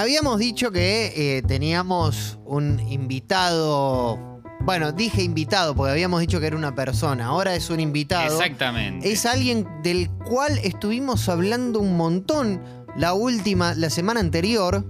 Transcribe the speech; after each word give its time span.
habíamos 0.00 0.38
dicho 0.38 0.70
que 0.72 1.12
eh, 1.38 1.42
teníamos 1.42 2.38
un 2.44 2.80
invitado. 2.88 4.18
Bueno, 4.62 4.92
dije 4.92 5.22
invitado 5.22 5.74
porque 5.74 5.92
habíamos 5.92 6.20
dicho 6.20 6.40
que 6.40 6.46
era 6.46 6.56
una 6.56 6.74
persona. 6.74 7.26
Ahora 7.26 7.54
es 7.54 7.70
un 7.70 7.80
invitado. 7.80 8.36
Exactamente. 8.40 9.10
Es 9.10 9.24
alguien 9.26 9.66
del 9.82 10.10
cual 10.10 10.58
estuvimos 10.58 11.28
hablando 11.28 11.80
un 11.80 11.96
montón 11.96 12.60
la 12.96 13.14
última, 13.14 13.74
la 13.74 13.88
semana 13.90 14.20
anterior, 14.20 14.84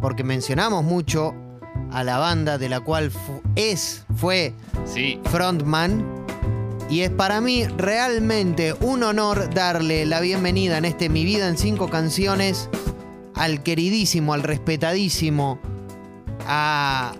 porque 0.00 0.24
mencionamos 0.24 0.82
mucho 0.84 1.34
a 1.92 2.02
la 2.02 2.18
banda 2.18 2.58
de 2.58 2.68
la 2.68 2.80
cual 2.80 3.10
fu- 3.10 3.42
es, 3.54 4.04
fue 4.16 4.52
Sí. 4.84 5.20
frontman. 5.30 6.04
Y 6.90 7.00
es 7.00 7.10
para 7.10 7.40
mí 7.40 7.64
realmente 7.66 8.74
un 8.80 9.02
honor 9.04 9.52
darle 9.54 10.04
la 10.06 10.20
bienvenida 10.20 10.76
en 10.78 10.84
este 10.84 11.08
Mi 11.08 11.24
Vida 11.24 11.48
en 11.48 11.56
Cinco 11.56 11.88
Canciones 11.88 12.68
al 13.34 13.62
queridísimo, 13.62 14.32
al 14.34 14.42
respetadísimo, 14.42 15.58
a, 16.46 17.12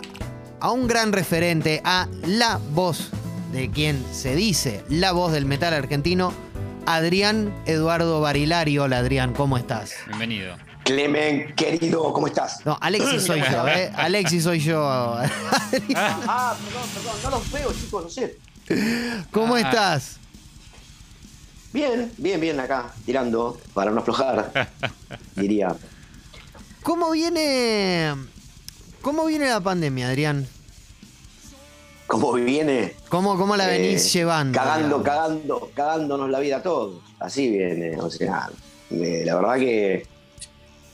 a 0.60 0.70
un 0.70 0.86
gran 0.86 1.12
referente, 1.12 1.80
a 1.84 2.08
la 2.26 2.58
voz 2.72 3.10
de 3.52 3.70
quien 3.70 4.04
se 4.12 4.34
dice 4.34 4.84
la 4.88 5.12
voz 5.12 5.32
del 5.32 5.46
metal 5.46 5.74
argentino, 5.74 6.32
Adrián 6.86 7.54
Eduardo 7.66 8.20
Barilari. 8.20 8.78
Hola 8.78 8.98
Adrián, 8.98 9.32
¿cómo 9.32 9.56
estás? 9.56 9.92
Bienvenido. 10.08 10.56
Clemen, 10.84 11.54
querido, 11.56 12.12
¿cómo 12.12 12.26
estás? 12.26 12.60
No, 12.66 12.76
Alexis 12.80 13.22
soy 13.22 13.40
yo, 13.50 13.66
¿eh? 13.68 13.90
Alexis 13.96 14.44
soy 14.44 14.58
yo. 14.60 14.86
Ah, 14.86 15.24
perdón, 16.62 16.88
perdón, 16.94 17.14
no 17.24 17.30
los 17.30 17.50
veo, 17.52 17.72
chicos, 17.72 18.04
no 18.04 18.10
sé. 18.10 18.36
¿Cómo 19.30 19.54
Ah. 19.54 19.60
estás? 19.60 20.18
Bien, 21.72 22.12
bien, 22.18 22.38
bien 22.40 22.60
acá, 22.60 22.92
tirando 23.06 23.58
para 23.72 23.90
no 23.90 24.00
aflojar, 24.00 24.68
diría. 25.36 25.74
¿Cómo 26.84 27.10
viene. 27.10 28.14
¿Cómo 29.02 29.24
viene 29.26 29.48
la 29.48 29.60
pandemia, 29.60 30.08
Adrián? 30.08 30.46
¿Cómo 32.06 32.32
viene? 32.34 32.94
¿Cómo, 33.08 33.36
cómo 33.38 33.56
la 33.56 33.66
venís 33.66 34.04
Eh, 34.06 34.08
llevando? 34.10 34.56
Cagando, 34.58 34.98
digamos? 34.98 35.04
cagando, 35.04 35.70
cagándonos 35.74 36.30
la 36.30 36.38
vida 36.40 36.58
a 36.58 36.62
todos. 36.62 37.02
Así 37.18 37.48
viene, 37.48 37.98
o 37.98 38.10
sea, 38.10 38.48
eh, 38.90 39.22
la 39.24 39.34
verdad 39.36 39.56
que 39.56 40.06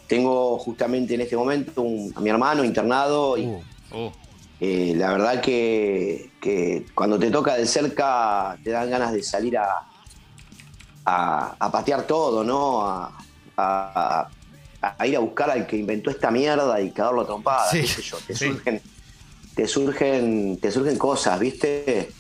tengo 0.06 0.59
justamente 0.59 1.14
en 1.14 1.20
este 1.23 1.37
momento 1.37 1.83
un- 1.83 2.12
a 2.17 2.20
mi 2.20 2.31
hermano 2.31 2.64
internado 2.64 3.36
y 3.36 3.47
Uh, 3.47 3.62
Uh, 3.92 4.11
Eh, 4.61 4.92
la 4.95 5.11
verdad 5.11 5.41
que, 5.41 6.31
que 6.41 6.86
cuando 6.95 7.19
te 7.19 7.31
toca 7.31 7.57
de 7.57 7.67
cerca 7.67 8.57
te 8.62 8.70
dan 8.70 8.89
ganas 8.91 9.12
de 9.12 9.23
salir 9.23 9.57
a, 9.59 9.67
a, 11.05 11.57
a 11.59 11.70
patear 11.73 12.03
todo, 12.07 12.45
¿no? 12.45 12.86
A, 12.86 13.19
a- 13.57 14.29
a 14.83 15.06
ir 15.06 15.17
a 15.17 15.20
buscar 15.20 15.50
al 15.50 15.67
que 15.67 15.77
inventó 15.77 16.11
esta 16.11 16.31
mierda 16.31 16.81
y 16.81 16.91
cagarlo 16.91 17.23
a 17.23 17.27
trompadas, 17.27 17.70
Sí, 17.70 17.81
qué 17.83 17.86
sé 17.86 18.03
yo. 18.03 18.19
Te 18.27 18.34
sí. 18.34 18.47
surgen, 18.47 18.81
te 19.55 19.67
surgen, 19.69 20.59
te 20.61 20.70
surgen 20.70 20.97
cosas, 20.98 21.39
¿viste? 21.39 22.11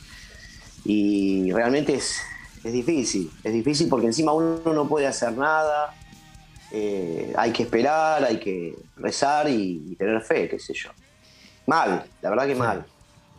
Y 0.84 1.52
realmente 1.52 1.94
es, 1.94 2.20
es 2.64 2.72
difícil, 2.72 3.30
es 3.44 3.52
difícil 3.52 3.88
porque 3.88 4.06
encima 4.06 4.32
uno 4.32 4.60
no 4.64 4.88
puede 4.88 5.06
hacer 5.06 5.32
nada. 5.32 5.94
eh, 6.72 7.32
hay 7.36 7.52
que 7.52 7.64
esperar, 7.64 8.24
hay 8.24 8.38
que 8.38 8.74
rezar 8.96 9.48
y, 9.48 9.82
y 9.90 9.96
tener 9.96 10.20
fe, 10.22 10.48
qué 10.48 10.58
sé 10.58 10.72
yo. 10.74 10.90
Mal, 11.66 12.04
la 12.22 12.30
verdad 12.30 12.46
que 12.46 12.54
mal. 12.54 12.86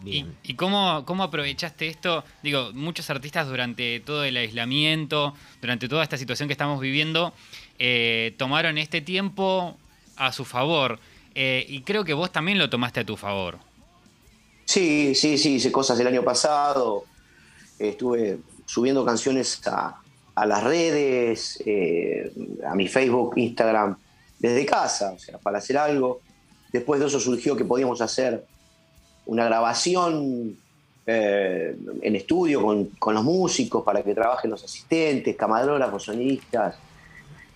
¿Y, 0.04 0.26
y 0.44 0.56
cómo, 0.56 1.04
cómo 1.06 1.24
aprovechaste 1.24 1.88
esto? 1.88 2.24
Digo, 2.42 2.72
muchos 2.74 3.10
artistas 3.12 3.48
durante 3.48 4.00
todo 4.00 4.24
el 4.24 4.36
aislamiento, 4.36 5.36
durante 5.62 5.88
toda 5.88 6.02
esta 6.04 6.18
situación 6.18 6.50
que 6.50 6.54
estamos 6.54 6.80
viviendo, 6.82 7.34
eh, 7.84 8.36
tomaron 8.38 8.78
este 8.78 9.02
tiempo 9.02 9.76
a 10.16 10.32
su 10.32 10.46
favor. 10.46 11.00
Eh, 11.34 11.66
y 11.68 11.82
creo 11.82 12.06
que 12.06 12.14
vos 12.14 12.32
también 12.32 12.60
lo 12.60 12.70
tomaste 12.70 13.00
a 13.00 13.06
tu 13.06 13.18
favor. 13.18 13.58
Sí, 14.66 15.16
sí, 15.16 15.36
sí, 15.40 15.56
hice 15.56 15.72
cosas 15.72 16.00
el 16.00 16.06
año 16.06 16.24
pasado. 16.24 17.06
Estuve 17.80 18.38
subiendo 18.68 19.04
canciones 19.04 19.66
a, 19.66 20.00
a 20.36 20.46
las 20.46 20.64
redes, 20.64 21.64
eh, 21.66 22.32
a 22.68 22.76
mi 22.76 22.88
Facebook, 22.88 23.34
Instagram, 23.38 23.98
desde 24.38 24.64
casa, 24.64 25.14
o 25.14 25.20
sea, 25.20 25.40
para 25.40 25.58
hacer 25.58 25.80
algo. 25.80 26.22
Después 26.72 27.00
de 27.00 27.08
eso 27.08 27.20
surgió 27.20 27.56
que 27.56 27.66
podíamos 27.66 28.00
hacer 28.02 28.46
una 29.26 29.46
grabación 29.46 30.56
eh, 31.08 31.76
en 32.04 32.16
estudio 32.16 32.62
con, 32.62 32.86
con 33.00 33.16
los 33.16 33.24
músicos 33.24 33.84
para 33.84 34.04
que 34.04 34.14
trabajen 34.14 34.52
los 34.52 34.64
asistentes, 34.64 35.36
camarógrafos, 35.36 36.04
sonidistas. 36.04 36.76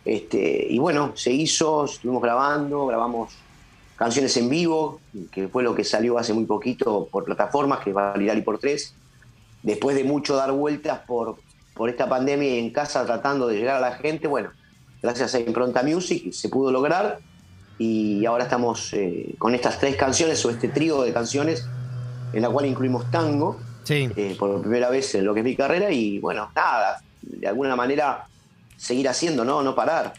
Este, 0.05 0.67
y 0.69 0.77
bueno, 0.77 1.13
se 1.15 1.31
hizo, 1.31 1.85
estuvimos 1.85 2.21
grabando, 2.21 2.85
grabamos 2.85 3.33
canciones 3.95 4.37
en 4.37 4.49
vivo, 4.49 4.99
que 5.31 5.47
fue 5.47 5.63
lo 5.63 5.73
que 5.73 5.83
salió 5.83 6.17
hace 6.17 6.33
muy 6.33 6.45
poquito 6.45 7.07
por 7.11 7.23
plataformas, 7.25 7.79
que 7.79 7.89
es 7.89 7.95
Validar 7.95 8.37
y 8.37 8.41
por 8.41 8.59
tres. 8.59 8.93
Después 9.63 9.95
de 9.95 10.03
mucho 10.03 10.35
dar 10.35 10.51
vueltas 10.51 10.99
por, 11.07 11.37
por 11.73 11.89
esta 11.89 12.07
pandemia 12.07 12.55
y 12.55 12.59
en 12.59 12.69
casa 12.69 13.05
tratando 13.05 13.47
de 13.47 13.55
llegar 13.57 13.77
a 13.77 13.79
la 13.79 13.93
gente, 13.95 14.27
bueno, 14.27 14.51
gracias 15.01 15.33
a 15.33 15.39
Impronta 15.39 15.81
Music 15.81 16.31
se 16.31 16.49
pudo 16.49 16.71
lograr 16.71 17.19
y 17.79 18.25
ahora 18.25 18.43
estamos 18.43 18.93
eh, 18.93 19.33
con 19.37 19.55
estas 19.55 19.79
tres 19.79 19.95
canciones 19.95 20.45
o 20.45 20.49
este 20.51 20.67
trío 20.69 21.01
de 21.01 21.11
canciones 21.11 21.65
en 22.31 22.41
la 22.41 22.49
cual 22.49 22.65
incluimos 22.67 23.09
tango 23.11 23.59
Sí. 23.83 24.09
eh, 24.15 24.35
por 24.39 24.61
primera 24.61 24.89
vez 24.89 25.13
en 25.15 25.25
lo 25.25 25.33
que 25.33 25.41
es 25.41 25.43
mi 25.43 25.55
carrera 25.55 25.91
y 25.91 26.19
bueno, 26.19 26.49
nada, 26.55 27.01
de 27.21 27.47
alguna 27.47 27.75
manera 27.75 28.27
seguir 28.77 29.07
haciendo, 29.09 29.43
¿no? 29.45 29.61
No 29.61 29.75
parar. 29.75 30.13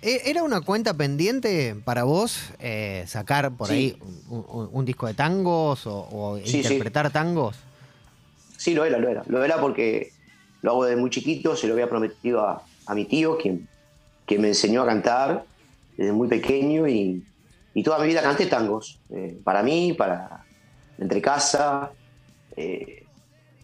¿E- 0.00 0.22
¿Era 0.30 0.42
una 0.42 0.60
cuenta 0.60 0.94
pendiente 0.94 1.74
para 1.84 2.04
vos 2.04 2.50
eh, 2.60 3.04
sacar 3.06 3.50
por 3.56 3.68
Sí. 3.68 3.74
ahí 3.74 3.96
un, 4.28 4.44
un- 4.48 4.68
un 4.72 4.84
disco 4.84 5.06
de 5.06 5.14
tangos 5.14 5.86
o, 5.86 6.08
o 6.10 6.38
Sí, 6.38 6.44
sí. 6.46 6.56
interpretar 6.58 7.10
tangos? 7.10 7.56
Sí, 8.56 8.74
lo 8.74 8.84
era, 8.84 8.98
lo 8.98 9.08
era. 9.08 9.24
Lo 9.26 9.44
era 9.44 9.60
porque 9.60 10.10
lo 10.62 10.70
hago 10.72 10.84
desde 10.84 11.00
muy 11.00 11.10
chiquito, 11.10 11.56
se 11.56 11.66
lo 11.66 11.74
había 11.74 11.88
prometido 11.88 12.40
a, 12.40 12.62
a 12.86 12.94
mi 12.94 13.04
tío, 13.06 13.36
quien, 13.38 13.68
quien 14.24 14.40
me 14.40 14.48
enseñó 14.48 14.82
a 14.82 14.86
cantar 14.86 15.44
desde 15.96 16.12
muy 16.12 16.28
pequeño 16.28 16.86
y, 16.88 17.24
y 17.74 17.82
toda 17.82 17.98
mi 17.98 18.06
vida 18.08 18.22
canté 18.22 18.46
tangos. 18.46 19.00
eh, 19.10 19.38
para 19.44 19.62
mí, 19.62 19.92
para 19.94 20.44
entre 20.98 21.20
casa. 21.22 21.92
eh, 22.56 23.04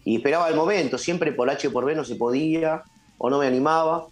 y 0.07 0.17
esperaba 0.17 0.47
el 0.49 0.55
momento, 0.55 0.97
siempre 0.97 1.31
por 1.33 1.49
H 1.49 1.69
por 1.71 1.83
B 1.83 1.95
no 1.95 2.03
se 2.03 2.15
podía 2.15 2.83
o 3.17 3.29
no 3.29 3.39
me 3.39 3.47
animaba. 3.47 4.07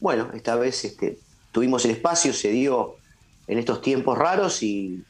Bueno, 0.00 0.30
esta 0.34 0.54
vez 0.56 0.84
este, 0.84 1.18
tuvimos 1.52 1.84
el 1.84 1.92
espacio, 1.92 2.32
se 2.32 2.50
dio 2.50 2.96
en 3.46 3.58
estos 3.58 3.82
tiempos 3.82 4.16
raros 4.16 4.62
y, 4.62 5.02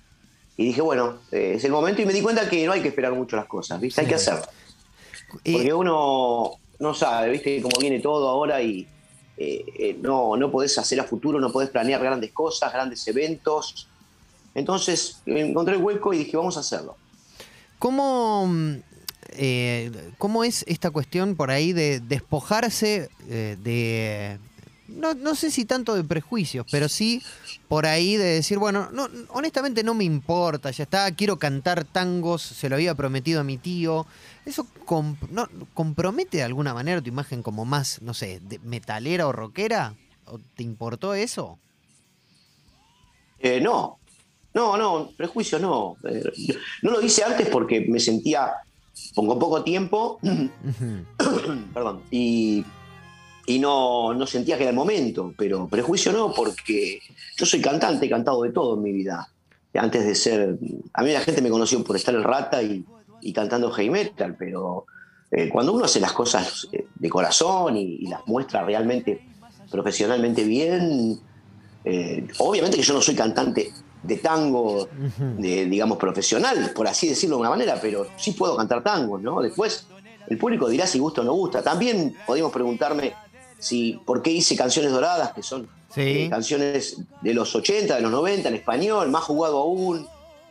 y 0.57 0.65
dije, 0.65 0.81
bueno, 0.81 1.19
eh, 1.33 1.55
es 1.57 1.65
el 1.65 1.73
momento 1.73 2.03
y 2.03 2.07
me 2.07 2.13
di 2.13 2.23
cuenta 2.23 2.49
que 2.49 2.65
no 2.67 2.73
hay 2.73 2.81
que 2.81 2.89
esperar 2.89 3.13
mucho 3.13 3.37
las 3.37 3.47
cosas, 3.47 3.81
¿viste? 3.81 4.01
Hay 4.01 4.07
que 4.07 4.15
hacerlo. 4.15 4.47
Porque 5.29 5.75
uno 5.75 6.53
no 6.79 6.95
sabe, 6.95 7.31
¿viste? 7.31 7.61
Cómo 7.61 7.79
viene 7.81 8.01
todo 8.01 8.29
ahora 8.29 8.63
y 8.63 8.87
eh, 9.37 9.65
eh, 9.79 9.99
no, 10.01 10.37
no 10.37 10.51
podés 10.51 10.79
hacer 10.79 11.01
a 11.01 11.05
futuro, 11.05 11.39
no 11.39 11.53
podés 11.53 11.71
planear 11.71 12.01
grandes 12.01 12.33
cosas, 12.33 12.73
grandes 12.73 13.07
eventos. 13.09 13.89
Entonces 14.55 15.21
encontré 15.27 15.75
el 15.75 15.83
hueco 15.83 16.13
y 16.13 16.19
dije, 16.19 16.37
vamos 16.37 16.57
a 16.57 16.61
hacerlo. 16.61 16.97
¿Cómo, 17.79 18.47
mm, 18.47 18.75
eh, 19.31 20.13
¿Cómo 20.19 20.45
es 20.45 20.65
esta 20.67 20.91
cuestión 20.91 21.37
por 21.37 21.51
ahí 21.51 21.73
de 21.73 22.01
despojarse 22.01 23.09
eh, 23.29 23.57
de... 23.63 24.39
No, 24.89 25.13
no 25.13 25.35
sé 25.35 25.51
si 25.51 25.67
tanto 25.67 25.95
de 25.95 26.03
prejuicios, 26.03 26.67
pero 26.71 26.89
sí 26.89 27.23
por 27.69 27.85
ahí 27.85 28.17
de 28.17 28.25
decir, 28.25 28.59
bueno, 28.59 28.89
no, 28.91 29.09
honestamente 29.29 29.83
no 29.85 29.93
me 29.93 30.05
importa, 30.05 30.71
ya 30.71 30.85
está, 30.85 31.11
quiero 31.15 31.39
cantar 31.39 31.85
tangos, 31.85 32.41
se 32.41 32.71
lo 32.71 32.77
había 32.77 32.95
prometido 32.95 33.41
a 33.41 33.45
mi 33.45 33.59
tío. 33.59 34.07
¿Eso 34.47 34.67
no, 35.31 35.47
compromete 35.75 36.39
de 36.39 36.43
alguna 36.43 36.73
manera 36.73 37.03
tu 37.03 37.09
imagen 37.11 37.43
como 37.43 37.67
más, 37.67 38.01
no 38.01 38.15
sé, 38.15 38.41
de- 38.41 38.59
metalera 38.61 39.27
o 39.27 39.33
rockera? 39.33 39.95
¿O 40.25 40.39
¿Te 40.57 40.63
importó 40.63 41.13
eso? 41.13 41.59
Eh, 43.41 43.61
no, 43.61 43.99
no, 44.55 44.77
no, 44.79 45.11
prejuicio 45.17 45.59
no. 45.59 45.97
Eh, 46.05 46.23
no 46.83 46.93
lo 46.93 47.03
hice 47.03 47.25
antes 47.25 47.49
porque 47.49 47.85
me 47.89 48.01
sentía, 48.01 48.53
pongo 49.15 49.39
poco 49.39 49.63
tiempo, 49.63 50.19
perdón, 51.75 52.03
y, 52.11 52.65
y 53.49 53.59
no, 53.59 54.13
no 54.13 54.27
sentía 54.27 54.59
que 54.59 54.65
era 54.65 54.71
el 54.71 54.77
momento, 54.77 55.33
pero 55.37 55.67
prejuicio 55.69 56.13
no, 56.13 56.35
porque 56.35 57.01
yo 57.35 57.47
soy 57.47 57.63
cantante, 57.63 58.05
he 58.05 58.11
cantado 58.11 58.43
de 58.43 58.51
todo 58.51 58.77
en 58.77 58.83
mi 58.83 58.93
vida. 58.93 59.27
Antes 59.75 60.05
de 60.05 60.15
ser. 60.15 60.59
A 60.93 61.03
mí 61.03 61.13
la 61.13 61.21
gente 61.21 61.41
me 61.41 61.49
conoció 61.49 61.83
por 61.83 61.97
estar 61.97 62.15
en 62.15 62.25
rata 62.25 62.63
y, 62.63 62.85
y 63.23 63.33
cantando 63.33 63.71
heavy 63.71 63.89
metal, 63.89 64.37
pero 64.39 64.85
eh, 65.31 65.49
cuando 65.49 65.73
uno 65.73 65.87
hace 65.87 65.99
las 65.99 66.13
cosas 66.13 66.69
eh, 66.73 66.87
de 66.95 67.09
corazón 67.09 67.77
y, 67.77 67.97
y 68.01 68.07
las 68.09 68.27
muestra 68.27 68.65
realmente 68.65 69.23
profesionalmente 69.71 70.45
bien, 70.45 71.19
eh, 71.85 72.27
obviamente 72.41 72.77
que 72.77 72.83
yo 72.83 72.93
no 72.93 73.01
soy 73.01 73.15
cantante 73.15 73.73
de 74.03 74.17
tango, 74.19 74.89
de, 75.39 75.65
digamos, 75.67 75.97
profesional, 75.97 76.73
por 76.75 76.87
así 76.87 77.09
decirlo 77.09 77.37
de 77.37 77.41
una 77.41 77.51
manera, 77.51 77.79
pero 77.81 78.09
sí 78.17 78.33
puedo 78.33 78.57
cantar 78.57 78.83
tango, 78.83 79.19
¿no? 79.19 79.41
Después, 79.41 79.87
el 80.27 80.37
público 80.37 80.69
dirá 80.69 80.87
si 80.87 80.99
gusta 80.99 81.23
o 81.23 81.25
no 81.25 81.33
gusta. 81.33 81.63
También 81.63 82.15
podemos 82.27 82.53
preguntarme 82.53 83.15
si 83.59 84.01
por 84.05 84.23
qué 84.23 84.31
hice 84.31 84.57
canciones 84.57 84.93
doradas, 84.93 85.33
que 85.33 85.43
son 85.43 85.69
eh, 85.97 86.29
canciones 86.31 86.99
de 87.23 87.35
los 87.35 87.55
80, 87.55 87.97
de 87.97 88.01
los 88.01 88.11
90 88.11 88.49
en 88.49 88.55
español, 88.55 89.09
más 89.11 89.25
jugado 89.25 89.59
aún. 89.59 90.07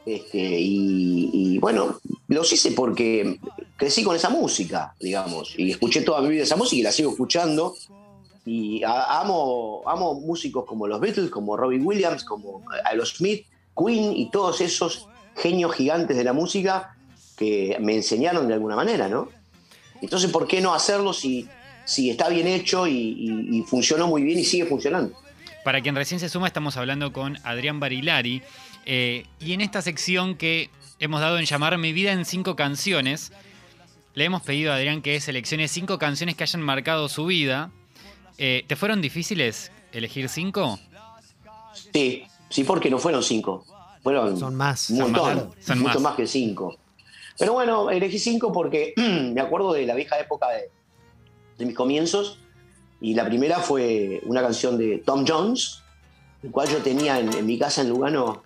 Este, 0.06 0.39
y, 0.39 1.57
bueno, 1.59 2.00
los 2.30 2.51
hice 2.54 2.71
porque 2.71 3.39
crecí 3.75 4.04
con 4.04 4.15
esa 4.15 4.30
música, 4.30 4.95
digamos, 5.00 5.54
y 5.57 5.71
escuché 5.71 6.01
toda 6.01 6.21
mi 6.21 6.30
vida 6.30 6.44
esa 6.44 6.56
música 6.56 6.80
y 6.80 6.83
la 6.83 6.92
sigo 6.92 7.12
escuchando. 7.12 7.75
Y 8.45 8.81
amo, 8.86 9.83
amo 9.86 10.13
músicos 10.21 10.63
como 10.65 10.88
los 10.88 11.01
Beatles, 11.01 11.30
como 11.30 11.57
Robbie 11.57 11.80
Williams, 11.80 12.24
como 12.24 12.63
Aerosmith, 12.86 13.45
Queen 13.77 14.15
y 14.15 14.31
todos 14.31 14.62
esos 14.62 15.07
genios 15.36 15.75
gigantes 15.75 16.15
de 16.15 16.24
la 16.24 16.31
música 16.31 16.95
que 17.36 17.77
me 17.81 17.95
enseñaron 17.95 18.48
de 18.48 18.53
alguna 18.53 18.77
manera, 18.77 19.10
¿no? 19.10 19.30
Entonces, 20.01 20.31
¿por 20.31 20.48
qué 20.48 20.62
no 20.62 20.74
hacerlo 20.74 21.12
si, 21.12 21.48
si 21.88 22.12
está 22.12 22.30
bien 22.30 22.45
hecho 22.45 22.86
y 22.86 23.63
funcionó 23.68 24.07
muy 24.07 24.22
bien 24.22 24.38
y 24.38 24.44
sigue 24.44 24.66
funcionando? 24.66 25.18
Para 25.68 25.81
quien 25.81 25.98
recién 25.98 26.22
se 26.22 26.30
suma, 26.30 26.48
estamos 26.48 26.78
hablando 26.78 27.12
con 27.12 27.38
Adrián 27.44 27.81
Barilari. 27.81 28.42
Eh, 28.86 29.25
y 29.42 29.51
en 29.51 29.60
esta 29.60 29.81
sección 29.81 30.36
que 30.36 30.69
hemos 30.98 31.19
dado 31.19 31.38
en 31.39 31.44
llamar 31.44 31.78
Mi 31.78 31.92
vida 31.92 32.13
en 32.13 32.24
cinco 32.24 32.56
canciones, 32.56 33.34
le 34.13 34.24
hemos 34.24 34.44
pedido 34.44 34.72
a 34.72 34.78
Adrián 34.78 35.01
que 35.01 35.19
seleccione 35.19 35.68
cinco 35.68 36.00
canciones 36.00 36.38
que 36.38 36.44
hayan 36.44 36.62
marcado 36.62 37.10
su 37.10 37.25
vida. 37.25 37.69
Eh, 38.38 38.63
¿Te 38.66 38.78
fueron 38.78 39.01
difíciles 39.01 39.74
elegir 39.92 40.30
cinco? 40.30 40.80
Sí, 41.94 42.24
sí, 42.50 42.63
porque 42.63 42.89
no 42.89 42.98
fueron 42.98 43.22
cinco. 43.22 43.66
Fueron 44.04 44.39
son 44.39 44.56
más. 44.56 44.89
Un 44.89 45.00
montón, 45.00 45.51
son 45.60 45.80
mucho 45.80 46.00
más. 46.00 46.16
que 46.16 46.28
cinco. 46.28 46.78
Pero 47.38 47.51
bueno, 47.51 47.89
elegí 47.89 48.19
cinco 48.19 48.54
porque 48.54 48.94
me 48.95 49.42
acuerdo 49.42 49.74
de 49.74 49.86
la 49.86 49.95
vieja 49.95 50.18
época 50.18 50.48
de, 50.48 50.69
de 51.57 51.65
mis 51.65 51.75
comienzos 51.75 52.39
y 53.00 53.13
la 53.13 53.25
primera 53.25 53.59
fue 53.59 54.21
una 54.25 54.42
canción 54.42 54.77
de 54.77 54.98
Tom 55.06 55.25
Jones, 55.27 55.83
el 56.44 56.51
cual 56.51 56.68
yo 56.69 56.77
tenía 56.77 57.19
en, 57.19 57.45
mi 57.45 57.59
casa 57.59 57.81
en 57.81 57.89
Lugano 57.89 58.44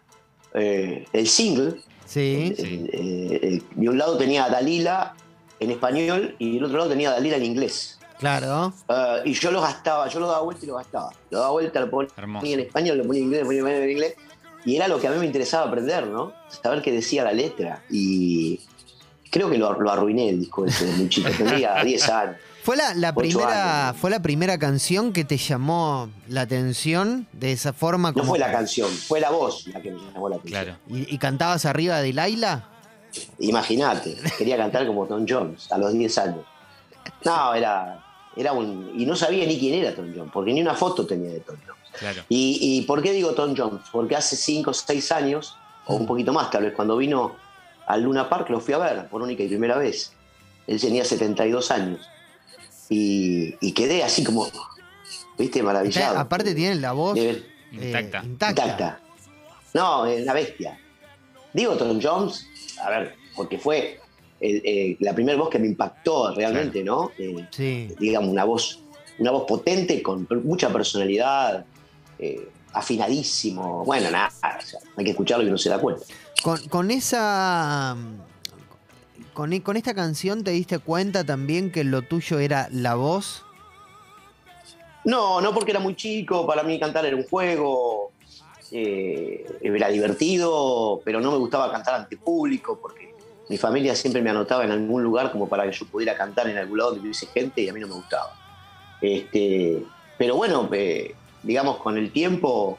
eh, 0.54 1.06
el 1.14 1.28
single. 1.28 1.76
Sí. 2.06 2.50
de 2.50 3.90
un 3.90 3.98
lado 3.98 4.18
tenía 4.18 4.50
Dalila 4.50 5.16
en 5.62 5.72
español 5.72 6.36
y 6.40 6.56
del 6.56 6.66
otro 6.66 6.80
lado 6.80 6.90
tenía 6.90 7.12
Dalila 7.12 7.38
en 7.38 7.46
inglés. 7.46 8.00
Claro. 8.20 8.74
Ah, 8.88 9.20
y 9.24 9.34
yo 9.34 9.50
lo 9.52 9.62
gastaba, 9.62 10.08
yo 10.10 10.20
lo 10.20 10.28
daba 10.28 10.42
vuelta 10.42 10.66
y 10.66 10.68
lo 10.68 10.76
gastaba. 10.76 11.12
Lo 11.30 11.40
daba 11.40 11.52
vuelta, 11.52 11.80
lo 11.80 11.90
ponía 11.90 12.10
en 12.54 12.60
español, 12.60 12.98
lo 12.98 13.06
ponía 13.06 13.22
en 13.22 13.28
inglés, 13.28 13.42
lo 13.42 13.48
ponía 13.48 13.84
en 13.84 13.90
inglés. 13.90 14.16
Y 14.66 14.76
era 14.76 14.88
lo 14.88 15.00
que 15.00 15.08
a 15.08 15.12
mí 15.12 15.18
me 15.18 15.26
interesaba 15.26 15.68
aprender, 15.68 16.06
¿no? 16.06 16.34
Saber 16.50 16.82
qué 16.82 16.92
decía 16.92 17.24
la 17.24 17.32
letra. 17.32 17.82
Y 17.90 18.60
creo 19.32 19.50
que 19.50 19.58
lo, 19.58 19.74
lo 19.80 19.90
arruiné 19.90 20.30
el 20.30 20.40
disco 20.40 20.66
ese 20.66 20.86
de 20.86 20.94
muy 20.94 21.10
chico. 21.10 21.30
Tenía 21.36 21.76
10 21.84 22.10
años. 22.10 22.36
¿Fue 22.64 22.78
la, 22.78 23.16
primera, 23.16 23.96
¿Fue 24.00 24.12
la 24.12 24.22
primera 24.22 24.60
canción 24.60 25.14
que 25.14 25.24
te 25.24 25.38
llamó 25.38 26.10
la 26.28 26.42
atención 26.42 27.28
de 27.34 27.54
esa 27.54 27.74
forma? 27.74 28.14
Como... 28.14 28.24
No 28.24 28.30
fue 28.30 28.40
la 28.40 28.52
canción, 28.52 28.88
fue 28.90 29.20
la 29.20 29.32
voz 29.32 29.66
la 29.68 29.82
que 29.82 29.92
me 29.92 30.00
llamó 30.00 30.30
la 30.30 30.36
atención. 30.36 30.78
¿Y, 30.88 31.18
cantabas 31.18 31.66
arriba 31.66 32.02
de 32.02 32.14
Laila? 32.14 32.70
Imagínate, 33.40 34.16
quería 34.38 34.58
cantar 34.58 34.86
como 34.86 35.08
Tom 35.08 35.26
Jones 35.28 35.72
a 35.72 35.78
los 35.80 35.94
10 35.94 36.18
años. 36.20 36.46
No, 37.26 37.54
era, 37.56 38.06
era 38.36 38.54
un. 38.54 38.94
Y 38.96 39.08
no 39.08 39.16
sabía 39.16 39.46
ni 39.48 39.60
quién 39.60 39.74
era 39.74 39.96
Tom 39.96 40.14
Jones, 40.16 40.32
porque 40.32 40.54
ni 40.54 40.62
una 40.62 40.76
foto 40.76 41.08
tenía 41.08 41.32
de 41.32 41.40
Tom 41.40 41.58
Jones. 41.66 42.24
Y, 42.30 42.60
y, 42.62 42.82
por 42.84 43.02
qué 43.02 43.12
digo 43.12 43.34
Tom 43.34 43.56
Jones? 43.58 43.82
Porque 43.92 44.16
hace 44.16 44.36
5 44.36 44.70
o 44.70 44.74
6 44.74 45.12
años, 45.12 45.58
o 45.88 45.96
un 45.96 46.06
poquito 46.06 46.32
más 46.32 46.52
tal 46.52 46.64
vez, 46.64 46.74
cuando 46.74 46.96
vino 46.96 47.36
al 47.88 48.04
Luna 48.04 48.30
Park, 48.30 48.50
lo 48.50 48.60
fui 48.60 48.76
a 48.76 48.78
ver 48.78 49.10
por 49.10 49.24
única 49.24 49.42
y 49.42 49.48
primera 49.48 49.78
vez. 49.78 50.14
Él 50.68 50.80
tenía 50.80 51.04
72 51.04 51.72
años 51.72 52.08
y, 52.94 53.72
quedé 53.72 54.04
así 54.04 54.24
como, 54.24 54.48
viste, 55.38 55.64
maravillado. 55.64 56.20
aparte 56.20 56.54
tiene 56.54 56.76
la 56.76 56.92
voz 56.92 57.18
eh, 57.18 57.42
intacta. 57.72 58.22
intacta. 58.26 59.00
No, 59.74 60.06
es 60.06 60.24
una 60.24 60.34
bestia. 60.34 60.78
Digo 61.54 61.76
Tom 61.76 62.00
Jones, 62.02 62.46
a 62.84 62.90
ver, 62.90 63.16
porque 63.34 63.58
fue 63.58 64.00
eh, 64.42 64.98
la 65.00 65.16
primera 65.16 65.38
voz 65.38 65.50
que 65.50 65.60
me 65.60 65.68
impactó 65.68 66.36
realmente, 66.36 66.84
¿no? 66.84 67.12
Eh, 67.18 67.48
sí. 67.52 67.96
Digamos, 67.98 68.30
una 68.30 68.44
voz, 68.44 68.84
una 69.20 69.32
voz 69.32 69.46
potente, 69.48 70.04
con 70.04 70.28
mucha 70.44 70.72
personalidad, 70.72 71.66
afinadísimo. 72.74 73.86
Bueno, 73.86 74.12
nada, 74.12 74.32
hay 74.98 75.06
que 75.06 75.12
escucharlo 75.12 75.48
y 75.48 75.50
no 75.50 75.58
se 75.58 75.70
da 75.70 75.80
cuenta. 75.80 76.04
Con, 76.44 76.58
con 76.68 76.92
esa 76.92 77.96
con, 79.34 79.58
con 79.60 79.78
esta 79.78 79.94
canción 79.94 80.44
te 80.44 80.52
diste 80.52 80.80
cuenta 80.80 81.24
también 81.24 81.72
que 81.72 81.84
lo 81.84 82.02
tuyo 82.02 82.40
era 82.40 82.68
la 82.72 82.96
voz. 82.96 83.44
No, 85.04 85.42
no 85.42 85.54
porque 85.54 85.72
era 85.72 85.80
muy 85.80 85.96
chico, 85.96 86.46
para 86.46 86.64
mí 86.64 86.80
cantar 86.80 87.06
era 87.06 87.16
un 87.16 87.24
juego, 87.24 88.12
eh, 88.72 89.46
era 89.62 89.90
divertido, 89.90 91.02
pero 91.04 91.20
no 91.20 91.32
me 91.32 91.38
gustaba 91.38 91.72
cantar 91.72 91.96
ante 91.96 92.18
público 92.18 92.78
porque 92.80 93.16
mi 93.50 93.58
familia 93.58 93.96
siempre 93.96 94.22
me 94.22 94.30
anotaba 94.30 94.64
en 94.64 94.72
algún 94.72 95.04
lugar 95.04 95.32
como 95.32 95.50
para 95.50 95.64
que 95.66 95.72
yo 95.72 95.86
pudiera 95.88 96.16
cantar 96.16 96.48
en 96.48 96.58
algún 96.58 96.78
lado 96.78 96.92
donde 96.92 97.06
hubiese 97.06 97.26
gente 97.28 97.62
y 97.62 97.70
a 97.70 97.74
mí 97.74 97.80
no 97.80 97.88
me 97.88 97.96
gustaba. 97.96 98.34
Este, 99.02 99.84
pero 100.18 100.36
bueno, 100.36 100.70
eh, 100.72 101.16
digamos, 101.42 101.78
con 101.78 101.98
el 101.98 102.12
tiempo 102.12 102.78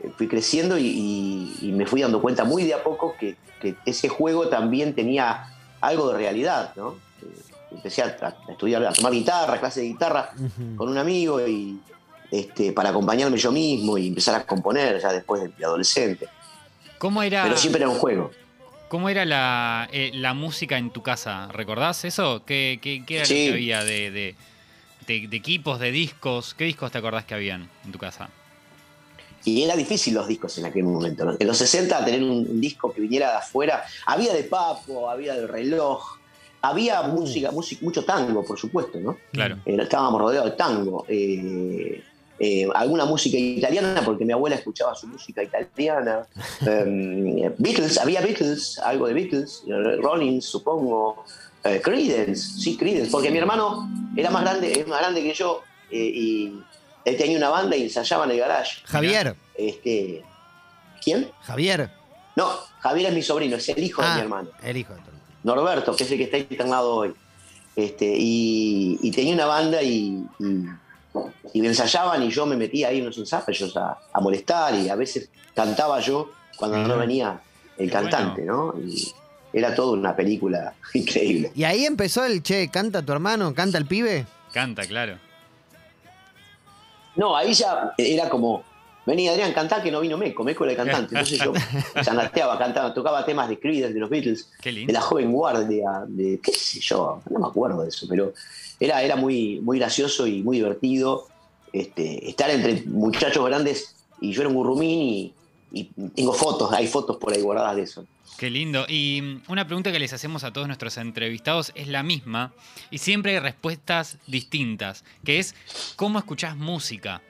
eh, 0.00 0.12
fui 0.16 0.28
creciendo 0.28 0.78
y, 0.78 1.72
me 1.74 1.86
fui 1.86 2.02
dando 2.02 2.22
cuenta 2.22 2.44
muy 2.44 2.62
de 2.62 2.74
a 2.74 2.84
poco 2.84 3.16
que 3.18 3.36
ese 3.84 4.08
juego 4.08 4.48
también 4.48 4.94
tenía 4.94 5.57
algo 5.80 6.10
de 6.12 6.18
realidad, 6.18 6.72
¿no? 6.76 6.96
Eh, 7.22 7.26
empecé 7.72 8.02
a, 8.02 8.34
estudiar, 8.48 8.84
a 8.84 8.92
tomar 8.92 9.12
guitarra, 9.12 9.58
clase 9.58 9.80
de 9.80 9.86
guitarra 9.88 10.30
con 10.76 10.88
un 10.88 10.98
amigo 10.98 11.46
y 11.46 11.80
este, 12.30 12.72
para 12.72 12.90
acompañarme 12.90 13.36
yo 13.36 13.52
mismo 13.52 13.96
y 13.96 14.08
empezar 14.08 14.34
a 14.34 14.44
componer 14.44 15.00
ya 15.00 15.12
después 15.12 15.42
de, 15.56 15.64
adolescente. 15.64 16.28
¿Cómo 16.98 17.22
era? 17.22 17.44
Pero 17.44 17.56
siempre 17.56 17.82
era 17.82 17.90
un 17.90 17.98
juego. 17.98 18.30
¿Cómo 18.88 19.08
era 19.08 19.24
la, 19.24 19.88
eh, 19.92 20.12
música 20.34 20.78
en 20.78 20.90
tu 20.90 21.02
casa? 21.02 21.48
¿Recordás 21.52 22.04
eso? 22.04 22.42
¿Qué, 22.44 22.78
qué, 22.82 23.02
era 23.08 23.22
lo 23.22 23.28
que 23.28 23.52
había 23.52 23.84
de, 23.84 24.34
de, 25.06 25.36
equipos, 25.36 25.78
de 25.78 25.90
discos? 25.92 26.54
¿Qué 26.54 26.64
discos 26.64 26.90
te 26.90 26.98
acordás 26.98 27.24
que 27.24 27.34
habían 27.34 27.68
en 27.84 27.92
tu 27.92 27.98
casa? 27.98 28.30
Y 29.48 29.62
era 29.62 29.74
difícil 29.74 30.12
los 30.12 30.28
discos 30.28 30.58
en 30.58 30.66
aquel 30.66 30.84
momento. 30.84 31.36
En 31.38 31.46
los 31.46 31.56
60 31.56 32.04
tener 32.04 32.22
un, 32.22 32.60
disco 32.60 32.92
que 32.92 33.00
viniera 33.00 33.30
de 33.30 33.36
afuera, 33.38 33.82
había 34.04 34.34
de 34.34 34.44
Papo, 34.44 35.08
había 35.08 35.34
de 35.34 35.46
reloj, 35.46 36.18
había 36.60 37.02
música, 37.02 37.50
música, 37.50 37.82
mucho 37.82 38.04
tango, 38.04 38.44
por 38.44 38.58
supuesto, 38.58 39.00
¿no? 39.00 39.16
Claro. 39.32 39.56
Eh, 39.64 39.76
estábamos 39.80 40.20
rodeados 40.20 40.50
de 40.50 40.56
tango. 40.56 41.06
Eh, 41.08 42.02
eh, 42.38 42.68
alguna 42.74 43.06
música 43.06 43.38
italiana, 43.38 44.02
porque 44.04 44.26
mi 44.26 44.34
abuela 44.34 44.56
escuchaba 44.56 44.94
su 44.94 45.06
música 45.06 45.42
italiana. 45.42 46.26
Em, 46.66 47.50
Beatles, 47.56 47.96
había 47.98 48.20
Beatles, 48.20 48.78
algo 48.80 49.06
de 49.06 49.14
Beatles, 49.14 49.62
Rollins, 50.02 50.44
supongo. 50.44 51.24
Creedence, 51.82 52.60
sí, 52.60 52.76
Creedence, 52.76 53.10
porque 53.10 53.30
mi 53.30 53.38
hermano 53.38 53.90
era 54.16 54.30
más 54.30 54.42
grande, 54.42 54.80
es 54.80 54.86
más 54.86 55.00
grande 55.00 55.22
que 55.22 55.34
yo 55.34 55.62
y 55.90 56.54
él 57.04 57.16
tenía 57.16 57.38
una 57.38 57.48
banda 57.48 57.76
y 57.76 57.84
ensayaba 57.84 58.24
en 58.24 58.32
el 58.32 58.38
garage. 58.38 58.80
Javier. 58.84 59.36
Este, 59.54 60.22
¿Quién? 61.02 61.30
Javier. 61.42 61.90
No, 62.36 62.50
Javier 62.80 63.08
es 63.08 63.14
mi 63.14 63.22
sobrino, 63.22 63.56
es 63.56 63.68
el 63.68 63.82
hijo 63.82 64.02
de 64.02 64.08
mi 64.08 64.14
ah, 64.14 64.20
hermano. 64.20 64.50
El 64.62 64.76
hijo 64.76 64.94
de 64.94 65.00
tu 65.00 65.08
hermano. 65.08 65.24
Norberto, 65.42 65.96
que 65.96 66.04
es 66.04 66.10
el 66.10 66.18
que 66.18 66.24
está 66.24 66.38
internado 66.38 66.94
hoy. 66.94 67.14
Este, 67.74 68.12
y, 68.18 69.10
tenía 69.12 69.34
una 69.34 69.46
banda 69.46 69.82
y, 69.82 70.24
y, 70.40 71.60
me 71.60 71.68
ensayaban 71.68 72.22
y 72.22 72.30
yo 72.30 72.44
me 72.44 72.56
metía 72.56 72.88
ahí 72.88 72.98
en 72.98 73.06
los 73.06 73.18
ensayos 73.18 73.76
a, 73.76 73.98
a 74.12 74.20
molestar 74.20 74.74
y 74.74 74.88
a 74.88 74.96
veces 74.96 75.30
cantaba 75.54 76.00
yo 76.00 76.30
cuando 76.56 76.78
no 76.78 76.98
venía 76.98 77.40
el 77.78 77.90
cantante, 77.90 78.42
¿no? 78.42 78.74
Y 78.84 79.12
era 79.52 79.74
toda 79.74 79.92
una 79.92 80.14
película 80.14 80.74
increíble. 80.94 81.52
¿Y 81.54 81.64
ahí 81.64 81.84
empezó 81.86 82.24
el 82.24 82.42
che, 82.42 82.68
canta 82.68 83.02
tu 83.02 83.12
hermano, 83.12 83.54
canta 83.54 83.78
el 83.78 83.86
pibe? 83.86 84.26
Canta, 84.52 84.84
claro. 84.84 85.18
No, 87.18 87.36
ahí 87.36 87.52
ya 87.52 87.92
era 87.98 88.28
como, 88.28 88.62
venía 89.04 89.32
Adrián, 89.32 89.52
cantá 89.52 89.82
que 89.82 89.90
no 89.90 90.00
vino 90.00 90.16
Meco, 90.16 90.44
Meco 90.44 90.64
era 90.64 90.70
el 90.70 90.76
cantante. 90.76 91.16
Entonces 91.16 91.40
yo 91.40 91.52
zanateaba, 92.04 92.56
cantaba, 92.56 92.94
tocaba 92.94 93.26
temas 93.26 93.48
de 93.48 93.58
Creedence, 93.58 93.92
de 93.92 93.98
los 93.98 94.08
Beatles, 94.08 94.48
de 94.62 94.92
la 94.92 95.00
joven 95.00 95.32
guardia, 95.32 96.04
de 96.06 96.38
qué 96.40 96.52
sé 96.52 96.78
yo, 96.78 97.20
no 97.28 97.40
me 97.40 97.48
acuerdo 97.48 97.82
de 97.82 97.88
eso, 97.88 98.06
pero 98.08 98.32
era, 98.78 99.02
era 99.02 99.16
muy, 99.16 99.60
muy 99.60 99.80
gracioso 99.80 100.28
y 100.28 100.44
muy 100.44 100.58
divertido 100.58 101.26
este, 101.72 102.30
estar 102.30 102.48
entre 102.50 102.82
muchachos 102.86 103.44
grandes 103.44 103.96
y 104.20 104.32
yo 104.32 104.42
era 104.42 104.48
un 104.48 104.54
gurrumín 104.54 105.00
y, 105.00 105.34
y 105.72 105.84
tengo 106.14 106.32
fotos, 106.32 106.72
hay 106.72 106.86
fotos 106.86 107.16
por 107.16 107.32
ahí 107.34 107.42
guardadas 107.42 107.74
de 107.74 107.82
eso. 107.82 108.06
Qué 108.38 108.50
lindo. 108.50 108.86
Y 108.88 109.20
mm, 109.20 109.50
una 109.50 109.66
pregunta 109.66 109.90
que 109.90 109.98
les 109.98 110.12
hacemos 110.12 110.44
a 110.44 110.52
todos 110.52 110.68
nuestros 110.68 110.96
entrevistados 110.96 111.72
es 111.74 111.88
la 111.88 112.04
misma 112.04 112.52
y 112.88 112.98
siempre 112.98 113.32
hay 113.32 113.40
respuestas 113.40 114.18
distintas, 114.28 115.04
que 115.24 115.40
es 115.40 115.56
¿cómo 115.96 116.20
escuchás 116.20 116.56
música? 116.56 117.20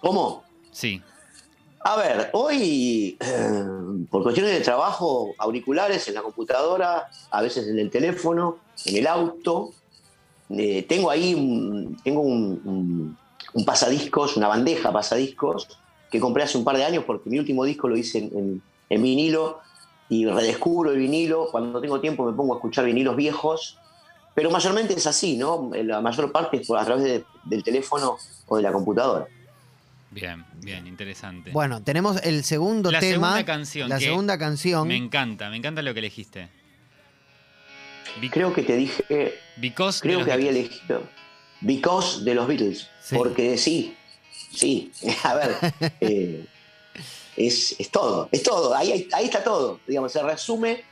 ¿Cómo? 0.00 0.42
Sí. 0.72 1.00
A 1.84 1.96
ver, 1.96 2.30
hoy, 2.32 3.16
eh, 3.20 3.64
por 4.10 4.24
cuestiones 4.24 4.52
de 4.52 4.60
trabajo, 4.60 5.32
auriculares 5.38 6.08
en 6.08 6.14
la 6.14 6.22
computadora, 6.22 7.08
a 7.30 7.42
veces 7.42 7.68
en 7.68 7.78
el 7.78 7.90
teléfono, 7.90 8.58
en 8.84 8.96
el 8.96 9.06
auto. 9.06 9.70
Eh, 10.50 10.84
tengo 10.88 11.08
ahí 11.08 11.34
tengo 12.02 12.20
un, 12.20 13.16
un 13.52 13.64
pasadiscos, 13.64 14.36
una 14.36 14.48
bandeja 14.48 14.92
pasadiscos, 14.92 15.68
que 16.10 16.18
compré 16.18 16.42
hace 16.42 16.58
un 16.58 16.64
par 16.64 16.76
de 16.76 16.84
años 16.84 17.04
porque 17.06 17.30
mi 17.30 17.38
último 17.38 17.64
disco 17.64 17.88
lo 17.88 17.96
hice 17.96 18.18
en, 18.18 18.24
en 18.36 18.62
vinilo 18.90 19.60
y 20.08 20.26
redescubro 20.26 20.92
el 20.92 20.98
vinilo. 20.98 21.48
Cuando 21.50 21.80
tengo 21.80 22.00
tiempo 22.00 22.24
me 22.24 22.32
pongo 22.32 22.54
a 22.54 22.56
escuchar 22.56 22.84
vinilos 22.84 23.16
viejos, 23.16 23.78
pero 24.34 24.50
mayormente 24.50 24.94
es 24.94 25.06
así, 25.06 25.36
¿no? 25.36 25.70
La 25.72 26.00
mayor 26.00 26.32
parte 26.32 26.58
es 26.58 26.70
a 26.70 26.84
través 26.84 27.24
del 27.44 27.62
teléfono 27.62 28.16
o 28.46 28.56
de 28.56 28.62
la 28.62 28.72
computadora. 28.72 29.26
Bien, 30.10 30.44
bien, 30.62 30.86
interesante. 30.86 31.50
Bueno, 31.50 31.82
tenemos 31.82 32.22
el 32.22 32.44
segundo 32.44 32.92
la 32.92 33.00
tema. 33.00 33.32
Segunda 33.32 33.44
canción, 33.44 33.88
la 33.88 33.98
segunda 33.98 34.38
canción. 34.38 34.86
Me 34.86 34.96
encanta, 34.96 35.50
me 35.50 35.56
encanta 35.56 35.82
lo 35.82 35.92
que 35.92 36.00
elegiste. 36.00 36.48
creo 38.30 38.52
que 38.52 38.62
te 38.62 38.76
dije. 38.76 39.34
Because 39.56 40.00
creo 40.00 40.24
que 40.24 40.32
había 40.32 40.50
elegido. 40.50 41.02
Because 41.60 42.22
de 42.22 42.34
los 42.34 42.46
Beatles. 42.46 42.88
Porque 43.10 43.58
sí, 43.58 43.96
sí. 44.52 44.92
A 45.24 45.34
ver. 45.34 45.56
Eh, 46.00 46.46
es, 47.36 47.76
todo, 47.90 48.28
es 48.30 48.42
todo. 48.42 48.74
Ahí, 48.74 49.08
ahí 49.12 49.24
está 49.26 49.42
todo. 49.42 49.80
Digamos, 49.86 50.12
se 50.12 50.22
resume 50.22 50.82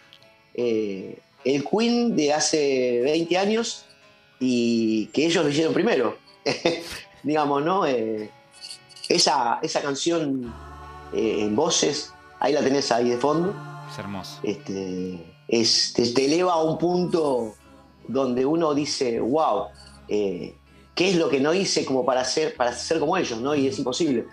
eh, 0.55 1.19
el 1.45 1.65
Queen 1.65 2.17
de 2.17 2.33
hace 2.33 3.01
20 3.03 3.39
años 3.39 3.85
y 4.41 5.07
que 5.07 5.27
ellos 5.27 5.45
lo 5.45 5.51
hicieron 5.51 5.73
primero. 5.73 6.17
digamos, 7.23 7.65
¿no? 7.65 7.87
Eh, 7.87 8.31
esa, 9.09 9.61
esa 9.63 9.81
canción 9.83 10.53
eh, 11.13 11.39
en 11.41 11.55
voces, 11.55 12.13
ahí 12.41 12.53
la 12.53 12.63
tenés 12.63 12.91
ahí 12.91 13.11
de 13.11 13.19
fondo. 13.19 13.55
Es 13.91 13.99
hermoso. 13.99 14.41
Este, 14.43 15.19
es, 15.49 15.93
te, 15.93 16.25
eleva 16.25 16.55
a 16.55 16.63
un 16.63 16.79
punto 16.79 17.55
donde 18.09 18.45
uno 18.45 18.75
dice, 18.75 19.21
wow, 19.21 19.67
¿qué 20.09 20.57
es 20.97 21.17
lo 21.17 21.29
que 21.29 21.41
no 21.41 21.55
hice 21.55 21.85
como 21.85 22.05
para 22.05 22.25
ser, 22.25 22.57
para 22.57 22.73
ser 22.73 22.99
como 22.99 23.17
ellos? 23.17 23.41
¿no? 23.41 23.55
Y 23.55 23.69
es 23.69 23.79
imposible. 23.79 24.27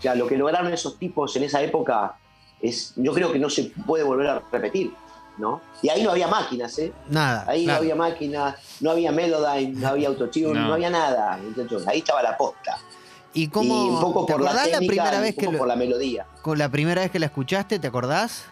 O 0.00 0.02
sea, 0.02 0.14
lo 0.14 0.26
que 0.26 0.38
lograron 0.38 0.72
esos 0.72 0.98
tipos 0.98 1.36
en 1.36 1.42
esa 1.42 1.60
época 1.60 2.16
es, 2.62 2.94
yo 2.96 3.12
creo 3.12 3.30
que 3.30 3.38
no 3.38 3.50
se 3.50 3.64
puede 3.86 4.02
volver 4.02 4.28
a 4.28 4.42
repetir, 4.50 4.94
¿no? 5.36 5.60
Y 5.82 5.90
ahí 5.90 6.02
no 6.02 6.10
había 6.10 6.26
máquinas, 6.26 6.78
¿eh? 6.78 6.90
Nada. 7.10 7.44
Ahí 7.46 7.66
no 7.66 7.74
había 7.74 7.94
máquinas, 7.94 8.56
no 8.80 8.92
había 8.92 9.12
Melodyne, 9.12 9.78
no 9.78 9.88
había 9.88 10.08
autotune, 10.08 10.58
no. 10.58 10.72
había 10.72 10.88
nada. 10.88 11.38
Entonces, 11.38 11.86
ahí 11.86 11.98
estaba 11.98 12.22
la 12.22 12.34
posta. 12.34 12.78
¿Y 13.34 13.48
cómo? 13.48 13.88
un 13.88 14.00
poco 14.00 14.24
por 14.24 14.40
la, 14.40 14.54
técnica, 14.62 14.78
primera 14.78 15.20
vez 15.20 15.36
que 15.36 15.50
por 15.50 15.68
la 15.68 15.76
melodía. 15.76 16.26
¿Con 16.40 16.56
la 16.56 16.70
primera 16.70 17.02
vez 17.02 17.10
que 17.10 17.18
la 17.18 17.26
escuchaste, 17.26 17.78
te 17.78 17.86
acordás? 17.86 18.46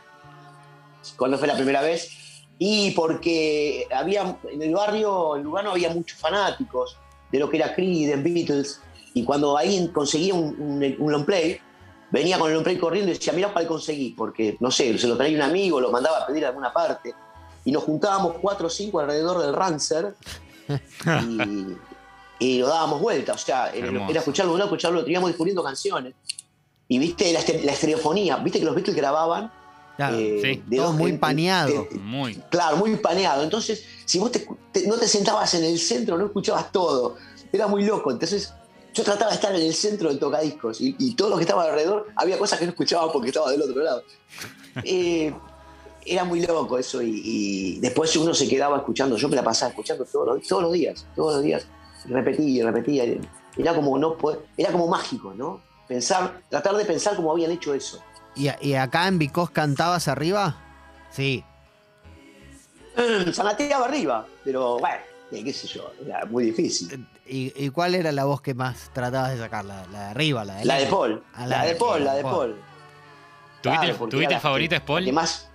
¿Cuándo 1.17 1.39
fue 1.39 1.49
la 1.49 1.55
primera 1.55 1.81
vez? 1.81 2.11
Y 2.59 2.91
porque 2.91 3.89
había 3.91 4.37
en 4.53 4.61
el 4.61 4.75
barrio, 4.75 5.37
en 5.37 5.45
Lugano, 5.45 5.71
había 5.71 5.89
muchos 5.95 6.19
fanáticos 6.19 6.99
de 7.33 7.39
lo 7.39 7.49
que 7.49 7.57
era 7.57 7.75
Creed, 7.75 8.23
Beatles, 8.23 8.83
y 9.15 9.25
cuando 9.25 9.57
ahí 9.57 9.89
conseguía 9.89 10.35
un, 10.35 10.97
long 10.99 11.25
play, 11.25 11.59
venía 12.11 12.39
con 12.39 12.49
el 12.49 12.55
long 12.55 12.65
play 12.65 12.79
corriendo 12.79 13.11
y 13.11 13.15
decía, 13.15 13.33
mira 13.33 13.53
para 13.53 13.67
conseguí, 13.67 14.11
porque 14.11 14.57
no 14.61 14.71
sé, 14.71 14.97
se 14.99 15.07
lo 15.07 15.17
traía 15.17 15.37
un 15.37 15.43
amigo, 15.43 15.81
lo 15.81 15.91
mandaba 15.91 16.19
a 16.19 16.27
pedir 16.27 16.45
a 16.45 16.49
alguna 16.49 16.73
parte. 16.73 17.15
Y 17.65 17.73
nos 17.73 17.83
juntábamos 17.85 18.37
cuatro 18.41 18.69
o 18.69 18.71
cinco 18.71 19.01
alrededor 19.01 19.43
del 19.43 19.53
Rancer 19.53 20.15
y, 22.39 22.59
lo 22.59 22.69
dábamos 22.69 23.01
vuelta. 23.01 23.33
O 23.33 23.39
sea, 23.39 23.71
era 23.71 24.21
escucharlo 24.21 24.55
uno, 24.55 24.65
escucharlo 24.65 25.01
otro, 25.01 25.11
íbamos 25.11 25.31
descubriendo 25.31 25.63
canciones. 25.63 26.15
Y 26.87 26.99
viste 26.99 27.33
la, 27.33 27.41
estereofonía, 27.41 28.37
viste 28.37 28.59
que 28.59 28.65
los 28.65 28.75
Beatles 28.75 28.97
grababan. 28.97 29.53
Eh, 29.99 30.63
todo 30.75 30.93
muy 30.93 31.19
paneado. 31.19 31.89
muy. 32.01 32.37
Claro, 32.51 32.77
muy 32.77 32.97
paneado. 32.97 33.43
Entonces, 33.43 33.85
si 34.05 34.19
vos 34.19 34.31
no 34.87 34.95
te 34.97 35.09
sentabas 35.09 35.53
en 35.55 35.65
el 35.65 35.79
centro, 35.79 36.17
no 36.17 36.27
escuchabas 36.27 36.71
todo. 36.73 37.17
Era 37.53 37.67
muy 37.67 37.85
loco. 37.85 38.11
Entonces, 38.11 38.55
yo 38.95 39.05
trataba 39.05 39.31
de 39.31 39.37
estar 39.37 39.55
en 39.55 39.63
el 39.63 39.75
centro 39.75 40.09
del 40.09 40.19
tocadiscos 40.19 40.81
y, 40.81 40.97
y 40.99 41.15
todo 41.15 41.31
lo 41.31 41.37
que 41.37 41.43
estaba 41.43 41.65
alrededor 41.65 42.09
había 42.17 42.39
cosas 42.39 42.59
que 42.59 42.65
no 42.67 42.71
escuchaba 42.71 43.13
porque 43.13 43.29
estaba 43.29 43.51
del 43.51 43.63
otro 43.63 43.83
lado. 43.83 44.03
Eh, 44.85 45.33
era 46.05 46.25
muy 46.25 46.45
loco 46.45 46.79
eso 46.79 47.03
y, 47.03 47.79
después 47.81 48.15
uno 48.17 48.35
se 48.35 48.49
quedaba 48.49 48.79
escuchando, 48.79 49.17
yo 49.17 49.29
me 49.29 49.37
la 49.37 49.43
pasaba 49.43 49.71
escuchando 49.71 50.05
todos, 50.05 50.47
todos 50.47 50.63
los 50.63 50.73
días, 50.73 51.07
todos 51.15 51.35
los 51.35 51.43
días, 51.43 51.67
repetía 52.07 52.49
y 52.49 52.63
repetía. 52.63 53.05
Era 53.57 53.75
como, 53.75 53.99
no, 53.99 54.17
era 54.57 54.73
como 54.73 54.89
mágico, 54.89 55.35
¿no? 55.35 55.61
Pensar, 55.87 56.43
tratar 56.49 56.77
de 56.77 56.85
pensar 56.85 57.17
cómo 57.17 57.33
habían 57.33 57.51
hecho 57.51 57.75
eso. 57.75 58.03
¿Y, 58.35 58.75
acá 58.75 59.09
en 59.09 59.19
Vicos 59.19 59.51
cantabas 59.51 60.07
arriba? 60.07 60.57
Sí. 61.11 61.45
Fanateaba 63.33 63.87
arriba, 63.87 64.27
pero 64.45 64.79
bueno, 64.79 64.99
qué 65.31 65.53
sé 65.53 65.67
yo, 65.67 65.93
era 66.05 66.25
muy 66.27 66.45
difícil. 66.45 67.07
¿Y, 67.27 67.69
cuál 67.71 67.95
era 67.95 68.11
la 68.13 68.25
voz 68.25 68.41
que 68.41 68.55
más 68.55 68.91
tratabas 68.95 69.33
de 69.33 69.39
sacar? 69.39 69.65
¿La, 69.65 69.87
de 69.87 69.97
arriba? 69.97 70.45
¿La 70.45 70.57
de, 70.57 70.65
la 70.65 70.77
de 70.77 70.87
Paul? 70.87 71.23
Ah, 71.35 71.47
la, 71.47 71.65
de 71.65 71.75
Paul, 71.75 72.05
la 72.05 72.15
de 72.15 72.23
Paul. 72.23 72.57
¿Tuviste, 73.61 74.35
el 74.35 74.41
favorito 74.41 74.75
es 74.75 74.81
Paul? 74.81 75.13
Más, 75.13 75.51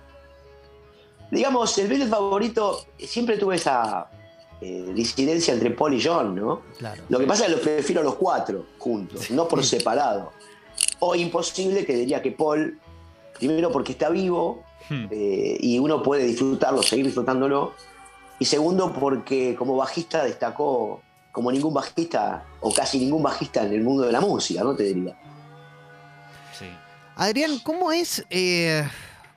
digamos, 1.30 1.76
el 1.78 1.88
Beatle 1.88 2.06
favorito, 2.06 2.86
siempre 2.98 3.38
tuve 3.38 3.56
esa 3.56 4.08
eh, 4.60 4.92
disidencia 4.94 5.54
entre 5.54 5.70
Paul 5.70 5.94
y 5.94 6.02
John, 6.02 6.34
¿no? 6.34 6.62
Claro. 6.78 7.02
Lo 7.08 7.18
que 7.18 7.26
pasa 7.26 7.44
es 7.44 7.50
que 7.50 7.56
los 7.56 7.60
prefiero 7.60 8.02
los 8.02 8.14
cuatro 8.14 8.66
juntos, 8.78 9.30
no 9.30 9.48
por 9.48 9.64
separado. 9.64 10.32
O 11.00 11.14
imposible 11.14 11.84
que 11.84 11.96
diría 11.96 12.22
que 12.22 12.30
Paul, 12.32 12.78
primero 13.38 13.72
porque 13.72 13.92
está 13.92 14.10
vivo 14.10 14.62
hmm. 14.88 15.06
eh, 15.10 15.56
y 15.60 15.78
uno 15.78 16.02
puede 16.02 16.24
disfrutarlo, 16.24 16.82
seguir 16.82 17.06
disfrutándolo. 17.06 17.72
Y 18.38 18.44
segundo 18.44 18.92
porque 18.92 19.54
como 19.56 19.76
bajista 19.76 20.24
destacó 20.24 21.02
como 21.32 21.50
ningún 21.50 21.74
bajista, 21.74 22.44
o 22.60 22.72
casi 22.72 22.98
ningún 22.98 23.22
bajista 23.22 23.64
en 23.64 23.72
el 23.72 23.82
mundo 23.82 24.04
de 24.04 24.12
la 24.12 24.20
música, 24.20 24.62
¿no? 24.62 24.76
Te 24.76 24.84
diría. 24.84 25.16
Sí. 26.56 26.66
Adrián, 27.16 27.58
¿cómo 27.58 27.90
es, 27.90 28.24
eh, 28.30 28.88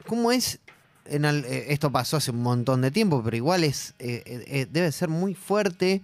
cómo 0.06 0.32
es, 0.32 0.60
en 1.06 1.26
eh, 1.26 1.66
esto 1.70 1.92
pasó 1.92 2.18
hace 2.18 2.30
un 2.30 2.44
montón 2.44 2.82
de 2.82 2.92
tiempo, 2.92 3.24
pero 3.24 3.36
igual 3.36 3.64
es, 3.64 3.96
eh, 3.98 4.68
debe 4.70 4.92
ser 4.92 5.10
muy 5.10 5.34
fuerte 5.34 6.04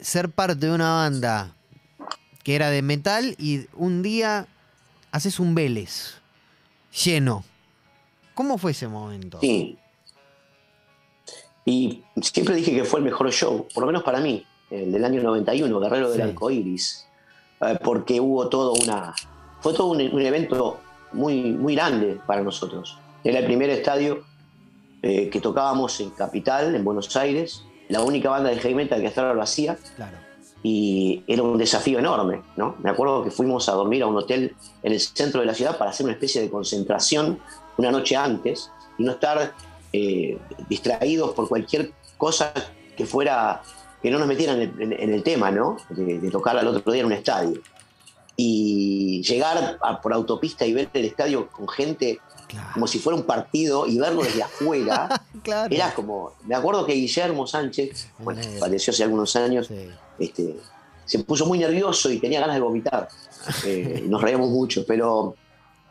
ser 0.00 0.30
parte 0.30 0.66
de 0.66 0.72
una 0.72 0.94
banda 0.94 1.54
que 2.42 2.54
era 2.54 2.70
de 2.70 2.82
metal 2.82 3.34
y 3.38 3.66
un 3.74 4.02
día 4.02 4.46
haces 5.10 5.40
un 5.40 5.54
Vélez 5.54 6.14
lleno. 7.04 7.44
¿Cómo 8.34 8.58
fue 8.58 8.70
ese 8.70 8.88
momento? 8.88 9.40
Sí. 9.40 9.76
Y 11.68 12.02
siempre 12.22 12.54
dije 12.54 12.74
que 12.74 12.84
fue 12.84 13.00
el 13.00 13.04
mejor 13.04 13.30
show, 13.30 13.68
por 13.74 13.82
lo 13.82 13.88
menos 13.88 14.02
para 14.02 14.20
mí 14.20 14.42
el 14.70 14.90
del 14.90 15.04
año 15.04 15.22
91, 15.22 15.78
Guerrero 15.78 16.10
del 16.10 16.22
Arco 16.22 16.50
Iris, 16.50 17.06
eh, 17.60 17.78
porque 17.84 18.18
hubo 18.20 18.48
todo 18.48 18.72
una. 18.72 19.14
Fue 19.60 19.74
todo 19.74 19.88
un, 19.88 20.00
evento 20.00 20.78
muy, 21.12 21.52
muy 21.52 21.74
grande 21.74 22.18
para 22.26 22.42
nosotros. 22.42 22.96
Era 23.22 23.40
el 23.40 23.44
primer 23.44 23.68
estadio 23.68 24.24
eh, 25.02 25.28
que 25.28 25.42
tocábamos 25.42 26.00
en 26.00 26.08
Capital, 26.08 26.74
en 26.74 26.82
Buenos 26.82 27.14
Aires, 27.16 27.64
la 27.90 28.00
única 28.00 28.30
banda 28.30 28.48
de 28.48 28.56
heavy 28.56 28.74
metal 28.74 29.02
que 29.02 29.08
hasta 29.08 29.20
ahora 29.20 29.34
lo 29.34 29.42
hacía. 29.42 29.76
Y 30.62 31.22
era 31.26 31.42
un 31.42 31.58
desafío 31.58 31.98
enorme, 31.98 32.40
¿no? 32.56 32.76
Me 32.82 32.88
acuerdo 32.88 33.24
que 33.24 33.30
fuimos 33.30 33.68
a 33.68 33.72
dormir 33.72 34.02
a 34.04 34.06
un 34.06 34.16
hotel 34.16 34.56
en 34.82 34.92
el 34.92 35.00
centro 35.00 35.40
de 35.40 35.46
la 35.46 35.52
ciudad 35.52 35.76
para 35.76 35.90
hacer 35.90 36.04
una 36.04 36.14
especie 36.14 36.40
de 36.40 36.48
concentración 36.48 37.38
una 37.76 37.90
noche 37.90 38.16
antes 38.16 38.70
y 38.96 39.04
no 39.04 39.12
estar 39.12 39.54
eh, 39.92 40.38
distraídos 40.68 41.32
por 41.32 41.48
cualquier 41.48 41.92
cosa 42.16 42.52
que 42.96 43.06
fuera 43.06 43.62
que 44.02 44.10
no 44.10 44.18
nos 44.18 44.28
metieran 44.28 44.60
en, 44.60 44.92
el 44.92 45.22
tema, 45.22 45.50
¿no? 45.50 45.76
De, 45.90 46.30
tocar 46.30 46.56
al 46.56 46.66
otro 46.68 46.92
día 46.92 47.00
en 47.00 47.06
un 47.06 47.12
estadio. 47.12 47.60
Y 48.36 49.22
llegar 49.22 49.78
por 50.00 50.12
autopista 50.12 50.64
y 50.64 50.72
ver 50.72 50.88
el 50.92 51.06
estadio 51.06 51.48
con 51.48 51.68
gente 51.68 52.20
como 52.72 52.86
si 52.86 52.98
fuera 52.98 53.18
un 53.18 53.24
partido 53.24 53.86
y 53.86 53.98
verlo 53.98 54.22
desde 54.22 54.42
afuera, 54.42 55.08
era 55.70 55.92
como. 55.94 56.32
Me 56.44 56.54
acuerdo 56.54 56.86
que 56.86 56.92
Guillermo 56.94 57.46
Sánchez, 57.46 58.08
bueno, 58.18 58.40
falleció 58.58 58.92
hace 58.92 59.02
algunos 59.02 59.34
años, 59.36 59.68
este, 60.18 60.56
se 61.04 61.18
puso 61.20 61.46
muy 61.46 61.58
nervioso 61.58 62.10
y 62.10 62.18
tenía 62.18 62.40
ganas 62.40 62.56
de 62.56 62.62
vomitar. 62.62 63.08
Eh, 63.64 64.04
nos 64.06 64.22
reíamos 64.22 64.50
mucho, 64.50 64.84
pero 64.86 65.34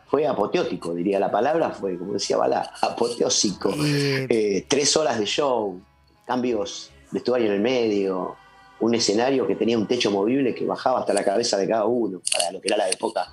fue 0.07 0.25
apoteótico, 0.25 0.93
diría 0.93 1.19
la 1.19 1.29
palabra, 1.29 1.71
fue, 1.71 1.97
como 1.97 2.13
decía 2.13 2.37
Balá, 2.37 2.71
apoteósico. 2.81 3.73
Eh, 3.77 4.65
tres 4.67 4.95
horas 4.95 5.19
de 5.19 5.25
show, 5.25 5.79
cambios 6.25 6.91
vestuario 7.11 7.47
en 7.47 7.53
el 7.53 7.61
medio, 7.61 8.35
un 8.79 8.95
escenario 8.95 9.47
que 9.47 9.55
tenía 9.55 9.77
un 9.77 9.87
techo 9.87 10.11
movible 10.11 10.53
que 10.53 10.65
bajaba 10.65 10.99
hasta 10.99 11.13
la 11.13 11.23
cabeza 11.23 11.57
de 11.57 11.67
cada 11.67 11.85
uno, 11.85 12.21
para 12.31 12.51
lo 12.51 12.61
que 12.61 12.67
era 12.67 12.77
la 12.77 12.89
época. 12.89 13.27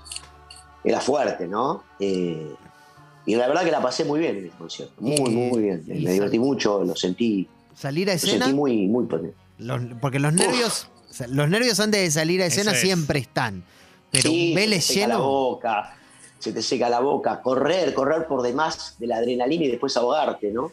Era 0.82 1.00
fuerte, 1.00 1.46
¿no? 1.46 1.82
Eh, 1.98 2.54
y 3.26 3.36
la 3.36 3.48
verdad 3.48 3.64
que 3.64 3.70
la 3.70 3.80
pasé 3.80 4.04
muy 4.04 4.20
bien 4.20 4.36
en 4.36 4.46
ese 4.46 4.56
concierto, 4.56 4.94
muy, 5.00 5.30
muy 5.30 5.62
bien. 5.62 5.82
Me 5.86 6.12
divertí 6.12 6.38
mucho, 6.38 6.84
lo 6.84 6.94
sentí. 6.94 7.48
Salir 7.74 8.10
a 8.10 8.14
escena. 8.14 8.34
Lo 8.34 8.44
sentí 8.44 8.56
muy, 8.56 8.86
muy 8.86 9.06
porque 9.06 10.18
los 10.18 10.32
nervios, 10.32 10.88
los 11.28 11.48
nervios 11.48 11.80
antes 11.80 12.00
de 12.00 12.10
salir 12.10 12.42
a 12.42 12.46
escena 12.46 12.74
siempre 12.74 13.20
están. 13.20 13.64
Pero 14.10 14.30
un 14.30 14.54
Vélez 14.54 14.88
lleno. 14.88 15.08
la 15.08 15.18
boca, 15.18 15.96
se 16.44 16.52
te 16.52 16.60
seca 16.60 16.90
la 16.90 17.00
boca, 17.00 17.40
correr, 17.40 17.94
correr 17.94 18.26
por 18.26 18.42
demás 18.42 18.96
de 18.98 19.06
la 19.06 19.16
adrenalina 19.16 19.64
y 19.64 19.70
después 19.70 19.96
ahogarte, 19.96 20.52
¿no? 20.52 20.72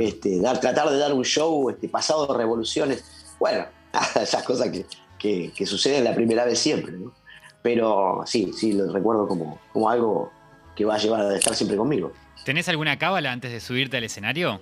Este, 0.00 0.40
dar, 0.40 0.58
tratar 0.58 0.88
de 0.88 0.96
dar 0.96 1.12
un 1.12 1.24
show 1.24 1.68
este, 1.68 1.86
pasado 1.88 2.26
de 2.26 2.38
revoluciones. 2.38 3.04
Bueno, 3.38 3.66
esas 4.20 4.42
cosas 4.42 4.70
que, 5.18 5.52
que, 5.52 5.66
sucede 5.66 6.00
la 6.02 6.14
primera 6.14 6.46
vez 6.46 6.58
siempre, 6.58 6.92
¿no? 6.92 7.12
Pero 7.60 8.22
sí, 8.24 8.52
sí, 8.56 8.72
lo 8.72 8.90
recuerdo 8.90 9.28
como, 9.28 9.60
como 9.72 9.90
algo 9.90 10.32
que 10.74 10.86
va 10.86 10.94
a 10.94 10.98
llevar 10.98 11.20
a 11.20 11.36
estar 11.36 11.54
siempre 11.54 11.76
conmigo. 11.76 12.12
¿Tenés 12.44 12.68
alguna 12.70 12.98
cábala 12.98 13.30
antes 13.32 13.52
de 13.52 13.60
subirte 13.60 13.98
al 13.98 14.04
escenario? 14.04 14.60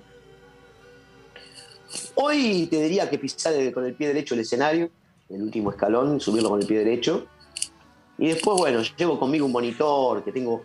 Hoy 2.16 2.66
te 2.66 2.82
diría 2.82 3.08
que 3.08 3.18
pisar 3.18 3.54
con 3.72 3.86
el 3.86 3.94
pie 3.94 4.08
derecho 4.08 4.34
el 4.34 4.40
escenario, 4.40 4.90
el 5.28 5.42
último 5.42 5.70
escalón, 5.70 6.20
subirlo 6.20 6.50
con 6.50 6.60
el 6.60 6.66
pie 6.66 6.78
derecho. 6.78 7.28
Y 8.20 8.28
después, 8.28 8.58
bueno, 8.58 8.82
llevo 8.96 9.18
conmigo 9.18 9.46
un 9.46 9.52
monitor 9.52 10.22
que 10.22 10.30
tengo 10.30 10.64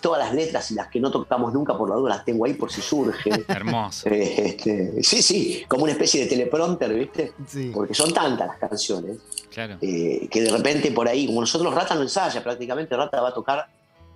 todas 0.00 0.24
las 0.24 0.34
letras 0.34 0.70
y 0.70 0.74
las 0.74 0.86
que 0.86 1.00
no 1.00 1.10
tocamos 1.10 1.52
nunca 1.52 1.76
por 1.76 1.90
la 1.90 1.96
duda 1.96 2.10
las 2.10 2.24
tengo 2.24 2.44
ahí 2.44 2.54
por 2.54 2.70
si 2.70 2.80
surge. 2.80 3.28
Hermoso. 3.48 4.08
Eh, 4.08 4.54
este, 4.56 5.02
sí, 5.02 5.20
sí, 5.20 5.64
como 5.66 5.82
una 5.82 5.92
especie 5.92 6.20
de 6.22 6.26
teleprompter, 6.28 6.94
¿viste? 6.94 7.32
Porque 7.74 7.92
son 7.92 8.14
tantas 8.14 8.46
las 8.46 8.58
canciones. 8.58 9.18
Claro. 9.50 9.78
Eh, 9.80 10.28
que 10.30 10.42
de 10.42 10.50
repente 10.50 10.92
por 10.92 11.08
ahí, 11.08 11.26
como 11.26 11.40
nosotros 11.40 11.74
Rata 11.74 11.96
no 11.96 12.02
ensaya 12.02 12.40
prácticamente, 12.40 12.96
Rata 12.96 13.20
va 13.20 13.30
a 13.30 13.34
tocar, 13.34 13.66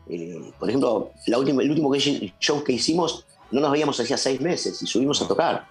eh, 0.08 0.52
por 0.56 0.68
ejemplo, 0.68 1.10
la 1.26 1.38
última, 1.38 1.62
el 1.62 1.70
último 1.70 1.92
show 2.38 2.62
que 2.62 2.72
hicimos, 2.72 3.26
no 3.50 3.60
nos 3.60 3.72
veíamos 3.72 3.98
hacía 3.98 4.16
seis 4.16 4.40
meses 4.40 4.80
y 4.80 4.86
subimos 4.86 5.20
a 5.22 5.26
tocar. 5.26 5.66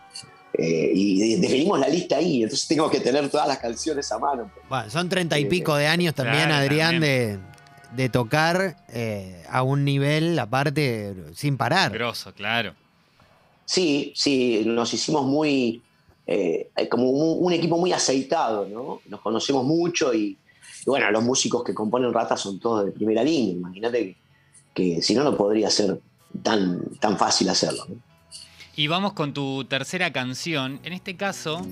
Y 0.57 1.35
definimos 1.35 1.79
la 1.79 1.87
lista 1.87 2.17
ahí, 2.17 2.43
entonces 2.43 2.67
tengo 2.67 2.89
que 2.89 2.99
tener 2.99 3.29
todas 3.29 3.47
las 3.47 3.59
canciones 3.59 4.11
a 4.11 4.19
mano. 4.19 4.51
Bueno, 4.67 4.89
son 4.89 5.07
treinta 5.07 5.37
y 5.39 5.45
pico 5.45 5.75
de 5.75 5.87
años 5.87 6.13
también, 6.15 6.51
Adrián, 6.51 6.99
de 6.99 7.39
de 7.91 8.09
tocar 8.09 8.77
eh, 8.89 9.43
a 9.49 9.63
un 9.63 9.83
nivel 9.83 10.37
aparte 10.37 11.15
sin 11.33 11.57
parar. 11.57 11.91
Grosso, 11.91 12.33
claro. 12.33 12.73
Sí, 13.65 14.13
sí, 14.15 14.63
nos 14.65 14.93
hicimos 14.93 15.25
muy, 15.25 15.81
eh, 16.25 16.69
como 16.89 17.09
un, 17.09 17.53
equipo 17.53 17.77
muy 17.77 17.91
aceitado, 17.91 18.67
¿no? 18.67 19.01
Nos 19.07 19.21
conocemos 19.21 19.63
mucho 19.63 20.13
y, 20.13 20.37
bueno, 20.85 21.09
los 21.11 21.23
músicos 21.23 21.63
que 21.63 21.73
componen 21.73 22.13
Rata 22.13 22.35
son 22.35 22.59
todos 22.59 22.85
de 22.85 22.91
primera 22.91 23.23
línea. 23.23 23.53
Imagínate 23.53 24.17
que, 24.73 25.01
si 25.01 25.13
no, 25.13 25.23
no 25.23 25.35
podría 25.37 25.69
ser 25.69 25.99
tan, 26.41 26.81
tan 26.99 27.17
fácil 27.17 27.49
hacerlo. 27.49 27.85
Y 28.79 28.87
vamos 28.87 29.11
con 29.11 29.33
tu 29.33 29.65
tercera 29.65 30.13
canción. 30.13 30.79
En 30.85 30.93
este 30.93 31.17
caso, 31.17 31.67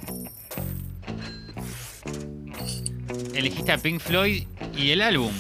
elegiste 3.34 3.72
a 3.72 3.78
Pink 3.78 4.02
Floyd 4.02 4.44
y 4.76 4.92
el 4.92 5.00
álbum 5.00 5.32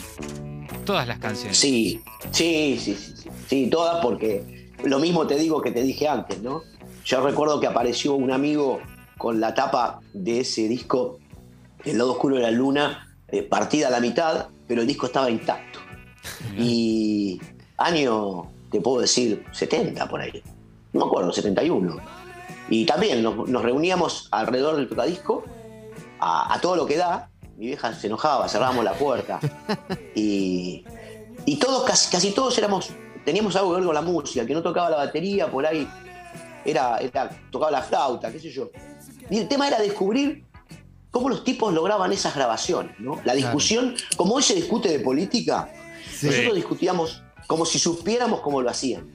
todas 0.85 1.05
las 1.09 1.19
canciones. 1.19 1.57
Sí, 1.57 1.99
sí, 2.31 2.79
sí, 2.79 2.95
sí, 2.95 3.29
sí, 3.49 3.69
todas 3.69 4.01
porque 4.01 4.69
lo 4.85 4.99
mismo 4.99 5.27
te 5.27 5.35
digo 5.35 5.61
que 5.61 5.71
te 5.71 5.83
dije 5.83 6.07
antes, 6.07 6.41
¿no? 6.41 6.63
Yo 7.03 7.19
recuerdo 7.19 7.59
que 7.59 7.67
apareció 7.67 8.13
un 8.13 8.31
amigo 8.31 8.79
con 9.17 9.41
la 9.41 9.53
tapa 9.53 9.99
de 10.13 10.39
ese 10.39 10.69
disco, 10.69 11.19
El 11.83 11.97
lado 11.97 12.13
oscuro 12.13 12.37
de 12.37 12.43
la 12.43 12.51
luna, 12.51 13.13
eh, 13.27 13.43
partida 13.43 13.89
a 13.89 13.91
la 13.91 13.99
mitad, 13.99 14.47
pero 14.69 14.83
el 14.83 14.87
disco 14.87 15.07
estaba 15.07 15.29
intacto. 15.29 15.79
Y 16.57 17.41
año, 17.75 18.49
te 18.71 18.79
puedo 18.79 19.01
decir, 19.01 19.43
70 19.51 20.07
por 20.07 20.21
ahí. 20.21 20.41
No 20.93 21.01
me 21.01 21.05
acuerdo, 21.05 21.31
71. 21.31 21.97
Y 22.69 22.85
también 22.85 23.23
nos, 23.23 23.63
reuníamos 23.63 24.27
alrededor 24.31 24.75
del 24.75 24.89
tocadisco 24.89 25.43
a, 26.19 26.53
a 26.53 26.61
todo 26.61 26.75
lo 26.75 26.85
que 26.85 26.97
da 26.97 27.29
mi 27.57 27.65
vieja 27.65 27.91
se 27.93 28.07
enojaba, 28.07 28.47
cerrábamos 28.47 28.85
la 28.85 28.93
puerta. 28.93 29.39
Y, 31.49 31.55
todos, 31.61 31.85
casi, 31.85 32.11
casi 32.11 32.31
todos 32.31 32.57
éramos, 32.57 32.89
teníamos 33.23 33.55
algo 33.55 33.69
que 33.69 33.75
ver 33.77 33.85
con 33.85 33.95
la 33.95 34.01
música, 34.01 34.45
que 34.45 34.53
no 34.53 34.61
tocaba 34.61 34.89
la 34.89 34.97
batería, 34.97 35.49
por 35.49 35.65
ahí 35.65 35.87
era, 36.65 36.99
tocaba 37.51 37.71
la 37.71 37.81
flauta, 37.81 38.29
qué 38.33 38.39
sé 38.39 38.49
yo. 38.51 38.69
Y 39.29 39.37
el 39.37 39.47
tema 39.47 39.65
era 39.65 39.79
descubrir 39.79 40.43
cómo 41.09 41.29
los 41.29 41.45
tipos 41.45 41.73
lograban 41.73 42.11
esas 42.11 42.35
grabaciones, 42.35 42.99
¿no? 42.99 43.21
La 43.23 43.33
discusión, 43.33 43.95
como 44.17 44.35
hoy 44.35 44.43
se 44.43 44.55
discute 44.55 44.89
de 44.89 44.99
política, 44.99 45.71
nosotros 46.21 46.55
discutíamos 46.55 47.23
como 47.47 47.65
si 47.65 47.79
supiéramos 47.79 48.41
cómo 48.41 48.61
lo 48.61 48.69
hacían. 48.69 49.09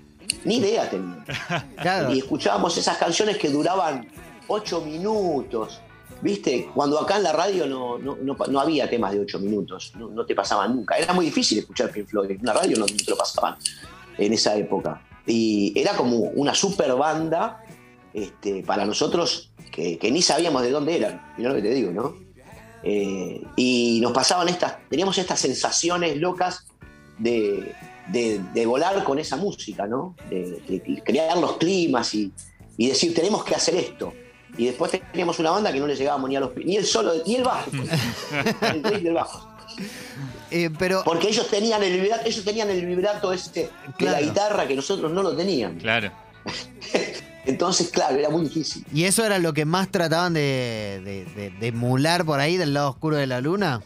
Ni 0.44 0.56
idea 0.56 0.88
teníamos. 0.88 1.24
Y 2.14 2.18
escuchábamos 2.18 2.76
esas 2.76 2.96
canciones 2.98 3.38
que 3.38 3.48
duraban 3.48 4.06
ocho 4.48 4.80
minutos, 4.80 5.80
Viste, 6.22 6.68
cuando 6.72 7.00
acá 7.00 7.16
en 7.16 7.24
la 7.24 7.32
radio 7.32 7.66
no, 7.66 7.98
no, 7.98 8.60
había 8.60 8.88
temas 8.88 9.12
de 9.12 9.18
ocho 9.18 9.40
minutos, 9.40 9.92
no, 9.96 10.24
te 10.24 10.36
pasaban 10.36 10.76
nunca. 10.76 10.96
Era 10.96 11.12
muy 11.12 11.26
difícil 11.26 11.58
escuchar 11.58 11.90
Pink 11.90 12.06
Floyd, 12.06 12.30
en 12.30 12.38
la 12.44 12.52
radio 12.52 12.78
no 12.78 12.86
te 12.86 13.10
lo 13.10 13.16
pasaban 13.16 13.56
en 14.16 14.32
esa 14.32 14.54
época. 14.54 15.02
Y 15.26 15.72
era 15.74 15.96
como 15.96 16.18
una 16.18 16.54
super 16.54 16.94
banda 16.94 17.64
este, 18.14 18.62
para 18.62 18.84
nosotros 18.84 19.50
que, 19.72 19.98
ni 20.12 20.22
sabíamos 20.22 20.62
de 20.62 20.70
dónde 20.70 20.96
eran, 20.96 21.34
mira 21.36 21.50
lo 21.50 21.56
que 21.56 21.62
te 21.62 21.74
digo, 21.74 21.90
¿no? 21.90 22.14
Eh, 22.84 23.42
y 23.56 23.98
nos 24.00 24.12
pasaban 24.12 24.48
estas, 24.48 24.76
teníamos 24.88 25.18
estas 25.18 25.40
sensaciones 25.40 26.18
locas 26.18 26.68
de, 27.18 27.74
volar 28.66 29.04
con 29.04 29.18
esa 29.18 29.36
música, 29.36 29.86
¿no? 29.86 30.14
De, 30.28 31.00
crear 31.04 31.36
los 31.38 31.56
climas 31.56 32.14
y, 32.14 32.32
y 32.76 32.88
decir, 32.88 33.14
tenemos 33.14 33.44
que 33.44 33.54
hacer 33.54 33.74
esto. 33.76 34.12
Y 34.56 34.66
después 34.66 34.92
teníamos 35.10 35.38
una 35.38 35.50
banda 35.50 35.72
que 35.72 35.80
no 35.80 35.86
le 35.86 35.96
llegábamos 35.96 36.28
ni 36.28 36.36
a 36.36 36.40
los 36.40 36.54
ni 36.56 36.76
el 36.76 36.84
solo, 36.84 37.12
ni 37.26 37.36
el 37.36 37.44
bajo. 37.44 37.70
el 38.74 38.82
del 38.82 39.14
bajo. 39.14 39.48
Eh, 40.50 40.70
pero... 40.78 41.02
Porque 41.04 41.28
ellos 41.28 41.48
tenían 41.48 41.82
el 41.82 41.98
vibrato, 42.00 42.26
ellos 42.26 42.44
tenían 42.44 42.68
el 42.68 42.84
vibrato 42.84 43.32
este 43.32 43.70
de 43.98 44.10
la 44.10 44.20
guitarra 44.20 44.68
que 44.68 44.76
nosotros 44.76 45.10
no 45.10 45.22
lo 45.22 45.34
teníamos. 45.34 45.82
Claro. 45.82 46.12
Entonces, 47.44 47.88
claro, 47.88 48.16
era 48.16 48.28
muy 48.28 48.42
difícil. 48.42 48.84
¿Y 48.92 49.04
eso 49.04 49.24
era 49.24 49.38
lo 49.38 49.52
que 49.52 49.64
más 49.64 49.90
trataban 49.90 50.34
de, 50.34 51.26
de, 51.58 51.66
emular 51.66 52.24
por 52.24 52.38
ahí 52.38 52.56
del 52.56 52.74
lado 52.74 52.90
oscuro 52.90 53.16
de 53.16 53.26
la 53.26 53.40
luna? 53.40 53.82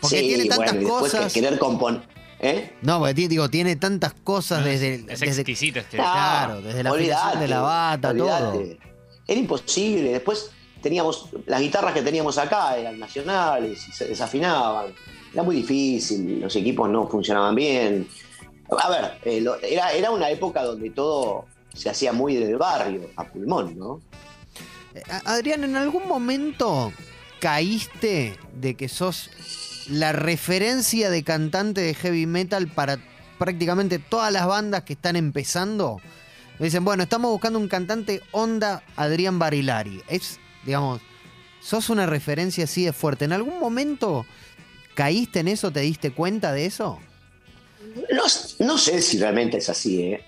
Porque 0.00 0.20
tiene 0.20 0.46
tantas 0.46 0.76
cosas. 0.76 1.32
querer 1.32 1.58
componer. 1.58 2.02
¿Eh? 2.40 2.72
No, 2.82 2.98
porque 2.98 3.28
digo, 3.28 3.48
tiene 3.48 3.76
tantas 3.76 4.12
cosas 4.12 4.64
desde. 4.64 5.04
Es 5.08 5.22
exquisito 5.22 5.80
este. 5.80 5.96
Claro, 5.96 6.60
desde 6.60 6.82
la 6.82 6.92
olvidate, 6.92 7.38
de 7.38 7.48
la 7.48 7.60
bata, 7.60 8.14
todo. 8.14 8.62
Era 9.26 9.40
imposible. 9.40 10.12
Después 10.12 10.50
teníamos, 10.82 11.30
las 11.46 11.60
guitarras 11.60 11.94
que 11.94 12.02
teníamos 12.02 12.38
acá 12.38 12.76
eran 12.76 12.98
nacionales 12.98 13.88
y 13.88 13.92
se 13.92 14.06
desafinaban. 14.06 14.92
Era 15.32 15.42
muy 15.42 15.56
difícil, 15.56 16.40
los 16.40 16.54
equipos 16.56 16.88
no 16.88 17.08
funcionaban 17.08 17.54
bien. 17.54 18.06
A 18.70 18.88
ver, 18.88 19.18
eh, 19.24 19.44
era, 19.62 19.92
era 19.92 20.10
una 20.10 20.30
época 20.30 20.62
donde 20.62 20.90
todo 20.90 21.46
se 21.72 21.90
hacía 21.90 22.12
muy 22.12 22.36
del 22.36 22.56
barrio, 22.56 23.10
a 23.16 23.24
pulmón, 23.24 23.78
¿no? 23.78 24.00
Eh, 24.94 25.02
Adrián, 25.24 25.64
¿en 25.64 25.76
algún 25.76 26.08
momento 26.08 26.92
caíste 27.38 28.38
de 28.54 28.74
que 28.74 28.88
sos 28.88 29.30
la 29.88 30.12
referencia 30.12 31.10
de 31.10 31.22
cantante 31.22 31.80
de 31.80 31.94
heavy 31.94 32.26
metal 32.26 32.68
para 32.68 32.98
prácticamente 33.38 33.98
todas 33.98 34.32
las 34.32 34.46
bandas 34.46 34.82
que 34.84 34.94
están 34.94 35.16
empezando? 35.16 36.00
dicen, 36.58 36.84
bueno, 36.84 37.02
estamos 37.02 37.30
buscando 37.30 37.58
un 37.58 37.68
cantante 37.68 38.22
onda 38.32 38.82
Adrián 38.96 39.38
Barilari. 39.38 40.02
Es, 40.08 40.40
digamos, 40.64 41.02
sos 41.60 41.90
una 41.90 42.06
referencia 42.06 42.64
así 42.64 42.84
de 42.84 42.92
fuerte. 42.92 43.26
¿En 43.26 43.32
algún 43.32 43.60
momento 43.60 44.24
caíste 44.94 45.40
en 45.40 45.48
eso? 45.48 45.70
¿Te 45.70 45.80
diste 45.80 46.12
cuenta 46.12 46.52
de 46.52 46.66
eso? 46.66 46.98
No, 48.58 48.78
sé 48.78 49.02
si 49.02 49.18
realmente 49.18 49.58
es 49.58 49.68
así, 49.68 50.02
¿eh? 50.02 50.24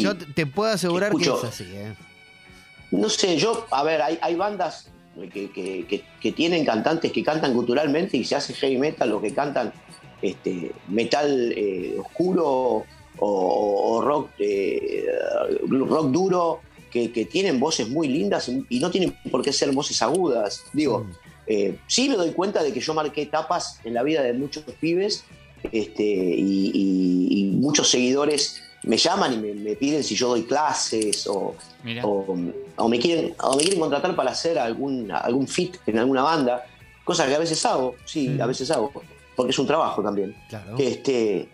yo 0.00 0.16
te 0.16 0.46
puedo 0.46 0.72
asegurar 0.72 1.14
que 1.14 1.24
es 1.24 1.44
así, 1.44 1.64
¿eh? 1.66 1.94
No 2.90 3.08
sé, 3.08 3.36
yo, 3.36 3.66
a 3.70 3.82
ver, 3.82 4.00
hay, 4.02 4.34
bandas 4.34 4.88
que, 5.32 6.32
tienen 6.32 6.64
cantantes 6.64 7.12
que 7.12 7.22
cantan 7.22 7.54
culturalmente 7.54 8.16
y 8.16 8.24
se 8.24 8.36
hace 8.36 8.54
heavy 8.54 8.78
metal, 8.78 9.10
los 9.10 9.22
que 9.22 9.34
cantan 9.34 9.72
este, 10.22 10.72
metal 10.88 11.52
eh, 11.56 11.96
oscuro 11.98 12.84
o, 13.18 14.02
rock, 14.02 14.30
eh, 14.38 15.06
rock 15.68 16.10
duro, 16.10 16.60
que, 16.90 17.08
tienen 17.30 17.60
voces 17.60 17.88
muy 17.88 18.08
lindas 18.08 18.50
y 18.68 18.80
no 18.80 18.90
tienen 18.90 19.14
por 19.30 19.42
qué 19.42 19.52
ser 19.52 19.72
voces 19.72 20.00
agudas. 20.02 20.64
Digo, 20.72 21.06
eh, 21.46 21.78
sí 21.86 22.08
me 22.08 22.16
doy 22.16 22.30
cuenta 22.30 22.62
de 22.62 22.72
que 22.72 22.80
yo 22.80 22.94
marqué 22.94 23.22
etapas 23.22 23.80
en 23.84 23.94
la 23.94 24.02
vida 24.02 24.22
de 24.22 24.32
muchos 24.32 24.64
pibes 24.80 25.24
este, 25.72 26.04
y, 26.04 27.50
muchos 27.60 27.90
seguidores 27.90 28.62
me 28.82 28.96
llaman 28.96 29.34
y 29.34 29.54
me, 29.54 29.76
piden 29.76 30.02
si 30.02 30.14
yo 30.14 30.28
doy 30.28 30.44
clases 30.44 31.26
o, 31.26 31.54
o, 32.02 32.88
me 32.88 32.98
quieren, 32.98 33.34
o 33.38 33.56
me 33.56 33.62
quieren 33.62 33.80
contratar 33.80 34.16
para 34.16 34.30
hacer 34.30 34.58
algún, 34.58 35.10
algún 35.10 35.46
fit 35.46 35.76
en 35.86 35.98
alguna 35.98 36.22
banda, 36.22 36.64
cosa 37.04 37.26
que 37.26 37.34
a 37.34 37.38
veces 37.38 37.64
hago, 37.66 37.96
sí, 38.04 38.38
a 38.40 38.46
veces 38.46 38.70
hago, 38.70 38.90
porque 39.36 39.50
es 39.50 39.58
un 39.58 39.66
trabajo 39.66 40.02
también. 40.02 40.34
Este, 40.78 41.48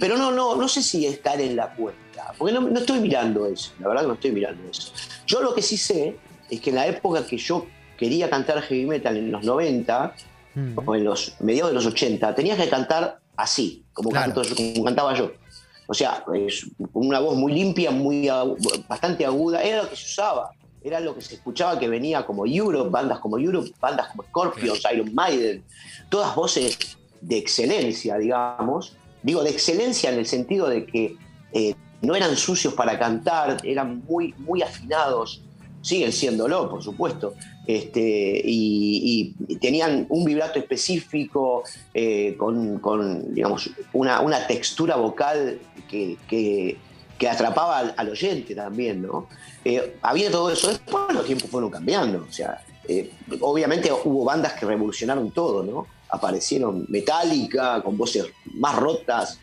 pero 0.00 0.16
no, 0.16 0.30
no, 0.30 0.56
no 0.56 0.68
sé 0.68 0.82
si 0.82 1.06
estar 1.06 1.40
en 1.40 1.56
la 1.56 1.74
puerta, 1.74 2.32
porque 2.38 2.54
no, 2.54 2.68
estoy 2.78 3.00
mirando 3.00 3.46
eso, 3.46 3.72
la 3.80 3.88
verdad 3.88 4.02
que 4.02 4.08
no 4.08 4.14
estoy 4.14 4.32
mirando 4.32 4.70
eso. 4.70 4.92
Yo 5.26 5.42
lo 5.42 5.54
que 5.54 5.62
sí 5.62 5.76
sé 5.76 6.16
es 6.48 6.60
que 6.60 6.70
en 6.70 6.76
la 6.76 6.86
época 6.86 7.26
que 7.26 7.38
yo 7.38 7.66
quería 7.96 8.30
cantar 8.30 8.60
heavy 8.62 8.86
metal 8.86 9.16
en 9.16 9.32
los 9.32 9.44
90, 9.44 10.14
mm. 10.54 10.78
o 10.84 10.94
en 10.94 11.04
los 11.04 11.34
mediados 11.40 11.70
de 11.70 11.74
los 11.74 11.86
80, 11.86 12.34
tenías 12.34 12.58
que 12.58 12.68
cantar 12.68 13.20
así, 13.36 13.84
como, 13.92 14.10
cantaba 14.10 15.14
yo. 15.14 15.32
O 15.90 15.94
sea, 15.94 16.22
es 16.32 16.68
una 16.92 17.18
voz 17.18 17.36
muy 17.36 17.52
limpia, 17.52 17.90
muy 17.90 18.30
bastante 18.88 19.26
aguda, 19.26 19.60
era 19.60 19.82
lo 19.82 19.90
que 19.90 19.96
se 19.96 20.04
usaba. 20.04 20.52
era 20.84 21.00
lo 21.00 21.16
que 21.16 21.20
se 21.20 21.34
escuchaba 21.34 21.80
que 21.80 21.88
venía 21.88 22.24
como 22.24 22.46
Europe, 22.46 22.90
bandas 22.90 23.18
como 23.18 23.36
Europe, 23.36 23.72
bandas 23.80 24.06
como 24.06 24.22
Scorpions, 24.22 24.82
Iron 24.94 25.12
Maiden, 25.12 25.64
todas 26.08 26.32
voces 26.36 26.78
de 27.20 27.38
excelencia, 27.38 28.16
digamos. 28.18 28.94
Digo, 29.24 29.42
de 29.42 29.50
excelencia 29.50 30.12
en 30.12 30.20
el 30.20 30.26
sentido 30.26 30.68
de 30.68 30.86
que 30.86 31.16
eh, 31.52 31.74
no 32.02 32.14
eran 32.14 32.36
sucios 32.36 32.72
para 32.74 32.96
cantar, 32.96 33.56
eran 33.64 34.04
muy, 34.08 34.32
muy 34.38 34.62
afinados, 34.62 35.42
siguen 35.82 36.12
siéndolo, 36.12 36.70
por 36.70 36.84
supuesto, 36.84 37.34
este, 37.66 38.40
y, 38.44 39.34
tenían 39.60 40.06
un 40.08 40.24
vibrato 40.24 40.58
específico, 40.58 41.62
eh, 41.94 42.34
con, 42.36 43.34
digamos, 43.34 43.70
una, 43.92 44.46
textura 44.46 44.96
vocal 44.96 45.58
que, 45.90 46.16
que, 47.18 47.28
atrapaba 47.28 47.80
al, 47.96 48.08
oyente 48.08 48.54
también, 48.54 49.02
¿no? 49.02 49.26
Eh, 49.64 49.96
había 50.00 50.30
todo 50.30 50.50
eso, 50.50 50.68
después 50.68 51.12
los 51.12 51.26
tiempos 51.26 51.50
fueron 51.50 51.70
cambiando, 51.70 52.26
o 52.26 52.32
sea, 52.32 52.62
eh, 52.88 53.10
obviamente 53.40 53.92
hubo 53.92 54.24
bandas 54.24 54.54
que 54.54 54.64
revolucionaron 54.64 55.30
todo, 55.30 55.62
¿no? 55.62 55.86
Aparecieron 56.08 56.86
Metallica, 56.88 57.82
con 57.82 57.98
voces 57.98 58.26
más 58.54 58.76
rotas, 58.76 59.38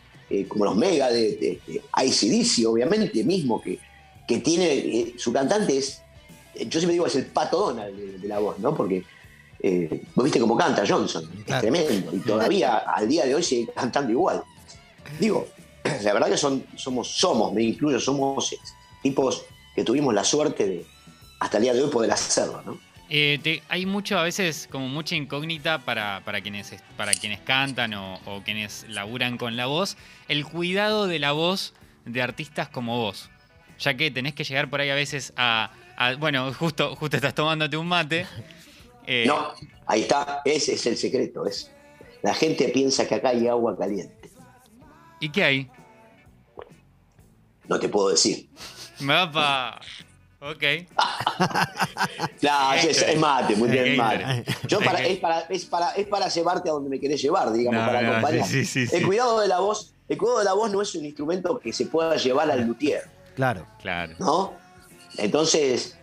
como 0.48 0.66
los 0.66 0.76
Mega 0.76 1.08
de, 1.08 1.36
de, 1.36 1.60
de 1.66 1.82
ICDC, 2.04 2.66
obviamente, 2.66 3.24
mismo, 3.24 3.62
que, 3.62 3.78
que 4.26 4.38
tiene, 4.40 5.14
su 5.16 5.32
cantante 5.32 5.78
es 5.78 6.02
yo 6.66 6.80
siempre 6.80 6.92
digo 6.92 7.06
es 7.06 7.16
el 7.16 7.26
pato 7.26 7.58
Donald 7.58 8.20
de, 8.20 8.28
la 8.28 8.38
voz, 8.38 8.58
¿no? 8.58 8.74
Porque 8.74 9.04
eh, 9.60 10.02
vos 10.14 10.24
viste 10.24 10.40
cómo 10.40 10.56
canta 10.56 10.84
Johnson, 10.86 11.28
es 11.46 11.60
tremendo, 11.60 12.14
y 12.14 12.18
todavía 12.20 12.78
al 12.78 13.08
día 13.08 13.26
de 13.26 13.34
hoy 13.34 13.42
sigue 13.42 13.70
cantando 13.74 14.12
igual. 14.12 14.42
Digo, 15.18 15.46
la 16.02 16.12
verdad 16.12 16.28
que 16.28 16.36
son, 16.36 16.64
somos, 16.76 17.08
somos, 17.08 17.52
me 17.52 17.62
incluyo, 17.62 18.00
somos 18.00 18.54
tipos 19.02 19.44
que 19.74 19.84
tuvimos 19.84 20.14
la 20.14 20.24
suerte 20.24 20.66
de 20.66 20.86
hasta 21.40 21.58
el 21.58 21.64
día 21.64 21.74
de 21.74 21.82
hoy 21.82 21.90
poder 21.90 22.10
hacerlo, 22.10 22.62
¿no? 22.64 22.78
Eh, 23.10 23.62
hay 23.68 23.86
mucho, 23.86 24.18
a 24.18 24.22
veces, 24.22 24.68
como 24.70 24.86
mucha 24.88 25.14
incógnita 25.14 25.78
para, 25.78 26.20
para, 26.26 26.42
quienes, 26.42 26.74
para 26.96 27.12
quienes 27.14 27.40
cantan 27.40 27.94
o, 27.94 28.20
o, 28.26 28.42
quienes 28.42 28.84
laburan 28.88 29.38
con 29.38 29.56
la 29.56 29.64
voz, 29.64 29.96
el 30.28 30.44
cuidado 30.44 31.06
de 31.06 31.18
la 31.18 31.32
voz 31.32 31.72
de 32.04 32.20
artistas 32.20 32.68
como 32.68 32.98
vos. 32.98 33.30
Ya 33.78 33.94
que 33.94 34.10
tenés 34.10 34.34
que 34.34 34.44
llegar 34.44 34.68
por 34.68 34.80
ahí 34.80 34.90
a 34.90 34.94
veces 34.94 35.32
a, 35.36 35.70
bueno, 36.18 36.52
justo, 36.52 36.96
justo 36.96 37.16
estás 37.16 37.34
tomándote 37.34 37.76
un 37.76 37.86
mate. 37.86 38.26
Eh, 39.06 39.24
no, 39.26 39.52
ahí 39.86 40.02
está, 40.02 40.42
ese 40.44 40.74
es 40.74 40.86
el 40.86 40.96
secreto. 40.96 41.46
Es, 41.46 41.70
la 42.22 42.34
gente 42.34 42.68
piensa 42.68 43.06
que 43.06 43.14
acá 43.14 43.30
hay 43.30 43.46
agua 43.46 43.76
caliente. 43.76 44.17
¿Y 45.20 45.30
qué 45.30 45.44
hay? 45.44 45.70
No 47.68 47.78
te 47.78 47.88
puedo 47.88 48.10
decir. 48.10 48.48
Mapa. 49.00 49.80
Ok. 50.40 50.62
no, 52.42 52.72
es, 52.74 53.18
mate, 53.18 53.56
muy 53.56 53.68
bien 53.68 53.96
mate. 53.96 54.44
Yo 54.68 54.78
para, 54.80 55.04
es, 55.04 55.18
para, 55.18 55.40
es, 55.40 55.64
para, 55.64 55.90
es 55.92 56.06
para 56.06 56.28
llevarte 56.28 56.68
a 56.68 56.72
donde 56.72 56.90
me 56.90 57.00
querés 57.00 57.20
llevar, 57.20 57.52
digamos, 57.52 57.84
para 57.84 57.98
acompañar. 57.98 58.46
el 58.48 59.06
cuidado 59.06 59.40
de 59.40 59.48
la 59.48 59.58
voz, 59.58 59.92
el 60.08 60.16
cuidado 60.16 60.38
de 60.38 60.44
la 60.44 60.52
voz 60.52 60.70
no 60.70 60.80
es 60.80 60.94
un 60.94 61.04
instrumento 61.04 61.58
que 61.58 61.72
se 61.72 61.86
pueda 61.86 62.16
llevar 62.16 62.50
al 62.50 62.64
luthier. 62.66 63.02
Claro. 63.34 63.66
Claro. 63.82 64.14
¿No? 64.20 64.54
Entonces, 65.16 65.96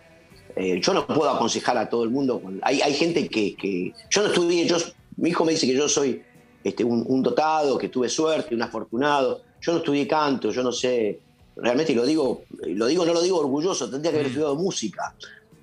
eh, 0.54 0.80
yo 0.80 0.92
no 0.92 1.06
puedo 1.06 1.30
aconsejar 1.30 1.78
a 1.78 1.88
todo 1.88 2.04
el 2.04 2.10
mundo. 2.10 2.42
Hay, 2.62 2.94
gente 2.94 3.28
que, 3.28 3.92
Yo 4.10 4.22
no 4.22 4.28
estudié, 4.28 4.66
yo, 4.66 4.76
mi 5.16 5.30
hijo 5.30 5.44
me 5.44 5.52
dice 5.52 5.66
que 5.66 5.74
yo 5.74 5.88
soy 5.88 6.22
este, 6.66 6.82
un, 6.82 7.22
dotado, 7.22 7.78
que 7.78 7.88
tuve 7.88 8.08
suerte, 8.08 8.52
un 8.52 8.60
afortunado. 8.60 9.42
Yo 9.60 9.70
no 9.70 9.78
estudié 9.78 10.08
canto, 10.08 10.50
yo 10.50 10.64
no 10.64 10.72
sé, 10.72 11.20
realmente 11.54 11.94
lo 11.94 12.04
digo, 12.04 12.42
lo 12.50 12.86
digo, 12.86 13.06
no 13.06 13.12
lo 13.12 13.22
digo 13.22 13.38
orgulloso, 13.38 13.88
tendría 13.88 14.10
que 14.10 14.16
haber 14.16 14.26
mm. 14.26 14.30
estudiado 14.30 14.56
música. 14.56 15.14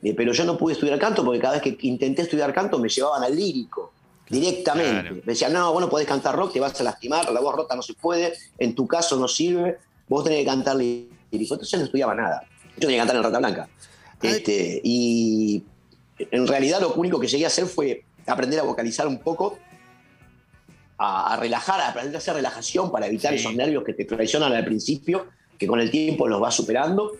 Eh, 0.01 0.13
pero 0.15 0.31
yo 0.31 0.45
no 0.45 0.57
pude 0.57 0.73
estudiar 0.73 0.97
canto 0.97 1.25
porque 1.25 1.41
cada 1.41 1.59
vez 1.59 1.61
que 1.61 1.87
intenté 1.87 2.21
estudiar 2.21 2.53
canto 2.53 2.79
me 2.79 2.87
llevaban 2.87 3.21
al 3.21 3.35
lírico 3.35 3.91
directamente. 4.29 5.11
Me 5.11 5.33
decían, 5.33 5.51
no, 5.51 5.73
vos 5.73 5.81
no 5.81 5.89
podés 5.89 6.07
cantar 6.07 6.37
rock, 6.37 6.53
te 6.53 6.61
vas 6.61 6.79
a 6.79 6.83
lastimar, 6.85 7.29
la 7.33 7.41
voz 7.41 7.53
rota 7.53 7.75
no 7.75 7.81
se 7.81 7.95
puede, 7.95 8.33
en 8.57 8.73
tu 8.73 8.87
caso 8.87 9.17
no 9.17 9.27
sirve, 9.27 9.79
vos 10.07 10.23
tenés 10.23 10.39
que 10.39 10.45
cantar 10.45 10.77
lírico. 10.77 11.09
Entonces 11.31 11.79
no 11.79 11.85
estudiaba 11.85 12.15
nada. 12.15 12.47
Yo 12.75 12.87
tenía 12.87 12.95
que 12.95 12.99
cantar 12.99 13.15
en 13.17 13.23
Rata 13.23 13.39
Blanca. 13.39 13.69
Este, 14.21 14.79
y 14.85 15.63
en 16.17 16.47
realidad 16.47 16.79
lo 16.79 16.93
único 16.93 17.19
que 17.19 17.27
llegué 17.27 17.43
a 17.43 17.47
hacer 17.47 17.65
fue 17.65 18.05
aprender 18.25 18.61
a 18.61 18.63
vocalizar 18.63 19.05
un 19.05 19.19
poco, 19.19 19.59
a, 21.05 21.35
relajar, 21.35 21.81
a 21.81 21.89
aprender 21.89 22.15
a 22.15 22.17
hacer 22.19 22.35
relajación 22.35 22.91
para 22.91 23.07
evitar 23.07 23.33
esos 23.33 23.53
nervios 23.53 23.83
que 23.83 23.93
te 23.93 24.05
traicionan 24.05 24.53
al 24.53 24.63
principio, 24.63 25.27
que 25.57 25.67
con 25.67 25.79
el 25.79 25.91
tiempo 25.91 26.27
los 26.27 26.39
vas 26.39 26.55
superando. 26.55 27.11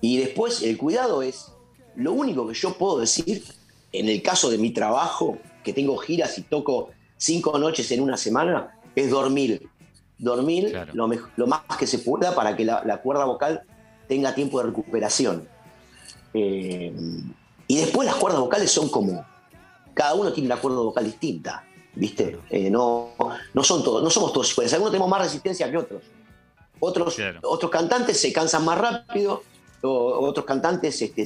Y 0.00 0.18
después 0.18 0.62
el 0.62 0.76
cuidado 0.76 1.22
es, 1.22 1.52
lo 1.96 2.12
único 2.12 2.48
que 2.48 2.54
yo 2.54 2.74
puedo 2.74 2.98
decir, 2.98 3.44
en 3.92 4.08
el 4.08 4.22
caso 4.22 4.50
de 4.50 4.58
mi 4.58 4.70
trabajo, 4.70 5.38
que 5.62 5.72
tengo 5.72 5.96
giras 5.98 6.38
y 6.38 6.42
toco 6.42 6.90
cinco 7.16 7.58
noches 7.58 7.90
en 7.92 8.00
una 8.00 8.16
semana, 8.16 8.78
es 8.94 9.10
dormir. 9.10 9.68
Dormir 10.18 10.76
lo, 10.92 11.46
más 11.46 11.62
que 11.78 11.86
se 11.86 11.98
pueda 12.00 12.34
para 12.34 12.54
que 12.54 12.64
la 12.64 13.00
cuerda 13.02 13.24
vocal 13.24 13.62
tenga 14.10 14.34
tiempo 14.34 14.58
de 14.58 14.66
recuperación. 14.66 15.48
Eh, 16.34 16.92
y 17.68 17.76
después 17.76 18.06
las 18.06 18.16
cuerdas 18.16 18.40
vocales 18.40 18.70
son 18.70 18.88
como, 18.88 19.24
cada 19.94 20.14
uno 20.14 20.32
tiene 20.32 20.48
una 20.48 20.60
cuerda 20.60 20.78
vocal 20.78 21.04
distinta, 21.04 21.64
¿viste? 21.94 22.38
Eh, 22.50 22.70
no, 22.70 23.10
no, 23.54 23.64
son 23.64 23.82
todos, 23.82 24.02
no 24.02 24.10
somos 24.10 24.32
todos 24.32 24.50
iguales, 24.52 24.72
algunos 24.72 24.92
tenemos 24.92 25.10
más 25.10 25.22
resistencia 25.22 25.70
que 25.70 25.76
otros. 25.76 26.02
Otros, 26.82 27.16
otros 27.42 27.70
cantantes 27.70 28.18
se 28.18 28.32
cansan 28.32 28.64
más 28.64 28.78
rápido, 28.78 29.42
otros 29.82 30.46
cantantes 30.46 31.02
este, 31.02 31.24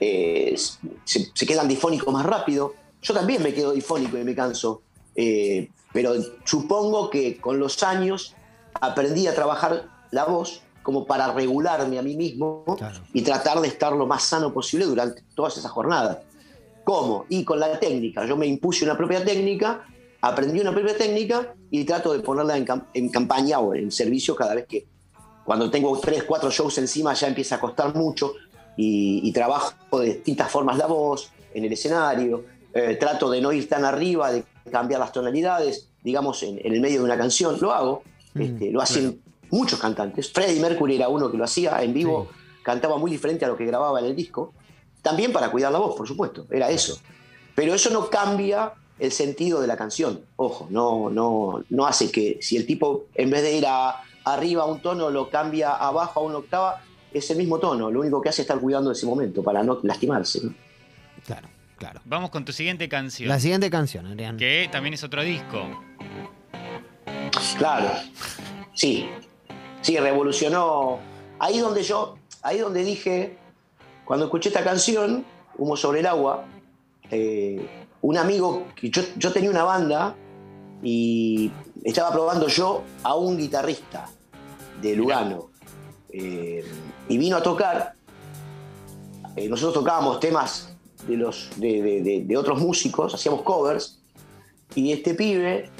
eh, 0.00 0.56
se, 1.04 1.30
se, 1.34 1.46
quedan 1.46 1.68
difónicos 1.68 2.12
más 2.12 2.24
rápido. 2.24 2.74
Yo 3.02 3.12
también 3.12 3.42
me 3.42 3.52
quedo 3.52 3.72
difónico 3.72 4.16
y 4.16 4.24
me 4.24 4.34
canso, 4.34 4.80
pero 5.92 6.14
supongo 6.44 7.10
que 7.10 7.38
con 7.38 7.58
los 7.58 7.82
años 7.82 8.34
aprendí 8.80 9.26
a 9.26 9.34
trabajar 9.34 9.88
la 10.10 10.24
voz 10.24 10.62
como 10.82 11.04
para 11.04 11.32
regularme 11.32 11.98
a 11.98 12.02
mí 12.02 12.16
mismo 12.16 12.64
y 13.12 13.22
tratar 13.22 13.60
de 13.60 13.68
estar 13.68 13.92
lo 13.92 14.06
más 14.06 14.22
sano 14.22 14.52
posible 14.52 14.86
durante 14.86 15.22
todas 15.34 15.56
esas 15.56 15.70
jornadas. 15.70 16.18
¿Cómo? 16.84 17.26
Y 17.28 17.44
con 17.44 17.60
la 17.60 17.78
técnica. 17.78 18.26
Yo 18.26 18.36
me 18.36 18.46
impuse 18.46 18.84
una 18.84 18.96
propia 18.96 19.24
técnica, 19.24 19.86
aprendí 20.20 20.60
una 20.60 20.72
propia 20.72 20.96
técnica 20.96 21.54
y 21.70 21.84
trato 21.84 22.12
de 22.12 22.20
ponerla 22.20 22.56
en, 22.92 23.08
campaña 23.10 23.58
o 23.60 23.74
en 23.74 23.90
servicio 23.90 24.34
cada 24.34 24.54
vez 24.54 24.66
que, 24.66 24.86
cuando 25.44 25.70
tengo 25.70 25.98
tres, 25.98 26.24
cuatro 26.24 26.50
shows 26.50 26.78
encima, 26.78 27.14
ya 27.14 27.28
empieza 27.28 27.56
a 27.56 27.60
costar 27.60 27.94
mucho 27.94 28.34
y, 28.76 29.30
trabajo 29.32 29.74
de 30.00 30.14
distintas 30.14 30.50
formas 30.50 30.78
la 30.78 30.86
voz 30.86 31.30
en 31.54 31.64
el 31.64 31.72
escenario. 31.72 32.44
Eh, 32.72 32.96
trato 32.98 33.30
de 33.30 33.40
no 33.40 33.52
ir 33.52 33.68
tan 33.68 33.84
arriba, 33.84 34.30
de 34.32 34.44
cambiar 34.70 35.00
las 35.00 35.12
tonalidades, 35.12 35.88
digamos, 36.02 36.42
en, 36.42 36.60
el 36.62 36.80
medio 36.80 37.00
de 37.00 37.04
una 37.04 37.16
canción. 37.16 37.56
Lo 37.60 37.72
hago. 37.72 38.02
Mm, 38.34 38.40
este, 38.40 38.70
lo 38.70 38.80
hacen 38.80 39.20
muchos 39.50 39.78
cantantes. 39.78 40.32
Freddie 40.32 40.60
Mercury 40.60 40.96
era 40.96 41.08
uno 41.08 41.30
que 41.30 41.36
lo 41.36 41.44
hacía 41.44 41.82
en 41.82 41.92
vivo, 41.92 42.28
cantaba 42.62 42.96
muy 42.98 43.10
diferente 43.10 43.44
a 43.44 43.48
lo 43.48 43.56
que 43.56 43.66
grababa 43.66 43.98
en 44.00 44.06
el 44.06 44.16
disco. 44.16 44.54
También 45.02 45.32
para 45.32 45.50
cuidar 45.50 45.72
la 45.72 45.78
voz, 45.78 45.96
por 45.96 46.06
supuesto, 46.06 46.46
era 46.50 46.70
eso. 46.70 46.98
Pero 47.54 47.74
eso 47.74 47.90
no 47.90 48.08
cambia 48.08 48.72
el 48.98 49.12
sentido 49.12 49.60
de 49.60 49.66
la 49.66 49.76
canción. 49.76 50.20
Ojo, 50.36 50.66
no, 50.70 51.10
no, 51.10 51.64
no 51.68 51.86
hace 51.86 52.10
que 52.10 52.38
si 52.40 52.56
el 52.56 52.66
tipo 52.66 53.06
en 53.14 53.30
vez 53.30 53.42
de 53.42 53.56
ir 53.56 53.66
a, 53.66 54.02
arriba 54.24 54.62
a 54.62 54.66
un 54.66 54.80
tono 54.80 55.10
lo 55.10 55.30
cambia 55.30 55.74
abajo 55.74 56.20
a 56.20 56.22
una 56.22 56.38
octava, 56.38 56.82
es 57.12 57.30
el 57.30 57.38
mismo 57.38 57.58
tono. 57.58 57.90
Lo 57.90 58.00
único 58.00 58.20
que 58.20 58.28
hace 58.28 58.42
es 58.42 58.46
estar 58.46 58.60
cuidando 58.60 58.92
ese 58.92 59.06
momento 59.06 59.42
para 59.42 59.62
no 59.62 59.80
lastimarse. 59.82 60.42
Claro, 61.26 61.48
claro. 61.76 62.00
Vamos 62.04 62.30
con 62.30 62.44
tu 62.44 62.52
siguiente 62.52 62.88
canción. 62.88 63.28
La 63.28 63.40
siguiente 63.40 63.70
canción, 63.70 64.06
Adrián. 64.06 64.36
Que 64.36 64.68
también 64.70 64.94
es 64.94 65.02
otro 65.02 65.22
disco. 65.22 65.66
Claro. 67.58 67.90
Sí, 68.74 69.08
Sí, 69.82 69.96
revolucionó. 69.96 70.98
Ahí 71.38 71.58
donde 71.58 71.82
yo, 71.82 72.18
ahí 72.42 72.58
donde 72.58 72.84
dije, 72.84 73.38
cuando 74.10 74.26
escuché 74.26 74.48
esta 74.48 74.64
canción, 74.64 75.24
Humo 75.56 75.76
sobre 75.76 76.00
el 76.00 76.06
agua, 76.06 76.44
eh, 77.12 77.64
un 78.02 78.18
amigo, 78.18 78.66
que 78.74 78.90
yo, 78.90 79.32
tenía 79.32 79.48
una 79.48 79.62
banda 79.62 80.16
y 80.82 81.52
estaba 81.84 82.10
probando 82.10 82.48
yo 82.48 82.82
a 83.04 83.14
un 83.14 83.38
guitarrista 83.38 84.10
de 84.82 84.96
Lugano. 84.96 85.50
Eh, 86.12 86.64
y 87.08 87.18
vino 87.18 87.36
a 87.36 87.42
tocar. 87.44 87.92
Eh, 89.36 89.48
nosotros 89.48 89.74
tocábamos 89.74 90.18
temas 90.18 90.76
de, 91.06 91.16
los, 91.16 91.48
de, 91.58 92.34
otros 92.36 92.60
músicos, 92.60 93.14
hacíamos 93.14 93.42
covers. 93.42 94.02
Y 94.74 94.90
este 94.90 95.14
pibe, 95.14 95.70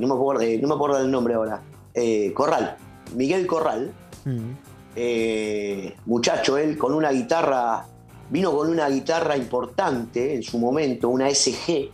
no, 0.00 0.08
me 0.08 0.14
acuerdo, 0.14 0.42
no 0.60 0.66
me 0.66 0.74
acuerdo 0.74 0.98
del 0.98 1.12
nombre 1.12 1.34
ahora, 1.34 1.62
Corral, 2.34 2.76
Miguel 3.14 3.46
Corral, 3.46 3.92
mm. 4.24 4.63
Eh, 4.96 5.94
muchacho, 6.06 6.56
él 6.56 6.78
con 6.78 6.94
una 6.94 7.10
guitarra, 7.10 7.86
vino 8.30 8.56
con 8.56 8.68
una 8.68 8.88
guitarra 8.88 9.36
importante 9.36 10.34
en 10.34 10.42
su 10.42 10.58
momento, 10.58 11.08
una 11.08 11.28
SG, 11.28 11.90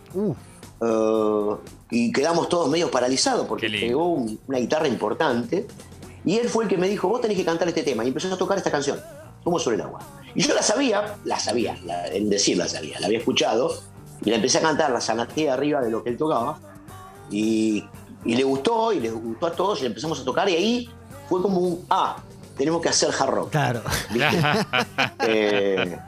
eh, 0.80 1.56
y 1.90 2.12
quedamos 2.12 2.48
todos 2.48 2.68
medio 2.68 2.90
paralizados 2.90 3.46
porque 3.46 3.68
llegó 3.68 4.14
una 4.46 4.58
guitarra 4.58 4.88
importante, 4.88 5.66
y 6.24 6.36
él 6.36 6.48
fue 6.48 6.64
el 6.64 6.70
que 6.70 6.76
me 6.76 6.88
dijo, 6.88 7.08
vos 7.08 7.20
tenés 7.20 7.36
que 7.36 7.44
cantar 7.44 7.68
este 7.68 7.82
tema, 7.82 8.04
y 8.04 8.08
empezó 8.08 8.32
a 8.32 8.36
tocar 8.36 8.58
esta 8.58 8.70
canción, 8.70 8.98
como 9.42 9.58
sobre 9.58 9.76
el 9.76 9.82
agua. 9.82 10.00
Y 10.34 10.42
yo 10.42 10.54
la 10.54 10.62
sabía, 10.62 11.16
la 11.24 11.40
sabía, 11.40 11.76
en 12.12 12.28
decir 12.28 12.58
la 12.58 12.68
sabía, 12.68 13.00
la 13.00 13.06
había 13.06 13.18
escuchado, 13.18 13.72
y 14.22 14.30
la 14.30 14.36
empecé 14.36 14.58
a 14.58 14.62
cantar 14.62 14.90
la 14.90 15.00
sanatía 15.00 15.54
arriba 15.54 15.80
de 15.80 15.90
lo 15.90 16.04
que 16.04 16.10
él 16.10 16.18
tocaba, 16.18 16.58
y, 17.30 17.84
y 18.24 18.34
le 18.34 18.44
gustó, 18.44 18.92
y 18.92 19.00
le 19.00 19.10
gustó 19.10 19.46
a 19.46 19.52
todos, 19.52 19.82
y 19.82 19.86
empezamos 19.86 20.20
a 20.20 20.24
tocar, 20.24 20.48
y 20.50 20.54
ahí 20.54 20.90
fue 21.28 21.40
como 21.40 21.60
un, 21.60 21.86
ah, 21.88 22.16
tenemos 22.60 22.82
que 22.82 22.90
hacer 22.90 23.08
hard 23.18 23.30
rock. 23.30 23.50
Claro. 23.50 23.80
Eh, 25.26 25.98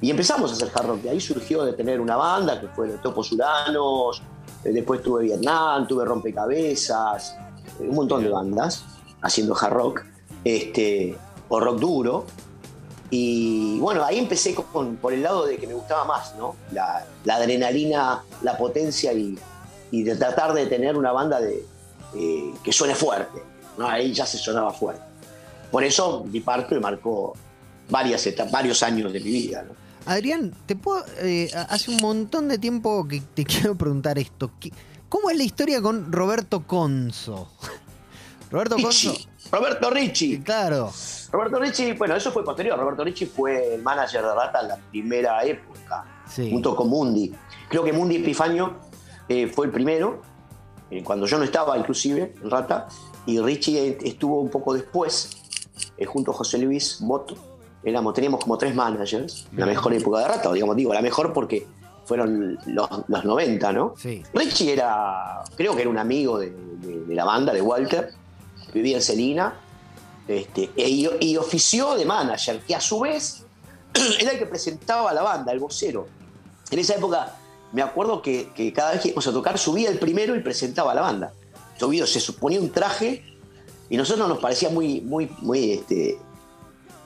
y 0.00 0.10
empezamos 0.10 0.50
a 0.50 0.54
hacer 0.54 0.70
hard 0.74 0.86
rock. 0.88 1.00
De 1.00 1.10
ahí 1.10 1.20
surgió 1.20 1.64
de 1.64 1.72
tener 1.72 2.02
una 2.02 2.16
banda 2.16 2.60
que 2.60 2.68
fue 2.68 2.88
los 2.88 3.00
Topos 3.00 3.32
Uranos, 3.32 4.20
eh, 4.62 4.72
después 4.72 5.02
tuve 5.02 5.22
Vietnam, 5.22 5.86
tuve 5.86 6.04
Rompecabezas, 6.04 7.36
eh, 7.80 7.88
un 7.88 7.94
montón 7.94 8.22
de 8.22 8.28
bandas 8.28 8.84
haciendo 9.22 9.56
hard 9.56 9.72
rock 9.72 10.04
este, 10.44 11.16
o 11.48 11.60
rock 11.60 11.78
duro. 11.78 12.26
Y 13.08 13.78
bueno, 13.78 14.04
ahí 14.04 14.18
empecé 14.18 14.54
con, 14.54 14.96
por 14.96 15.14
el 15.14 15.22
lado 15.22 15.46
de 15.46 15.56
que 15.56 15.66
me 15.66 15.72
gustaba 15.72 16.04
más, 16.04 16.34
¿no? 16.36 16.56
La, 16.72 17.06
adrenalina, 17.26 18.22
la 18.42 18.58
potencia 18.58 19.14
y, 19.14 19.38
de 19.90 20.16
tratar 20.16 20.52
de 20.52 20.66
tener 20.66 20.94
una 20.98 21.12
banda 21.12 21.40
de, 21.40 21.64
que 22.62 22.72
suene 22.72 22.94
fuerte. 22.94 23.42
¿no? 23.78 23.88
Ahí 23.88 24.12
ya 24.12 24.26
se 24.26 24.36
sonaba 24.36 24.72
fuerte. 24.72 25.05
Por 25.70 25.84
eso 25.84 26.24
mi 26.24 26.42
me 26.70 26.80
marcó 26.80 27.34
varias 27.88 28.28
varios 28.50 28.82
años 28.82 29.12
de 29.12 29.20
mi 29.20 29.30
vida. 29.30 29.64
¿no? 29.66 29.74
Adrián, 30.06 30.54
te 30.66 30.76
puedo, 30.76 31.04
eh, 31.18 31.50
hace 31.68 31.90
un 31.90 31.98
montón 31.98 32.48
de 32.48 32.58
tiempo 32.58 33.06
que 33.08 33.20
te 33.20 33.44
quiero 33.44 33.74
preguntar 33.74 34.18
esto. 34.18 34.50
¿Cómo 35.08 35.30
es 35.30 35.36
la 35.36 35.44
historia 35.44 35.82
con 35.82 36.12
Roberto 36.12 36.66
Conso? 36.66 37.50
Roberto 38.50 38.76
Conso. 38.76 39.14
Roberto 39.50 39.90
Ricci. 39.90 40.40
Claro. 40.40 40.92
Roberto 41.30 41.58
Ricci, 41.58 41.92
bueno, 41.92 42.16
eso 42.16 42.30
fue 42.32 42.44
posterior. 42.44 42.78
Roberto 42.78 43.04
Ricci 43.04 43.26
fue 43.26 43.74
el 43.74 43.82
manager 43.82 44.22
de 44.22 44.34
Rata 44.34 44.60
en 44.60 44.68
la 44.68 44.76
primera 44.76 45.44
época, 45.44 46.22
junto 46.36 46.74
con 46.74 46.88
Mundi. 46.88 47.32
Creo 47.68 47.84
que 47.84 47.92
Mundi 47.92 48.16
Epifanio 48.16 48.78
eh, 49.28 49.46
fue 49.48 49.66
el 49.66 49.72
primero, 49.72 50.22
eh, 50.90 51.02
cuando 51.02 51.26
yo 51.26 51.38
no 51.38 51.44
estaba 51.44 51.76
inclusive 51.76 52.34
en 52.42 52.50
Rata, 52.50 52.88
y 53.26 53.40
Ricci 53.40 53.76
estuvo 54.02 54.40
un 54.40 54.50
poco 54.50 54.74
después, 54.74 55.30
junto 56.06 56.30
a 56.30 56.34
José 56.34 56.58
Luis 56.58 56.98
Boto 57.00 57.36
éramos, 57.86 58.14
teníamos 58.14 58.40
como 58.40 58.58
tres 58.58 58.74
managers, 58.74 59.46
la 59.52 59.64
mejor 59.64 59.94
época 59.94 60.18
de 60.18 60.28
Rata, 60.28 60.52
digamos, 60.52 60.74
digo, 60.74 60.92
la 60.92 61.02
mejor 61.02 61.32
porque 61.32 61.66
fueron 62.04 62.58
los, 62.66 62.88
los 63.06 63.24
90, 63.24 63.72
¿no? 63.72 63.94
Sí. 63.96 64.24
Richie 64.34 64.72
era, 64.72 65.44
creo 65.56 65.74
que 65.74 65.82
era 65.82 65.90
un 65.90 65.98
amigo 65.98 66.38
de, 66.38 66.52
la 67.08 67.24
banda, 67.24 67.52
de 67.52 67.62
Walter, 67.62 68.12
vivía 68.74 68.96
en 68.96 69.02
Celina, 69.02 69.54
este, 70.26 70.70
e, 70.76 70.88
y, 71.20 71.36
ofició 71.36 71.94
de 71.94 72.04
manager, 72.04 72.60
que 72.60 72.74
a 72.74 72.80
su 72.80 72.98
vez 72.98 73.44
era 74.20 74.32
el 74.32 74.38
que 74.38 74.46
presentaba 74.46 75.10
a 75.10 75.14
la 75.14 75.22
banda, 75.22 75.52
el 75.52 75.60
vocero. 75.60 76.08
En 76.70 76.80
esa 76.80 76.96
época 76.96 77.36
me 77.72 77.82
acuerdo 77.82 78.20
que, 78.20 78.72
cada 78.74 78.92
vez 78.92 79.00
que 79.00 79.08
íbamos 79.08 79.28
a 79.28 79.32
tocar 79.32 79.58
subía 79.58 79.90
el 79.90 80.00
primero 80.00 80.34
y 80.34 80.40
presentaba 80.40 80.90
a 80.90 80.94
la 80.96 81.02
banda. 81.02 81.32
Subido, 81.78 82.06
se 82.06 82.18
suponía 82.18 82.60
un 82.60 82.70
traje 82.70 83.22
y 83.88 83.96
nosotros 83.96 84.28
nos 84.28 84.38
parecía 84.38 84.68
muy, 84.68 85.00
muy, 85.00 85.30
muy, 85.40 85.72
este, 85.72 86.18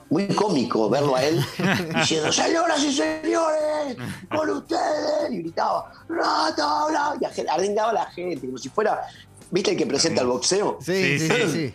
muy 0.09 0.27
cómico 0.27 0.89
verlo 0.89 1.15
a 1.15 1.23
él 1.23 1.43
diciendo, 1.95 2.31
señoras 2.31 2.83
y 2.83 2.91
señores, 2.91 3.97
con 4.29 4.49
ustedes, 4.49 5.31
y 5.31 5.37
gritaba, 5.41 5.91
rata, 6.09 6.85
bla, 6.89 7.17
y 7.19 7.47
arengaba 7.47 7.91
a 7.91 7.93
la 7.93 8.05
gente, 8.07 8.45
como 8.45 8.57
si 8.57 8.69
fuera, 8.69 9.01
¿viste 9.49 9.71
el 9.71 9.77
que 9.77 9.85
presenta 9.85 10.21
el 10.21 10.27
boxeo? 10.27 10.79
Sí, 10.81 11.17
sí, 11.17 11.29
sí, 11.49 11.73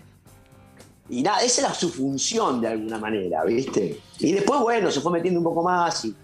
Y 1.09 1.23
nada, 1.23 1.41
esa 1.41 1.63
era 1.63 1.75
su 1.75 1.89
función 1.89 2.61
de 2.61 2.69
alguna 2.69 2.99
manera, 2.99 3.45
¿viste? 3.45 4.01
Y 4.19 4.33
después, 4.33 4.61
bueno, 4.61 4.91
se 4.91 5.01
fue 5.01 5.13
metiendo 5.13 5.41
un 5.41 5.45
poco 5.45 5.63
más 5.63 6.05
y, 6.05 6.15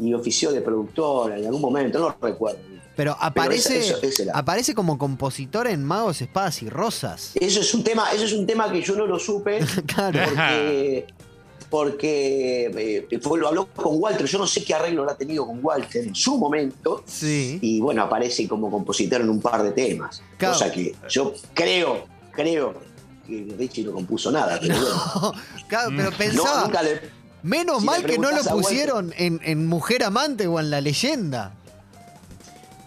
y 0.00 0.14
ofició 0.14 0.50
de 0.50 0.62
productor 0.62 1.32
en 1.32 1.46
algún 1.46 1.60
momento, 1.60 1.98
no 1.98 2.08
lo 2.08 2.16
recuerdo. 2.26 2.69
Pero 2.96 3.16
aparece, 3.18 3.94
aparece 4.34 4.74
como 4.74 4.98
compositor 4.98 5.66
en 5.66 5.84
Magos, 5.84 6.20
Espadas 6.20 6.62
y 6.62 6.68
Rosas. 6.68 7.32
Eso 7.34 7.60
es 7.60 7.72
un 7.72 7.82
tema, 7.82 8.12
eso 8.12 8.24
es 8.24 8.32
un 8.32 8.46
tema 8.46 8.70
que 8.70 8.82
yo 8.82 8.94
no 8.94 9.06
lo 9.06 9.18
supe. 9.18 9.60
claro. 9.86 10.20
Porque 10.24 11.06
porque 11.70 13.06
eh, 13.10 13.20
lo 13.38 13.48
habló 13.48 13.68
con 13.68 14.00
Walter. 14.00 14.26
Yo 14.26 14.38
no 14.38 14.46
sé 14.46 14.64
qué 14.64 14.74
arreglo 14.74 15.02
habrá 15.02 15.16
tenido 15.16 15.46
con 15.46 15.64
Walter 15.64 16.04
en 16.04 16.14
su 16.14 16.36
momento. 16.36 17.04
Sí. 17.06 17.58
Y 17.62 17.80
bueno, 17.80 18.02
aparece 18.02 18.46
como 18.48 18.70
compositor 18.70 19.20
en 19.20 19.30
un 19.30 19.40
par 19.40 19.62
de 19.62 19.70
temas. 19.70 20.20
O 20.20 20.46
Cosa 20.46 20.70
que 20.70 20.96
yo 21.08 21.32
creo, 21.54 22.06
creo 22.32 22.74
que 23.26 23.54
Richie 23.56 23.84
no 23.84 23.92
compuso 23.92 24.32
nada. 24.32 24.58
Pero 24.60 24.74
claro, 25.68 25.90
pero 25.96 26.10
pensaba. 26.10 26.70
menos 27.44 27.84
mal 27.84 28.04
que 28.04 28.18
no 28.18 28.32
lo 28.32 28.42
pusieron 28.42 29.14
en, 29.16 29.66
Mujer 29.66 30.02
Amante 30.02 30.48
o 30.48 30.58
en 30.58 30.70
La 30.70 30.80
Leyenda. 30.80 31.54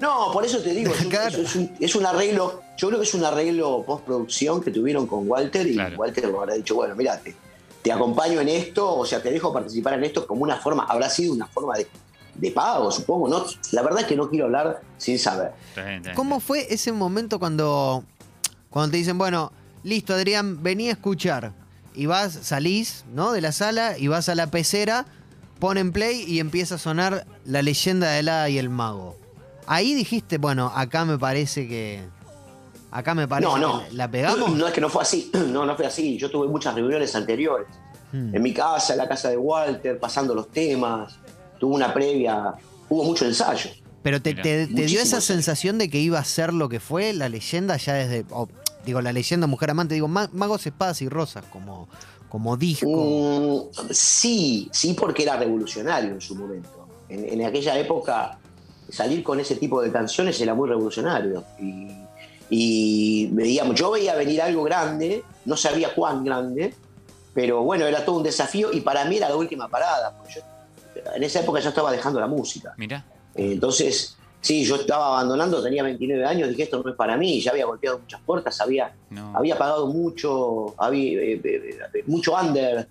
No, 0.04 0.34
por 0.34 0.44
eso 0.44 0.62
te 0.62 0.72
digo, 0.72 0.92
es, 1.80 1.96
un, 1.96 2.06
arreglo, 2.06 2.62
yo 2.76 2.90
creo 2.90 3.00
que 3.00 3.06
es 3.06 3.14
un 3.14 3.24
arreglo 3.24 3.86
postproducción 3.88 4.62
que 4.62 4.70
tuvieron 4.70 5.08
con 5.08 5.30
Walter 5.30 5.66
y 5.66 5.78
Walter 5.96 6.28
lo 6.28 6.42
habrá 6.42 6.56
dicho, 6.56 6.76
bueno, 6.76 6.94
mirate, 6.94 7.34
te 7.82 7.90
acompaño 7.90 8.42
en 8.42 8.50
esto, 8.50 8.98
o 8.98 9.06
sea, 9.06 9.24
te 9.24 9.32
dejo 9.32 9.54
participar 9.54 9.94
en 9.94 10.04
esto 10.04 10.28
como 10.28 10.44
una 10.44 10.58
forma, 10.58 10.84
habrá 10.90 11.10
sido 11.10 11.34
una 11.34 11.48
forma 11.48 11.76
de, 11.78 12.52
pago, 12.52 12.92
supongo, 12.92 13.30
¿no? 13.30 13.46
La 13.72 13.82
verdad 13.82 14.02
es 14.02 14.08
que 14.08 14.18
no 14.18 14.30
quiero 14.30 14.48
hablar 14.48 14.82
sin 14.98 15.18
saber. 15.18 15.54
¿Cómo 16.16 16.42
fue 16.42 16.68
ese 16.70 16.92
momento 16.92 17.40
cuando, 17.40 18.04
cuando 18.70 18.92
te 18.92 18.98
dicen, 18.98 19.18
bueno, 19.18 19.54
listo, 19.84 20.16
Adrián, 20.16 20.62
vení 20.62 20.90
a 20.90 20.92
escuchar? 20.92 21.54
Y 21.96 22.08
vas, 22.08 22.38
salís, 22.42 23.06
¿no? 23.14 23.32
De 23.32 23.40
la 23.40 23.54
sala 23.54 23.98
y 23.98 24.10
vas 24.10 24.28
a 24.28 24.36
la 24.36 24.48
pecera, 24.48 25.06
ponen 25.60 25.94
play 25.94 26.26
y 26.28 26.40
empieza 26.42 26.76
a 26.76 26.78
sonar 26.78 27.26
la 27.46 27.62
leyenda 27.62 28.12
de 28.12 28.24
la 28.24 28.50
y 28.50 28.58
el 28.58 28.68
mago. 28.70 29.23
Ahí 29.68 29.94
dijiste, 29.94 30.38
bueno, 30.38 30.72
acá 30.76 31.06
me 31.06 31.18
parece 31.18 31.68
que, 31.68 32.04
Acá 32.94 33.16
me 33.16 33.28
parece 33.28 33.52
no, 33.52 33.58
no. 33.58 33.84
la 33.92 34.10
pegamos. 34.10 34.56
No, 34.56 34.68
es 34.68 34.74
que 34.74 34.80
no 34.80 34.88
fue 34.88 35.02
así. 35.02 35.32
No, 35.48 35.66
no 35.66 35.76
fue 35.76 35.88
así. 35.88 36.16
Yo 36.18 36.30
tuve 36.30 36.48
muchas 36.48 36.76
reuniones 36.76 37.16
anteriores. 37.16 37.68
Hmm. 38.12 38.36
En 38.36 38.42
mi 38.42 38.54
casa, 38.54 38.94
en 38.94 39.00
la 39.00 39.08
casa 39.08 39.30
de 39.30 39.38
Walter, 39.38 40.00
pasando 40.00 40.36
los 40.36 40.52
temas. 40.52 41.16
Tuve 41.60 41.74
una 41.74 41.92
previa. 41.92 42.54
Hubo 42.90 43.04
mucho 43.04 43.26
ensayo. 43.26 43.72
Pero 44.04 44.22
te, 44.22 44.68
dio 44.68 45.02
esa 45.02 45.22
sensación 45.22 45.80
de 45.80 45.90
que 45.90 45.98
iba 45.98 46.20
a 46.20 46.24
ser 46.24 46.54
lo 46.54 46.70
que 46.70 46.80
fue 46.80 47.14
la 47.14 47.30
leyenda 47.30 47.78
ya 47.78 47.94
desde. 47.94 48.26
digo, 48.86 49.02
la 49.02 49.12
leyenda 49.12 49.48
Mujer 49.48 49.72
Amante, 49.72 49.96
digo, 49.96 50.08
Magos, 50.08 50.68
Espadas 50.68 51.02
y 51.02 51.10
Rosas, 51.10 51.46
como, 51.50 51.88
como 52.30 52.58
disco. 52.58 53.72
Mm, 53.80 53.92
sí, 53.92 54.70
sí, 54.72 54.94
porque 54.94 55.24
era 55.24 55.38
revolucionario 55.38 56.12
en 56.12 56.22
su 56.22 56.36
momento. 56.36 56.88
En, 57.08 57.42
en, 57.42 57.48
aquella 57.48 57.80
época, 57.80 58.38
salir 58.94 59.24
con 59.24 59.40
ese 59.40 59.56
tipo 59.56 59.82
de 59.82 59.92
canciones 59.92 60.40
era 60.40 60.54
muy 60.54 60.70
revolucionario. 60.70 61.44
Y 61.60 61.88
y 62.56 63.28
veíamos, 63.32 63.74
yo 63.74 63.90
veía 63.90 64.14
venir 64.14 64.40
algo 64.40 64.62
grande, 64.64 65.24
no 65.46 65.58
sabía 65.58 65.94
cuán 65.96 66.24
grande, 66.24 66.72
pero 67.34 67.64
bueno, 67.64 67.88
era 67.88 68.06
todo 68.06 68.18
un 68.18 68.24
desafío 68.24 68.72
y 68.72 68.82
para 68.82 69.06
mí 69.06 69.18
era 69.18 69.28
la 69.28 69.36
última 69.36 69.68
parada. 69.68 70.16
en 71.16 71.24
esa 71.24 71.40
época 71.40 71.60
ya 71.60 71.70
estaba 71.70 71.92
dejando 71.92 72.20
la 72.20 72.28
música. 72.28 72.76
Mira. 72.78 73.04
Eh, 73.34 73.54
entonces, 73.54 74.18
sí, 74.40 74.64
yo 74.66 74.76
estaba 74.76 75.08
abandonando, 75.08 75.64
tenía 75.64 75.82
29 75.82 76.26
años, 76.26 76.50
dije 76.50 76.62
esto 76.64 76.84
no 76.84 76.92
es 76.92 76.96
para 76.96 77.18
mí, 77.18 77.42
ya 77.42 77.50
había 77.50 77.66
golpeado 77.66 77.98
muchas 77.98 78.22
puertas, 78.22 78.62
había, 78.62 78.94
había 79.34 79.58
pagado 79.58 79.88
mucho, 79.88 80.76
había, 80.78 81.22
eh, 81.22 81.42
eh, 81.44 82.04
mucho 82.06 82.36
under 82.36 82.88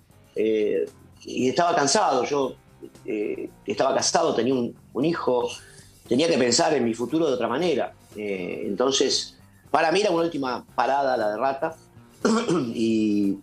y 1.25 1.47
estaba 1.47 1.73
cansado. 1.73 2.25
Yo 2.25 2.55
estaba 3.65 3.95
casado, 3.95 4.35
tenía 4.35 4.53
un, 4.53 4.75
un, 4.91 5.05
hijo, 5.05 5.47
tenía 6.13 6.27
que 6.27 6.37
pensar 6.37 6.71
en 6.75 6.85
mi 6.85 6.93
futuro 6.93 7.25
de 7.25 7.33
otra 7.33 7.47
manera. 7.47 7.91
entonces, 8.15 9.35
para 9.71 9.91
mí 9.91 10.01
era 10.01 10.11
una 10.11 10.25
última 10.25 10.63
parada 10.75 11.17
la 11.17 11.31
de 11.31 11.37
Rata. 11.37 11.75
y 12.75 13.39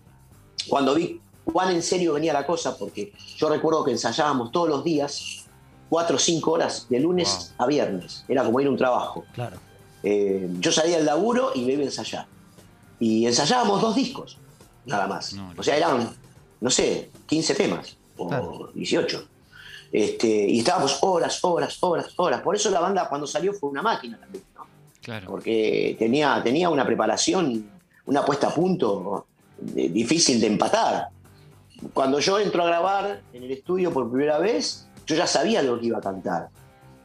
cuando 0.69 0.95
vi 0.95 1.19
cuán 1.43 1.75
en 1.75 1.83
serio 1.83 2.13
venía 2.13 2.31
la 2.31 2.45
cosa, 2.45 2.77
porque 2.77 3.11
yo 3.35 3.49
recuerdo 3.49 3.83
que 3.83 3.91
ensayábamos 3.91 4.53
todos 4.53 4.69
los 4.69 4.85
días, 4.85 5.47
cuatro 5.89 6.15
o 6.15 6.19
cinco 6.19 6.53
horas, 6.53 6.87
de 6.89 7.01
lunes 7.01 7.53
a 7.57 7.65
viernes. 7.65 8.23
Era 8.29 8.45
como 8.45 8.61
ir 8.61 8.67
a 8.67 8.69
un 8.69 8.77
trabajo. 8.77 9.25
Claro. 9.33 9.57
Eh, 10.01 10.47
yo 10.61 10.71
salía 10.71 10.95
del 10.95 11.05
laburo 11.05 11.51
y 11.53 11.65
me 11.65 11.73
iba 11.73 11.81
a 11.81 11.85
ensayar. 11.87 12.25
Y 13.01 13.25
ensayábamos 13.25 13.81
dos 13.81 13.95
discos, 13.95 14.37
nada 14.85 15.07
más. 15.07 15.35
o 15.57 15.61
sea, 15.61 15.75
eran, 15.75 16.09
no 16.61 16.69
sé, 16.69 17.11
15 17.27 17.53
temas 17.53 17.97
o 18.15 18.69
18. 18.73 19.27
Este, 19.91 20.27
y 20.27 20.59
estábamos 20.59 20.99
horas, 21.01 21.43
horas, 21.43 21.77
horas, 21.81 22.13
horas. 22.15 22.41
Por 22.41 22.55
eso 22.55 22.69
la 22.69 22.79
banda 22.79 23.09
cuando 23.09 23.27
salió 23.27 23.53
fue 23.53 23.69
una 23.69 23.81
máquina 23.81 24.17
también. 24.19 24.43
Porque 25.25 25.95
tenía, 25.97 26.39
tenía 26.43 26.69
una 26.69 26.85
preparación, 26.85 27.69
una 28.05 28.23
puesta 28.23 28.47
a 28.47 28.53
punto 28.53 29.25
difícil 29.59 30.39
de 30.39 30.47
empatar. 30.47 31.09
Cuando 31.93 32.19
yo 32.19 32.39
entro 32.39 32.63
a 32.63 32.67
grabar 32.67 33.21
en 33.33 33.43
el 33.43 33.51
estudio 33.51 33.91
por 33.91 34.09
primera 34.09 34.37
vez, 34.37 34.87
yo 35.05 35.15
ya 35.15 35.27
sabía 35.27 35.61
lo 35.63 35.79
que 35.79 35.87
iba 35.87 35.97
a 35.97 36.01
cantar. 36.01 36.49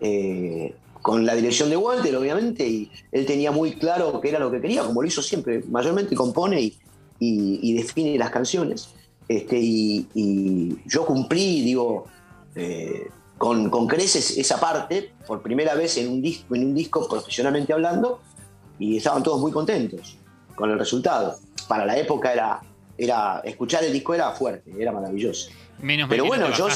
Eh, 0.01 0.75
con 1.01 1.25
la 1.25 1.35
dirección 1.35 1.70
de 1.70 1.77
Walter, 1.77 2.14
obviamente, 2.16 2.66
y 2.66 2.90
él 3.12 3.25
tenía 3.27 3.53
muy 3.53 3.77
claro 3.77 4.20
qué 4.20 4.31
era 4.31 4.40
lo 4.40 4.51
que 4.51 4.61
quería, 4.61 4.83
como 4.83 5.03
lo 5.03 5.09
hizo 5.09 5.22
siempre, 5.22 5.62
mayormente 5.70 6.14
compone 6.16 6.72
y, 7.20 7.75
define 7.75 8.18
las 8.18 8.31
canciones. 8.31 8.88
Este, 9.29 9.57
y, 9.59 10.77
yo 10.85 11.07
cumplí, 11.07 11.62
digo, 11.62 12.07
eh, 12.56 13.08
con, 13.38 13.70
con, 13.70 13.86
creces 13.86 14.36
esa 14.38 14.58
parte, 14.58 15.12
por 15.26 15.42
primera 15.42 15.74
vez 15.74 15.96
en 15.98 16.08
un, 16.08 16.22
disco, 16.22 16.54
en 16.54 16.64
un 16.64 16.74
disco 16.74 17.06
profesionalmente 17.08 17.72
hablando, 17.72 18.20
y 18.78 18.96
estaban 18.96 19.22
todos 19.22 19.40
muy 19.40 19.52
contentos 19.52 20.16
con 20.54 20.70
el 20.70 20.78
resultado. 20.78 21.38
Para 21.68 21.84
la 21.84 21.96
época 21.96 22.32
era, 22.32 22.60
era 22.96 23.40
escuchar 23.44 23.84
el 23.84 23.92
disco 23.92 24.14
era 24.14 24.30
fuerte, 24.32 24.72
era 24.78 24.90
maravilloso. 24.92 25.50
Menos 25.80 26.08
Pero 26.08 26.24
bueno, 26.24 26.50
yo, 26.52 26.68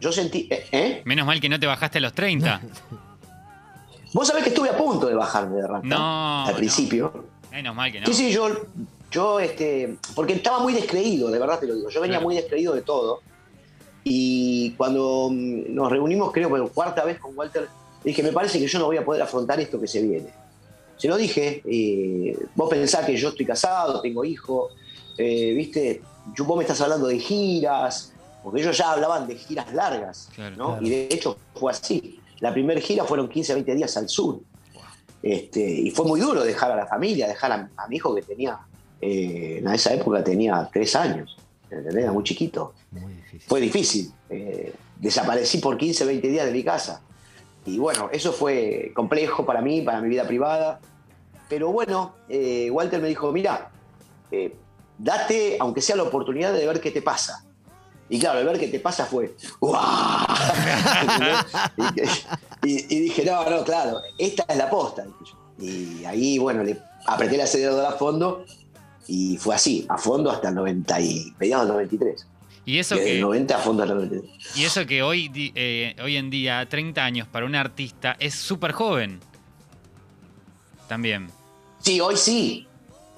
yo 0.00 0.12
sentí... 0.12 0.48
¿eh? 0.50 0.66
¿eh? 0.70 1.02
Menos 1.04 1.26
mal 1.26 1.40
que 1.40 1.48
no 1.48 1.58
te 1.58 1.66
bajaste 1.66 1.98
a 1.98 2.00
los 2.00 2.12
30. 2.12 2.60
Vos 4.12 4.28
sabés 4.28 4.44
que 4.44 4.48
estuve 4.50 4.70
a 4.70 4.76
punto 4.76 5.08
de 5.08 5.14
bajarme 5.14 5.56
de 5.56 5.66
Rata. 5.66 5.86
No. 5.86 6.46
Al 6.46 6.54
principio. 6.54 7.26
Menos 7.50 7.74
mal 7.74 7.92
que 7.92 8.00
no. 8.00 8.06
Sí, 8.06 8.14
sí, 8.14 8.32
yo, 8.32 8.48
yo, 9.10 9.40
este, 9.40 9.98
porque 10.14 10.34
estaba 10.34 10.60
muy 10.60 10.72
descreído, 10.72 11.30
de 11.30 11.38
verdad 11.38 11.58
te 11.58 11.66
lo 11.66 11.74
digo. 11.74 11.90
Yo 11.90 12.00
venía 12.00 12.20
muy 12.20 12.34
descreído 12.34 12.74
de 12.74 12.82
todo. 12.82 13.20
Y 14.08 14.70
cuando 14.76 15.30
mm, 15.32 15.74
nos 15.74 15.90
reunimos, 15.90 16.30
creo 16.32 16.48
por 16.48 16.70
cuarta 16.70 17.04
vez 17.04 17.18
con 17.18 17.36
Walter, 17.36 17.66
dije, 18.04 18.22
me 18.22 18.30
parece 18.30 18.60
que 18.60 18.68
yo 18.68 18.78
no 18.78 18.84
voy 18.86 18.98
a 18.98 19.04
poder 19.04 19.20
afrontar 19.20 19.58
esto 19.58 19.80
que 19.80 19.88
se 19.88 20.00
viene. 20.00 20.28
Se 20.96 21.08
lo 21.08 21.16
dije, 21.16 21.60
eh, 21.64 22.38
vos 22.54 22.70
pensás 22.70 23.04
que 23.04 23.16
yo 23.16 23.30
estoy 23.30 23.44
casado, 23.44 24.00
tengo 24.00 24.24
hijo, 24.24 24.70
eh, 25.18 25.52
viste, 25.54 26.02
vos 26.38 26.56
me 26.56 26.62
estás 26.62 26.80
hablando 26.82 27.08
de 27.08 27.18
giras, 27.18 28.12
porque 28.44 28.60
ellos 28.60 28.78
ya 28.78 28.92
hablaban 28.92 29.26
de 29.26 29.34
giras 29.34 29.74
largas, 29.74 30.28
¿no? 30.56 30.78
Y 30.80 30.88
de 30.88 31.08
hecho 31.10 31.36
fue 31.56 31.72
así. 31.72 32.20
La 32.38 32.52
primera 32.52 32.80
gira 32.80 33.04
fueron 33.04 33.28
15, 33.28 33.54
20 33.54 33.74
días 33.74 33.96
al 33.96 34.08
sur. 34.08 34.38
Este, 35.20 35.60
y 35.60 35.90
fue 35.90 36.06
muy 36.06 36.20
duro 36.20 36.44
dejar 36.44 36.70
a 36.70 36.76
la 36.76 36.86
familia, 36.86 37.26
dejar 37.26 37.50
a, 37.50 37.88
mi 37.88 37.96
hijo 37.96 38.14
que 38.14 38.22
tenía, 38.22 38.56
eh, 39.00 39.56
en 39.58 39.66
esa 39.66 39.92
época 39.92 40.22
tenía 40.22 40.70
tres 40.72 40.94
años, 40.94 41.36
Era 41.70 42.12
muy 42.12 42.24
chiquito. 42.24 42.74
Fue 43.46 43.60
difícil. 43.60 44.12
Eh, 44.30 44.72
desaparecí 45.00 45.58
por 45.58 45.76
15, 45.76 46.04
20 46.04 46.28
días 46.28 46.46
de 46.46 46.52
mi 46.52 46.62
casa. 46.62 47.02
Y 47.64 47.78
bueno, 47.78 48.08
eso 48.12 48.32
fue 48.32 48.92
complejo 48.94 49.44
para 49.44 49.60
mí, 49.60 49.82
para 49.82 50.00
mi 50.00 50.08
vida 50.08 50.26
privada. 50.26 50.80
Pero 51.48 51.72
bueno, 51.72 52.14
eh, 52.28 52.70
Walter 52.70 53.00
me 53.00 53.08
dijo, 53.08 53.32
mira, 53.32 53.70
date, 54.98 55.56
aunque 55.60 55.80
sea 55.80 55.96
la 55.96 56.04
oportunidad 56.04 56.52
de 56.52 56.66
ver 56.66 56.80
qué 56.80 56.90
te 56.90 57.02
pasa. 57.02 57.44
Y 58.08 58.20
claro, 58.20 58.38
el 58.38 58.46
ver 58.46 58.60
qué 58.60 58.68
te 58.68 58.78
pasa 58.78 59.04
fue, 59.04 59.34
y, 62.62 63.00
dije, 63.00 63.24
no, 63.24 63.50
no, 63.50 63.64
claro, 63.64 64.00
esta 64.16 64.44
es 64.48 64.56
la 64.56 64.70
posta. 64.70 65.04
Y 65.58 66.04
ahí, 66.04 66.38
bueno, 66.38 66.62
le 66.62 66.78
apreté 67.06 67.34
el 67.34 67.40
acelerador 67.40 67.84
a 67.84 67.92
fondo 67.92 68.44
y 69.08 69.36
fue 69.36 69.54
así, 69.54 69.86
a 69.88 69.98
fondo 69.98 70.30
hasta 70.30 70.48
el 70.48 70.54
90 70.54 71.00
y 71.00 71.34
mediados 71.38 71.66
del 71.66 71.74
93. 71.74 72.26
Y 72.64 72.78
eso 72.78 72.96
que, 72.96 73.20
90 73.20 73.56
a 73.56 73.58
fondo 73.58 73.82
hasta 73.82 73.92
el 73.94 74.00
93. 74.00 74.56
Y 74.56 74.64
eso 74.64 74.86
que 74.86 75.02
hoy, 75.02 75.30
eh, 75.54 75.94
hoy 76.02 76.16
en 76.16 76.30
día, 76.30 76.66
30 76.68 77.04
años 77.04 77.28
para 77.28 77.46
un 77.46 77.54
artista, 77.54 78.16
es 78.18 78.34
súper 78.34 78.72
joven. 78.72 79.20
También. 80.88 81.28
Sí, 81.80 82.00
hoy 82.00 82.16
sí. 82.16 82.66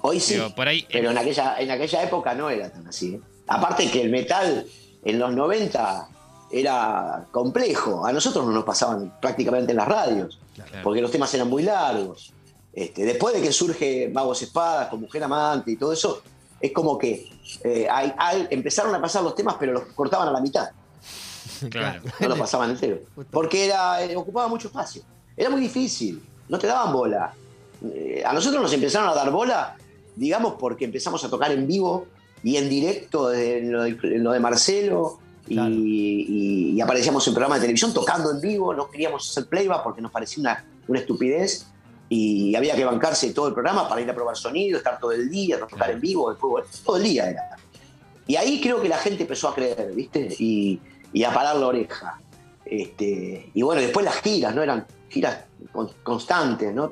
Hoy 0.01 0.19
sí. 0.19 0.39
pero 0.55 1.11
en, 1.11 1.17
aquella, 1.17 1.59
en 1.59 1.71
aquella 1.71 2.03
época 2.03 2.33
no 2.33 2.49
era 2.49 2.71
tan 2.71 2.87
así. 2.87 3.15
¿eh? 3.15 3.21
Aparte 3.47 3.89
que 3.89 4.01
el 4.01 4.09
metal 4.09 4.65
en 5.03 5.19
los 5.19 5.33
90 5.33 6.09
era 6.51 7.25
complejo. 7.31 8.05
A 8.05 8.11
nosotros 8.11 8.45
no 8.45 8.51
nos 8.51 8.63
pasaban 8.63 9.13
prácticamente 9.19 9.71
en 9.71 9.77
las 9.77 9.87
radios, 9.87 10.39
porque 10.83 11.01
los 11.01 11.11
temas 11.11 11.33
eran 11.33 11.49
muy 11.49 11.63
largos. 11.63 12.33
Este, 12.73 13.03
después 13.03 13.33
de 13.33 13.41
que 13.41 13.51
surge 13.51 14.09
Magos 14.13 14.41
Espadas, 14.41 14.89
con 14.89 15.01
Mujer 15.01 15.23
Amante 15.23 15.71
y 15.71 15.75
todo 15.75 15.91
eso, 15.91 16.21
es 16.59 16.71
como 16.71 16.97
que 16.97 17.29
eh, 17.63 17.87
empezaron 18.49 18.93
a 18.93 19.01
pasar 19.01 19.23
los 19.23 19.35
temas, 19.35 19.55
pero 19.59 19.73
los 19.73 19.83
cortaban 19.93 20.27
a 20.27 20.31
la 20.31 20.41
mitad. 20.41 20.69
No 22.21 22.29
los 22.29 22.39
pasaban 22.39 22.69
entero. 22.69 22.99
Porque 23.31 23.65
era, 23.65 24.01
eh, 24.03 24.15
ocupaba 24.15 24.47
mucho 24.47 24.67
espacio. 24.67 25.01
Era 25.35 25.49
muy 25.49 25.59
difícil, 25.59 26.21
no 26.47 26.57
te 26.57 26.67
daban 26.67 26.93
bola. 26.93 27.33
Eh, 27.83 28.23
a 28.25 28.33
nosotros 28.33 28.61
nos 28.61 28.71
empezaron 28.73 29.09
a 29.09 29.13
dar 29.13 29.31
bola, 29.31 29.75
digamos, 30.15 30.55
porque 30.59 30.83
empezamos 30.83 31.23
a 31.23 31.29
tocar 31.29 31.51
en 31.51 31.65
vivo 31.65 32.07
y 32.43 32.57
en 32.57 32.69
directo 32.69 33.33
en 33.33 33.71
lo 33.71 34.31
de, 34.31 34.39
Marcelo. 34.39 35.19
Y, 35.47 36.79
aparecíamos 36.81 37.25
en 37.27 37.33
programa 37.33 37.55
de 37.55 37.61
televisión 37.61 37.93
tocando 37.93 38.31
en 38.31 38.41
vivo, 38.41 38.73
no 38.73 38.89
queríamos 38.89 39.29
hacer 39.29 39.47
playback 39.47 39.83
porque 39.83 40.01
nos 40.01 40.11
parecía 40.11 40.41
una, 40.41 40.65
una 40.87 40.99
estupidez 40.99 41.67
y 42.09 42.55
había 42.55 42.75
que 42.75 42.83
bancarse 42.83 43.31
todo 43.33 43.49
el 43.49 43.53
programa 43.53 43.87
para 43.87 44.01
ir 44.01 44.09
a 44.09 44.15
probar 44.15 44.35
sonido, 44.35 44.79
estar 44.79 44.99
todo 44.99 45.11
el 45.11 45.29
día, 45.29 45.59
tocar 45.59 45.91
en 45.91 46.01
vivo, 46.01 46.35
todo 46.35 46.97
el 46.97 47.03
día 47.03 47.29
era. 47.29 47.55
Y 48.25 48.35
ahí 48.35 48.59
creo 48.59 48.81
que 48.81 48.89
la 48.89 48.97
gente 48.97 49.23
empezó 49.23 49.49
a 49.49 49.55
creer, 49.55 49.91
¿viste? 49.93 50.27
Y, 50.39 50.79
a 51.23 51.33
parar 51.33 51.55
la 51.55 51.67
oreja. 51.67 52.19
Este, 52.65 53.51
y 53.53 53.61
bueno, 53.61 53.81
después 53.81 54.05
las 54.05 54.15
giras, 54.21 54.53
¿no? 54.55 54.63
Eran 54.63 54.85
giras 55.09 55.45
constantes, 56.03 56.73
¿no? 56.73 56.91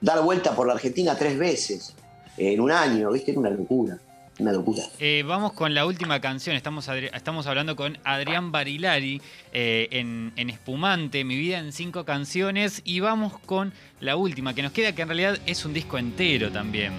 Dar 0.00 0.22
vuelta 0.22 0.54
por 0.54 0.66
la 0.66 0.74
Argentina 0.74 1.14
tres 1.16 1.38
veces 1.38 1.94
en 2.36 2.60
un 2.60 2.70
año, 2.70 3.10
¿viste? 3.10 3.32
Era 3.32 3.40
una 3.40 3.50
locura 3.50 3.98
una 4.40 4.52
locura. 4.52 4.82
Eh, 4.98 5.22
vamos 5.26 5.52
con 5.52 5.74
la 5.74 5.86
última 5.86 6.20
canción. 6.20 6.56
Estamos, 6.56 6.88
estamos 6.88 7.46
hablando 7.46 7.76
con 7.76 7.98
Adrián 8.04 8.52
Barilari 8.52 9.20
eh, 9.52 9.88
en, 9.90 10.50
Espumante, 10.50 11.24
Mi 11.24 11.36
vida 11.36 11.58
en 11.58 11.72
cinco 11.72 12.04
canciones. 12.04 12.82
Y 12.84 13.00
vamos 13.00 13.38
con 13.46 13.72
la 14.00 14.16
última 14.16 14.54
que 14.54 14.62
nos 14.62 14.72
queda, 14.72 14.94
que 14.94 15.02
en 15.02 15.08
realidad 15.08 15.38
es 15.46 15.64
un 15.64 15.72
disco 15.72 15.98
entero 15.98 16.50
también. 16.50 16.92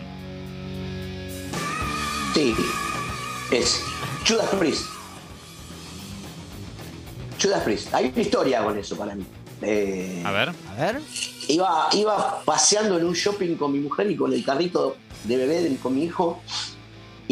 Sí, 2.33 2.53
es 3.51 3.83
Judas 4.27 4.49
Priest. 4.57 4.85
Judas 7.41 7.63
Priest. 7.63 7.93
Hay 7.93 8.11
una 8.13 8.21
historia 8.21 8.63
con 8.63 8.77
eso 8.77 8.97
para 8.97 9.15
mí. 9.15 9.25
Eh, 9.61 10.23
a 10.25 10.31
ver. 10.31 10.53
A 10.69 10.75
ver. 10.75 11.01
Iba, 11.47 11.89
iba 11.93 12.41
paseando 12.45 12.97
en 12.97 13.05
un 13.05 13.13
shopping 13.13 13.55
con 13.55 13.71
mi 13.73 13.79
mujer 13.79 14.09
y 14.09 14.15
con 14.15 14.31
el 14.31 14.43
carrito 14.43 14.95
de 15.23 15.37
bebé 15.37 15.77
con 15.81 15.95
mi 15.95 16.05
hijo 16.05 16.41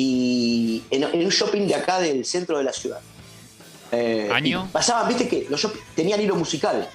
y 0.02 0.82
en, 0.92 1.04
un 1.26 1.30
shopping 1.30 1.68
de 1.68 1.76
acá 1.76 2.00
del 2.00 2.24
centro 2.24 2.58
de 2.58 2.64
la 2.64 2.72
ciudad. 2.72 3.02
Eh, 3.92 4.30
¿Año? 4.32 4.70
Pasaban, 4.72 5.10
viste 5.10 5.28
que 5.28 5.48
los 5.50 5.68
tenían 5.94 6.22
hilo 6.22 6.38
musical 6.38 6.90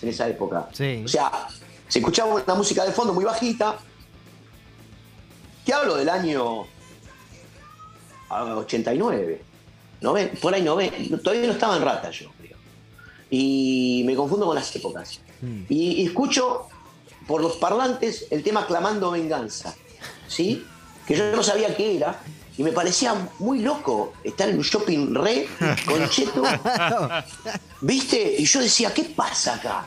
en 0.00 0.08
esa 0.08 0.28
época. 0.28 0.68
O 0.72 1.08
sea, 1.08 1.46
se 1.86 2.00
escuchaba 2.00 2.34
una 2.34 2.54
música 2.56 2.84
de 2.84 2.90
fondo 2.90 3.14
muy 3.14 3.24
bajita. 3.24 3.78
¿Qué 5.64 5.72
hablo 5.72 5.94
del 5.94 6.08
año 6.08 6.66
89? 8.28 9.44
por 10.40 10.52
ahí 10.52 10.62
90. 10.62 11.18
Todavía 11.18 11.46
no 11.46 11.52
estaba 11.52 11.76
en 11.76 11.82
rata 11.84 12.10
yo, 12.10 12.28
creo. 12.40 12.56
Y 13.30 14.02
me 14.04 14.16
confundo 14.16 14.46
con 14.46 14.56
las 14.56 14.74
épocas. 14.74 15.20
Hmm. 15.40 15.62
Y, 15.68 16.02
y 16.02 16.06
escucho 16.06 16.66
por 17.28 17.40
los 17.40 17.56
parlantes 17.58 18.26
el 18.30 18.42
tema 18.42 18.66
Clamando 18.66 19.12
Venganza. 19.12 19.76
¿Sí? 20.26 20.64
Que 21.06 21.16
yo 21.16 21.34
no 21.34 21.42
sabía 21.42 21.74
qué 21.76 21.96
era, 21.96 22.20
y 22.56 22.62
me 22.62 22.72
parecía 22.72 23.14
muy 23.38 23.60
loco 23.60 24.12
estar 24.22 24.48
en 24.48 24.58
un 24.58 24.62
shopping 24.62 25.14
re 25.14 25.48
con 25.86 26.08
cheto. 26.08 26.42
¿Viste? 27.80 28.36
Y 28.38 28.44
yo 28.44 28.60
decía, 28.60 28.92
¿qué 28.92 29.04
pasa 29.04 29.54
acá? 29.54 29.86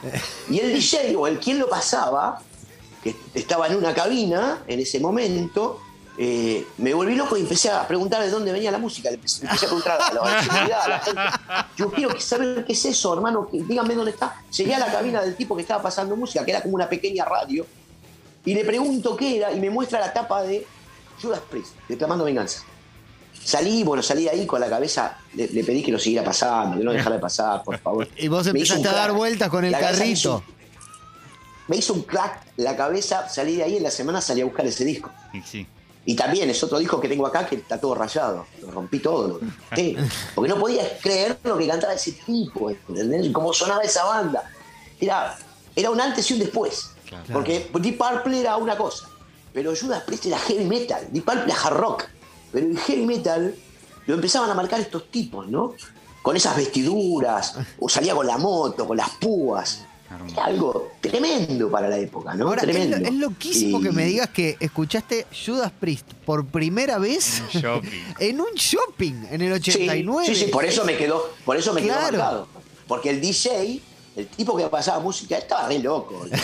Y 0.50 0.60
el 0.60 0.74
DJ 0.74 1.16
o 1.16 1.28
el 1.28 1.40
quien 1.40 1.60
lo 1.60 1.70
pasaba, 1.70 2.42
que 3.04 3.16
estaba 3.34 3.68
en 3.68 3.76
una 3.76 3.94
cabina 3.94 4.64
en 4.68 4.80
ese 4.80 5.00
momento, 5.00 5.80
eh, 6.18 6.66
me 6.78 6.94
volví 6.94 7.14
loco 7.14 7.36
y 7.36 7.42
empecé 7.42 7.70
a 7.70 7.86
preguntar 7.88 8.24
de 8.24 8.30
dónde 8.30 8.52
venía 8.52 8.72
la 8.72 8.78
música. 8.78 9.10
empecé, 9.10 9.46
a 9.46 9.52
preguntar 9.52 10.00
a 10.02 10.14
la, 10.14 10.22
a 10.22 10.88
la 10.88 11.00
gente. 11.00 11.22
Yo 11.78 11.92
quiero 11.92 12.20
saber 12.20 12.66
qué 12.66 12.74
es 12.74 12.86
eso, 12.86 13.14
hermano. 13.14 13.48
Díganme 13.52 13.94
dónde 13.94 14.12
está. 14.12 14.42
Llegué 14.50 14.74
a 14.74 14.80
la 14.80 14.92
cabina 14.92 15.22
del 15.22 15.36
tipo 15.36 15.56
que 15.56 15.62
estaba 15.62 15.84
pasando 15.84 16.16
música, 16.16 16.44
que 16.44 16.52
era 16.52 16.62
como 16.62 16.76
una 16.76 16.90
pequeña 16.90 17.26
radio. 17.26 17.66
Y 18.46 18.54
le 18.54 18.64
pregunto 18.64 19.16
qué 19.16 19.38
era 19.38 19.52
y 19.52 19.60
me 19.60 19.70
muestra 19.70 20.00
la 20.00 20.14
tapa 20.14 20.44
de 20.44 20.66
Judas 21.22 21.42
Priest, 21.50 21.74
declamando 21.88 22.26
venganza. 22.26 22.64
Salí, 23.44 23.84
bueno, 23.84 24.02
salí 24.02 24.28
ahí 24.28 24.46
con 24.48 24.60
la 24.60 24.68
cabeza, 24.68 25.20
le, 25.36 25.48
pedí 25.64 25.84
que 25.84 25.92
lo 25.92 26.00
siguiera 26.00 26.26
pasando, 26.26 26.80
que 26.80 26.84
no 26.84 26.92
dejara 26.92 27.18
de 27.18 27.22
pasar, 27.22 27.64
por 27.64 27.78
favor. 27.78 28.08
Y 28.18 28.28
vos 28.28 28.48
empezaste 28.48 28.88
a 28.88 28.94
dar 28.94 29.12
vueltas 29.12 29.50
con 29.50 29.64
el 29.64 29.72
carrito. 29.72 30.44
Me 31.68 31.78
hizo, 31.78 31.94
un 31.94 32.04
crack 32.04 32.44
la 32.58 32.76
cabeza, 32.76 33.30
salí 33.30 33.56
de 33.58 33.64
ahí, 33.64 33.78
en 33.78 33.84
la 33.84 33.92
semana 33.92 34.22
salí 34.22 34.42
a 34.42 34.46
buscar 34.46 34.66
ese 34.66 34.84
disco. 34.84 35.12
Y 36.08 36.16
también 36.16 36.50
es 36.50 36.64
otro 36.64 36.78
disco 36.78 37.00
que 37.00 37.08
tengo 37.08 37.26
acá 37.26 37.46
que 37.46 37.56
está 37.56 37.80
todo 37.80 37.96
rayado. 37.96 38.46
Lo 38.62 38.72
rompí 38.72 39.00
todo. 39.00 39.40
porque 40.36 40.50
no 40.50 40.60
podía 40.60 40.98
creer 41.00 41.40
lo 41.44 41.58
que 41.58 41.68
cantaba 41.68 41.94
ese 41.94 42.14
tipo, 42.14 42.70
¿entendés? 42.70 43.32
Cómo 43.32 43.54
sonaba 43.54 43.82
esa 43.82 44.06
banda. 44.06 44.44
Era, 45.00 45.38
era 45.76 45.90
un 45.90 46.00
antes 46.00 46.30
y 46.30 46.34
un 46.34 46.40
después. 46.40 46.92
Porque 47.32 47.70
Deep 47.74 47.98
Purple 47.98 48.40
era 48.40 48.58
una 48.58 48.78
cosa 48.78 49.10
pero 49.56 49.74
Judas 49.76 50.04
Priest 50.04 50.26
era 50.28 50.38
heavy 50.38 50.66
metal, 50.66 51.08
Deep 51.10 51.24
Purple 51.26 51.44
era 51.46 51.56
hard 51.60 51.78
rock. 51.78 52.04
Pero 52.52 52.68
el 52.68 52.78
heavy 52.78 53.06
metal 53.06 53.56
lo 54.06 54.14
empezaban 54.14 54.50
a 54.52 54.54
marcar 54.54 54.80
estos 54.82 55.10
tipos, 55.10 55.48
¿no? 55.48 55.74
Con 56.22 56.36
esas 56.38 56.56
vestiduras, 56.58 57.56
o 57.80 57.88
salía 57.90 58.14
con 58.14 58.28
la 58.28 58.38
moto, 58.38 58.86
con 58.86 58.98
las 58.98 59.10
púas. 59.12 59.86
Era 60.32 60.46
algo 60.46 60.92
tremendo 61.02 61.70
para 61.72 61.90
la 61.90 61.98
época, 61.98 62.36
¿no? 62.36 62.48
Ahora, 62.50 62.62
tremendo. 62.62 62.96
es, 62.98 63.02
lo- 63.02 63.08
es 63.08 63.14
loquísimo 63.16 63.80
Y- 63.80 63.84
que 63.84 63.92
me 63.92 64.06
digas 64.06 64.30
que 64.30 64.56
escuchaste 64.60 65.26
Judas 65.46 65.72
Priest 65.80 66.06
por 66.26 66.46
primera 66.46 67.00
vez 67.00 67.42
Un 67.54 67.62
shopping. 67.62 68.04
en 68.20 68.40
un 68.42 68.54
shopping 68.56 69.14
en 69.32 69.42
el 69.42 69.64
Sí, 69.64 69.72
89. 69.72 70.26
Sí, 70.28 70.36
sí, 70.36 70.46
por 70.52 70.64
eso 70.66 70.86
me 70.86 70.96
quedó, 70.98 71.32
por 71.44 71.58
eso 71.58 71.74
me 71.74 71.82
Claro. 71.82 72.12
quedó 72.12 72.12
marcado. 72.24 72.48
Porque 72.88 73.10
el 73.10 73.20
DJ, 73.20 73.82
el 74.16 74.28
tipo 74.28 74.56
que 74.56 74.68
pasaba 74.68 75.00
música, 75.00 75.38
estaba 75.38 75.68
re 75.68 75.80
loco. 75.80 76.24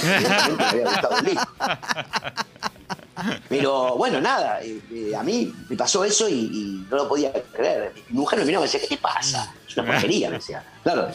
Pero 3.50 3.96
bueno, 3.96 4.20
nada, 4.22 4.62
eh, 4.62 4.80
eh, 4.94 5.16
a 5.16 5.24
mí 5.24 5.54
me 5.70 5.76
pasó 5.76 6.04
eso 6.06 6.28
y, 6.30 6.34
y 6.34 6.86
no 6.90 6.98
lo 6.98 7.08
podía 7.08 7.32
creer. 7.54 7.94
Mi 8.10 8.20
mujer 8.20 8.40
me 8.40 8.46
miró 8.46 8.60
y 8.60 8.62
me 8.62 8.66
decía, 8.68 8.80
¿qué 8.82 8.88
te 8.88 8.98
pasa? 8.98 9.54
Es 9.68 9.76
una 9.78 9.88
porquería, 9.94 10.30
me 10.30 10.36
decía. 10.38 10.64
Claro, 10.84 11.10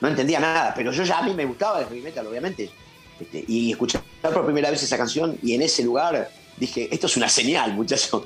no 0.00 0.08
entendía 0.08 0.40
nada, 0.40 0.72
pero 0.74 0.92
yo 0.92 1.02
ya 1.04 1.18
a 1.18 1.22
mí 1.22 1.32
me 1.34 1.44
gustaba 1.44 1.80
el 1.80 1.86
heavy 1.86 2.00
metal, 2.02 2.26
obviamente. 2.26 2.70
Este, 3.20 3.44
y 3.48 3.70
escuchar 3.72 4.02
por 4.22 4.44
primera 4.44 4.70
vez 4.70 4.82
esa 4.82 4.96
canción 4.98 5.38
y 5.42 5.54
en 5.54 5.62
ese 5.62 5.82
lugar 5.82 6.28
dije, 6.58 6.88
esto 6.92 7.06
es 7.06 7.16
una 7.16 7.28
señal, 7.28 7.72
muchacho. 7.74 8.24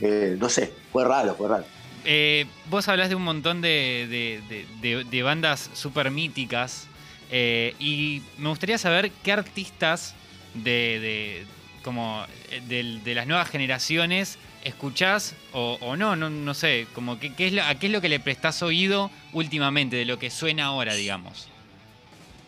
Eh, 0.00 0.36
no 0.38 0.48
sé, 0.48 0.72
fue 0.92 1.04
raro, 1.04 1.34
fue 1.34 1.48
raro. 1.48 1.64
Eh, 2.04 2.46
vos 2.70 2.86
hablas 2.88 3.08
de 3.08 3.16
un 3.16 3.22
montón 3.22 3.60
de, 3.60 4.06
de- 4.08 4.40
de- 4.48 4.66
de- 4.96 5.04
de 5.04 5.22
bandas 5.22 5.68
súper 5.74 6.10
míticas 6.12 6.86
eh, 7.30 7.74
y 7.80 8.22
me 8.38 8.48
gustaría 8.48 8.78
saber 8.78 9.10
qué 9.24 9.32
artistas 9.32 10.14
de- 10.54 11.44
como 11.88 12.22
eh, 12.50 13.00
de 13.02 13.14
las 13.14 13.26
nuevas 13.26 13.48
generaciones 13.48 14.36
escuchás 14.62 15.32
o, 15.54 15.78
o 15.80 15.96
no, 15.96 16.16
no, 16.16 16.28
no 16.28 16.52
sé, 16.52 16.86
como 16.94 17.18
que, 17.18 17.34
qué 17.34 17.46
es 17.46 17.54
lo, 17.54 17.62
a 17.62 17.76
qué 17.76 17.86
es 17.86 17.92
lo 17.92 18.02
que 18.02 18.10
le 18.10 18.20
prestás 18.20 18.62
oído 18.62 19.10
últimamente, 19.32 19.96
de 19.96 20.04
lo 20.04 20.18
que 20.18 20.28
suena 20.28 20.66
ahora, 20.66 20.92
digamos. 20.92 21.48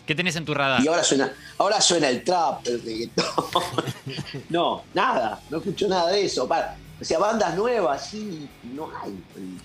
¿Qué 0.05 0.15
tenés 0.15 0.37
en 0.37 0.45
tu 0.45 0.53
radar? 0.53 0.85
Y 0.85 0.89
ahora 0.89 1.03
suena, 1.03 1.33
ahora 1.57 1.81
suena 1.81 2.11
el 2.11 2.23
trap, 2.23 2.67
el 2.67 2.83
reggaetón. 2.83 3.25
no, 4.51 4.83
nada, 4.93 5.41
no 5.49 5.57
escucho 5.57 5.89
nada 5.89 6.11
de 6.11 6.27
eso. 6.27 6.47
Para, 6.47 6.77
o 7.01 7.05
sea, 7.05 7.19
bandas 7.19 7.57
nuevas, 7.57 8.11
sí, 8.11 8.47
no 8.75 8.91
hay. 9.03 9.19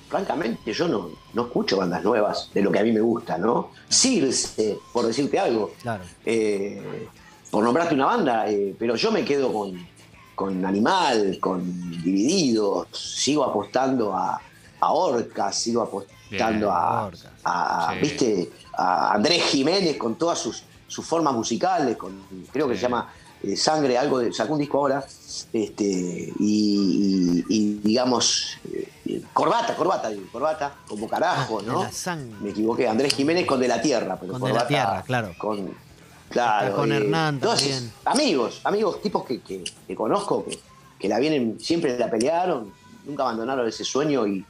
Francamente, 0.07 0.71
yo 0.71 0.87
no, 0.87 1.09
no 1.33 1.47
escucho 1.47 1.75
bandas 1.75 2.01
nuevas 2.01 2.49
de 2.53 2.61
lo 2.61 2.71
que 2.71 2.79
a 2.79 2.83
mí 2.83 2.93
me 2.93 3.01
gusta, 3.01 3.37
¿no? 3.37 3.71
Circe, 3.89 4.77
por 4.93 5.05
decirte 5.05 5.37
algo. 5.37 5.73
Claro. 5.81 6.05
Eh, 6.25 7.09
por 7.55 7.63
nombrarte 7.63 7.95
una 7.95 8.07
banda, 8.07 8.49
eh, 8.49 8.75
pero 8.77 8.97
yo 8.97 9.13
me 9.13 9.23
quedo 9.23 9.53
con, 9.53 9.87
con 10.35 10.65
Animal, 10.65 11.37
con 11.39 11.63
Divididos, 12.03 12.89
sigo 12.91 13.45
apostando 13.45 14.13
a, 14.13 14.41
a 14.81 14.91
Orcas, 14.91 15.55
sigo 15.55 15.81
apostando 15.81 16.17
Bien, 16.29 16.63
a, 16.69 17.05
Orcas. 17.05 17.27
a- 17.45 17.93
Sí. 17.93 17.99
¿viste? 18.01 18.51
a 18.77 19.13
Andrés 19.13 19.41
Jiménez 19.43 19.95
con 19.95 20.15
todas 20.15 20.37
sus, 20.37 20.63
sus 20.85 21.05
formas 21.05 21.33
musicales, 21.33 21.95
con, 21.95 22.23
creo 22.51 22.67
que 22.67 22.75
se 22.75 22.81
llama 22.81 23.07
eh, 23.41 23.55
Sangre, 23.55 23.97
algo 23.97 24.19
de, 24.19 24.33
sacó 24.33 24.51
un 24.51 24.59
disco 24.59 24.79
ahora, 24.79 25.05
este, 25.53 25.85
y, 25.85 26.33
y- 26.37 27.45
y, 27.47 27.73
digamos, 27.81 28.57
eh, 29.05 29.21
Corbata, 29.31 29.77
Corbata, 29.77 30.09
digo, 30.09 30.23
Corbata, 30.29 30.75
como 30.89 31.07
carajo, 31.07 31.59
Ah, 31.61 31.65
¿no? 31.65 31.83
la 31.83 31.91
sangre. 31.93 32.35
Me 32.41 32.49
equivoqué, 32.49 32.85
Andrés 32.89 33.13
Jiménez 33.13 33.45
con 33.45 33.61
De 33.61 33.69
la 33.69 33.81
Tierra, 33.81 34.17
pero 34.19 34.33
Con 34.33 34.41
De 34.41 34.47
la 34.49 34.53
Corbata 34.55 34.67
Tierra, 34.67 35.03
claro. 35.03 35.31
Con, 35.37 35.84
claro. 36.29 36.65
Está 36.67 36.75
con 36.75 36.91
eh, 36.91 36.97
Hernán 36.97 37.39
también. 37.39 37.69
esos 37.69 37.89
Amigos, 38.05 38.61
amigos, 38.63 39.01
tipos 39.01 39.25
que, 39.25 39.41
que- 39.41 39.63
que 39.87 39.95
conozco, 39.95 40.45
que, 40.45 40.59
que 40.99 41.07
la 41.07 41.19
vienen, 41.19 41.57
siempre 41.59 41.97
la 41.97 42.09
pelearon, 42.09 42.71
nunca 43.05 43.23
abandonaron 43.23 43.67
ese 43.67 43.83
sueño 43.83 44.25
y, 44.27 44.45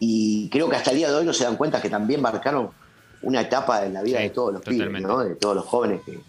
y 0.00 0.48
creo 0.50 0.68
que 0.68 0.76
hasta 0.76 0.90
el 0.90 0.98
día 0.98 1.08
de 1.10 1.16
hoy 1.16 1.24
no 1.24 1.32
se 1.32 1.44
dan 1.44 1.56
cuenta 1.56 1.80
que 1.80 1.88
también 1.90 2.20
marcaron 2.20 2.70
una 3.22 3.40
etapa 3.40 3.84
en 3.86 3.94
la 3.94 4.02
vida 4.02 4.18
Sí, 4.18 4.24
de 4.24 4.30
todos 4.30 4.52
los 4.52 4.62
pibes. 4.62 5.02
¿no? 5.02 5.20
De 5.20 5.34
todos 5.36 5.56
los 5.56 5.64
jóvenes. 5.64 6.02
que- 6.04 6.20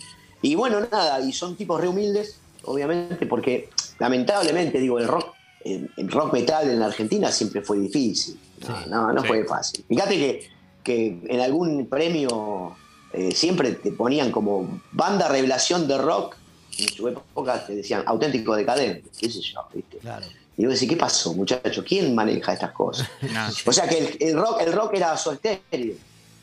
Y 0.42 0.56
bueno, 0.56 0.80
nada, 0.92 1.20
y 1.20 1.34
son 1.34 1.56
tipos 1.56 1.80
re 1.82 1.88
humildes, 1.88 2.40
obviamente, 2.64 3.26
porque 3.26 3.70
lamentablemente, 4.00 4.80
digo, 4.80 5.00
el 5.00 5.08
rock, 5.08 5.34
el, 5.66 5.90
el 5.98 6.12
rock 6.12 6.32
metal 6.34 6.70
en 6.70 6.80
la 6.80 6.86
Argentina 6.86 7.32
siempre 7.32 7.62
fue 7.62 7.78
difícil. 7.80 8.40
No, 8.62 8.68
Sí. 8.84 8.90
no, 8.90 9.12
no 9.14 9.22
Sí. 9.22 9.28
fue 9.28 9.44
fácil. 9.46 9.84
Fíjate 9.88 10.18
que, 10.18 10.50
que 10.84 11.20
en 11.28 11.42
algún 11.42 11.88
premio 11.88 12.76
eh, 13.16 13.32
siempre 13.34 13.72
te 13.72 13.92
ponían 13.92 14.32
como 14.32 14.82
banda 14.92 15.28
revelación 15.28 15.88
de 15.88 15.98
rock. 15.98 16.36
En 16.78 16.90
su 16.90 17.08
época 17.08 17.66
te 17.66 17.76
decían 17.76 18.04
auténtico 18.06 18.54
decadente, 18.56 19.10
qué 19.18 19.30
sé 19.30 19.40
yo, 19.40 19.62
¿viste? 19.74 19.98
Claro. 19.98 20.26
Y 20.58 20.64
yo 20.64 20.70
decía, 20.70 20.90
¿qué 20.90 20.98
pasó, 20.98 21.34
muchacho? 21.34 21.84
¿Quién 21.86 22.14
maneja 22.14 22.54
estas 22.54 22.72
cosas? 22.72 23.08
O 23.66 23.72
sea 23.72 23.88
que 23.88 23.98
el, 23.98 24.18
el 24.20 24.36
rock, 24.38 24.62
el 24.62 24.74
rock 24.74 24.96
era 24.96 25.16
Soda 25.16 25.38
Stereo, 25.38 25.96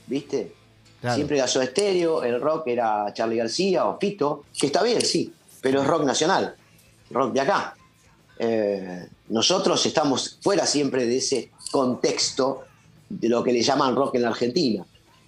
¿viste? 0.06 0.52
Claro. 1.00 1.16
Siempre 1.16 1.36
era 1.36 1.46
Soda 1.46 1.66
Stereo, 1.66 2.22
el 2.22 2.40
rock 2.40 2.68
era 2.68 3.12
Charlie 3.12 3.36
García 3.36 3.84
o 3.84 3.98
Fito, 3.98 4.44
que 4.58 4.66
está 4.66 4.82
bien, 4.82 5.02
sí, 5.02 5.32
pero 5.60 5.82
es 5.82 5.86
rock 5.86 6.04
nacional, 6.04 6.54
rock 7.10 7.32
de 7.34 7.40
acá. 7.40 7.76
Eh, 8.38 9.06
nosotros 9.28 9.84
estamos 9.84 10.38
fuera 10.40 10.66
siempre 10.66 11.06
de 11.06 11.18
ese 11.18 11.50
contexto 11.70 12.64
de 13.08 13.28
lo 13.28 13.42
que 13.42 13.52
le 13.52 13.62
llaman 13.62 13.94
rock 13.94 14.14
en 14.14 14.22
la 14.22 14.28
Argentina. 14.28 14.84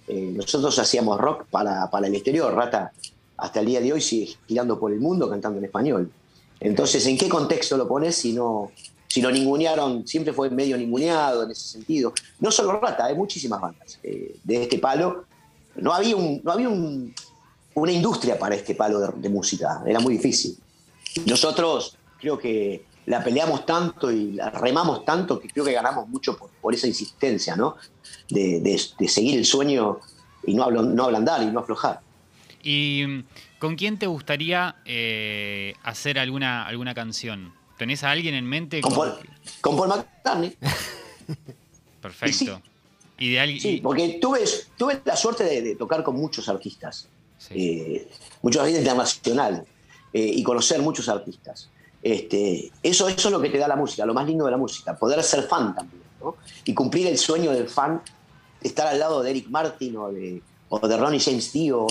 Eh, 0.07 0.31
nosotros 0.35 0.77
hacíamos 0.79 1.19
rock 1.19 1.45
para, 1.49 1.89
para 1.89 2.07
el 2.07 2.15
exterior, 2.15 2.53
Rata 2.53 2.91
hasta 3.37 3.59
el 3.59 3.65
día 3.65 3.81
de 3.81 3.91
hoy 3.91 4.01
sigue 4.01 4.35
girando 4.47 4.79
por 4.79 4.91
el 4.93 4.99
mundo 4.99 5.29
cantando 5.29 5.57
en 5.59 5.65
español. 5.65 6.11
Entonces, 6.59 7.05
¿en 7.07 7.17
qué 7.17 7.27
contexto 7.27 7.75
lo 7.75 7.87
pones 7.87 8.15
si 8.15 8.31
no, 8.33 8.71
si 9.07 9.21
lo 9.21 9.29
ningunearon? 9.31 10.07
Siempre 10.07 10.31
fue 10.31 10.49
medio 10.49 10.77
ninguneado 10.77 11.43
en 11.43 11.51
ese 11.51 11.67
sentido. 11.67 12.13
No 12.39 12.49
solo 12.51 12.79
Rata, 12.79 13.05
hay 13.05 13.15
muchísimas 13.15 13.59
bandas 13.59 13.99
eh, 14.03 14.37
de 14.43 14.63
este 14.63 14.79
palo. 14.79 15.25
No 15.75 15.93
había, 15.93 16.15
un, 16.15 16.39
no 16.43 16.51
había 16.51 16.69
un- 16.69 17.13
una 17.73 17.91
industria 17.91 18.39
para 18.39 18.55
este 18.55 18.73
palo 18.73 18.99
de, 19.01 19.09
de 19.17 19.27
música, 19.29 19.83
era 19.85 19.99
muy 19.99 20.13
difícil. 20.15 20.57
Nosotros 21.25 21.97
creo 22.19 22.37
que 22.39 22.85
la 23.07 23.21
peleamos 23.23 23.65
tanto 23.65 24.11
y 24.11 24.31
la 24.31 24.49
remamos 24.49 25.03
tanto 25.03 25.39
que 25.39 25.49
creo 25.49 25.65
que 25.65 25.73
ganamos 25.73 26.07
mucho 26.07 26.37
por, 26.37 26.49
por 26.61 26.73
esa 26.73 26.87
insistencia, 26.87 27.55
¿no? 27.55 27.75
De, 28.29 28.59
de- 28.59 28.81
de 28.99 29.07
seguir 29.07 29.37
el 29.37 29.45
sueño 29.45 29.99
y 30.45 30.53
no, 30.55 30.69
no 30.71 31.03
ablandar 31.05 31.43
y 31.43 31.47
no 31.47 31.59
aflojar. 31.59 32.01
¿Y 32.63 33.23
con 33.59 33.75
quién 33.75 33.99
te 33.99 34.07
gustaría 34.07 34.75
eh, 34.85 35.73
hacer 35.83 36.17
alguna, 36.19 36.65
alguna 36.65 36.93
canción? 36.95 37.53
¿Tenés 37.77 38.03
a 38.03 38.11
alguien 38.11 38.33
en 38.35 38.45
mente? 38.45 38.81
Con 38.81 38.93
Paul, 38.95 39.13
con 39.61 39.75
Paul 39.77 39.89
McCartney. 39.89 40.55
Perfecto. 42.01 42.61
Y. 43.17 43.35
Sí, 43.59 43.79
porque 43.81 44.17
tuve, 44.21 44.41
tuve 44.77 45.01
la 45.05 45.15
suerte 45.15 45.43
de, 45.45 45.61
de 45.61 45.75
tocar 45.75 46.03
con 46.03 46.15
muchos 46.15 46.49
artistas, 46.49 47.07
eh, 47.51 48.07
muchos 48.41 48.61
artistas 48.61 48.81
internacionales, 48.83 49.61
eh, 50.13 50.31
y 50.35 50.43
conocer 50.43 50.81
muchos 50.81 51.07
artistas. 51.07 51.69
Este, 52.03 52.71
eso, 52.83 53.07
eso 53.07 53.27
es 53.29 53.31
lo 53.31 53.41
que 53.41 53.49
te 53.49 53.57
da 53.57 53.67
la 53.67 53.75
música, 53.75 54.05
lo 54.05 54.13
más 54.13 54.27
lindo 54.27 54.45
de 54.45 54.51
la 54.51 54.57
música, 54.57 54.95
poder 54.97 55.23
ser 55.23 55.43
fan 55.43 55.73
también, 55.73 56.03
¿no? 56.25 56.35
Y 56.65 56.73
cumplir 56.73 57.07
el 57.07 57.17
sueño 57.17 57.51
del 57.51 57.67
fan, 57.69 58.01
estar 58.61 58.87
al 58.87 58.99
lado 58.99 59.21
de 59.23 59.29
Eric 59.31 59.47
Martin 59.49 59.95
o 59.97 60.11
de, 60.11 60.41
o 60.69 60.87
de 60.87 60.97
Ronnie 60.97 61.19
James 61.19 61.51
Dio 61.53 61.85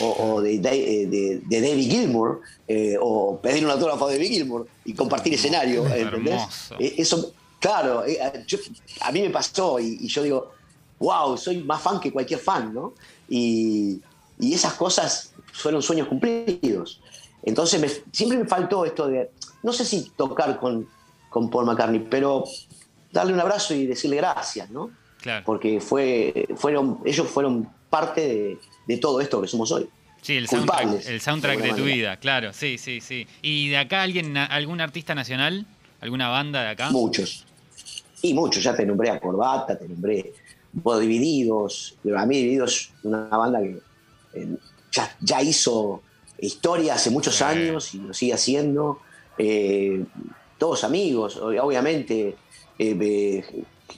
o, 0.00 0.06
o 0.34 0.40
de, 0.40 0.58
Da- 0.58 0.72
eh, 0.74 1.06
de- 1.06 1.40
de 1.44 1.60
David 1.60 1.90
Gilmour, 1.90 2.40
eh, 2.66 2.96
o 3.00 3.38
pedir 3.40 3.64
un 3.64 3.70
autógrafo 3.70 4.08
de 4.08 4.14
David 4.14 4.28
Gilmour 4.30 4.66
y 4.84 4.94
compartir 4.94 5.34
escenario, 5.34 5.84
¿entendés? 5.86 6.34
Eh, 6.80 6.94
Eso, 6.98 7.32
claro, 7.60 8.02
yo- 8.46 8.58
a 9.02 9.12
mí 9.12 9.20
me 9.22 9.30
pasó 9.30 9.78
y, 9.78 9.98
y 10.00 10.08
yo 10.08 10.22
digo, 10.22 10.50
wow, 10.98 11.36
soy 11.36 11.58
más 11.62 11.80
fan 11.82 12.00
que 12.00 12.10
cualquier 12.12 12.40
fan, 12.40 12.72
¿no? 12.74 12.94
Y, 13.28 14.00
y 14.40 14.54
esas 14.54 14.74
cosas 14.74 15.32
fueron 15.52 15.80
sueños 15.82 16.08
cumplidos. 16.08 17.00
Entonces 17.42 17.80
me- 17.80 17.90
siempre 18.12 18.38
me 18.38 18.46
faltó 18.46 18.84
esto 18.86 19.06
de, 19.06 19.30
no 19.62 19.72
sé 19.72 19.84
si 19.84 20.10
tocar 20.16 20.58
con, 20.58 20.88
con 21.30 21.50
Paul 21.50 21.66
McCartney, 21.66 22.00
pero 22.10 22.44
darle 23.14 23.32
un 23.32 23.40
abrazo 23.40 23.72
y 23.74 23.86
decirle 23.86 24.16
gracias, 24.16 24.68
¿no? 24.70 24.90
Claro. 25.22 25.42
Porque 25.46 25.80
fue, 25.80 26.46
fueron, 26.56 26.98
ellos 27.06 27.26
fueron 27.28 27.66
parte 27.88 28.20
de, 28.20 28.58
de 28.86 28.96
todo 28.98 29.20
esto 29.22 29.40
que 29.40 29.48
somos 29.48 29.72
hoy. 29.72 29.88
Sí, 30.20 30.36
el 30.36 30.48
soundtrack, 30.48 31.06
el 31.06 31.20
soundtrack 31.20 31.60
de 31.60 31.72
tu 31.74 31.84
vida, 31.84 32.16
claro, 32.18 32.52
sí, 32.52 32.76
sí, 32.78 33.00
sí. 33.00 33.26
¿Y 33.42 33.68
de 33.68 33.76
acá 33.78 34.02
alguien, 34.02 34.36
algún 34.36 34.80
artista 34.80 35.14
nacional? 35.14 35.66
¿Alguna 36.00 36.28
banda 36.28 36.62
de 36.62 36.68
acá? 36.70 36.90
Muchos. 36.90 37.46
Y 38.22 38.34
muchos, 38.34 38.62
ya 38.62 38.74
te 38.74 38.84
nombré 38.86 39.10
a 39.10 39.20
Corbata, 39.20 39.78
te 39.78 39.86
nombré 39.88 40.32
vos 40.72 40.98
Divididos. 41.00 41.96
Pero 42.02 42.18
a 42.18 42.26
mí 42.26 42.36
Divididos 42.38 42.72
es 42.74 43.04
una 43.04 43.24
banda 43.28 43.60
que 43.60 43.78
eh, 44.34 44.48
ya, 44.92 45.14
ya 45.20 45.42
hizo 45.42 46.02
historia 46.38 46.94
hace 46.94 47.10
muchos 47.10 47.36
Sí. 47.36 47.44
años 47.44 47.94
y 47.94 47.98
lo 47.98 48.12
sigue 48.14 48.32
haciendo. 48.34 49.00
Eh, 49.38 50.04
todos 50.58 50.84
amigos, 50.84 51.38
ob- 51.40 51.60
obviamente. 51.62 52.36
Eh, 52.78 52.96
eh, 53.00 53.44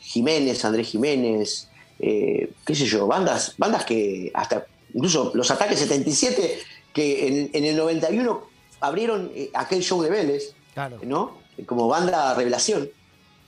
Jiménez, 0.01 0.65
Andrés 0.65 0.89
Jiménez, 0.89 1.69
eh, 1.99 2.51
qué 2.65 2.75
sé 2.75 2.85
yo, 2.87 3.07
bandas, 3.07 3.55
bandas 3.59 3.85
que 3.85 4.31
hasta 4.35 4.67
incluso 4.95 5.33
los 5.35 5.51
ataques 5.51 5.79
77, 5.81 6.59
que 6.93 7.27
en, 7.27 7.51
en 7.53 7.65
el 7.65 7.77
91 7.77 8.43
abrieron 8.81 9.31
aquel 9.55 9.83
show 9.83 10.03
de 10.03 10.11
Vélez, 10.11 10.55
Claro. 10.75 10.99
¿no? 11.03 11.39
Como 11.65 11.89
banda 11.89 12.35
revelación. 12.35 12.89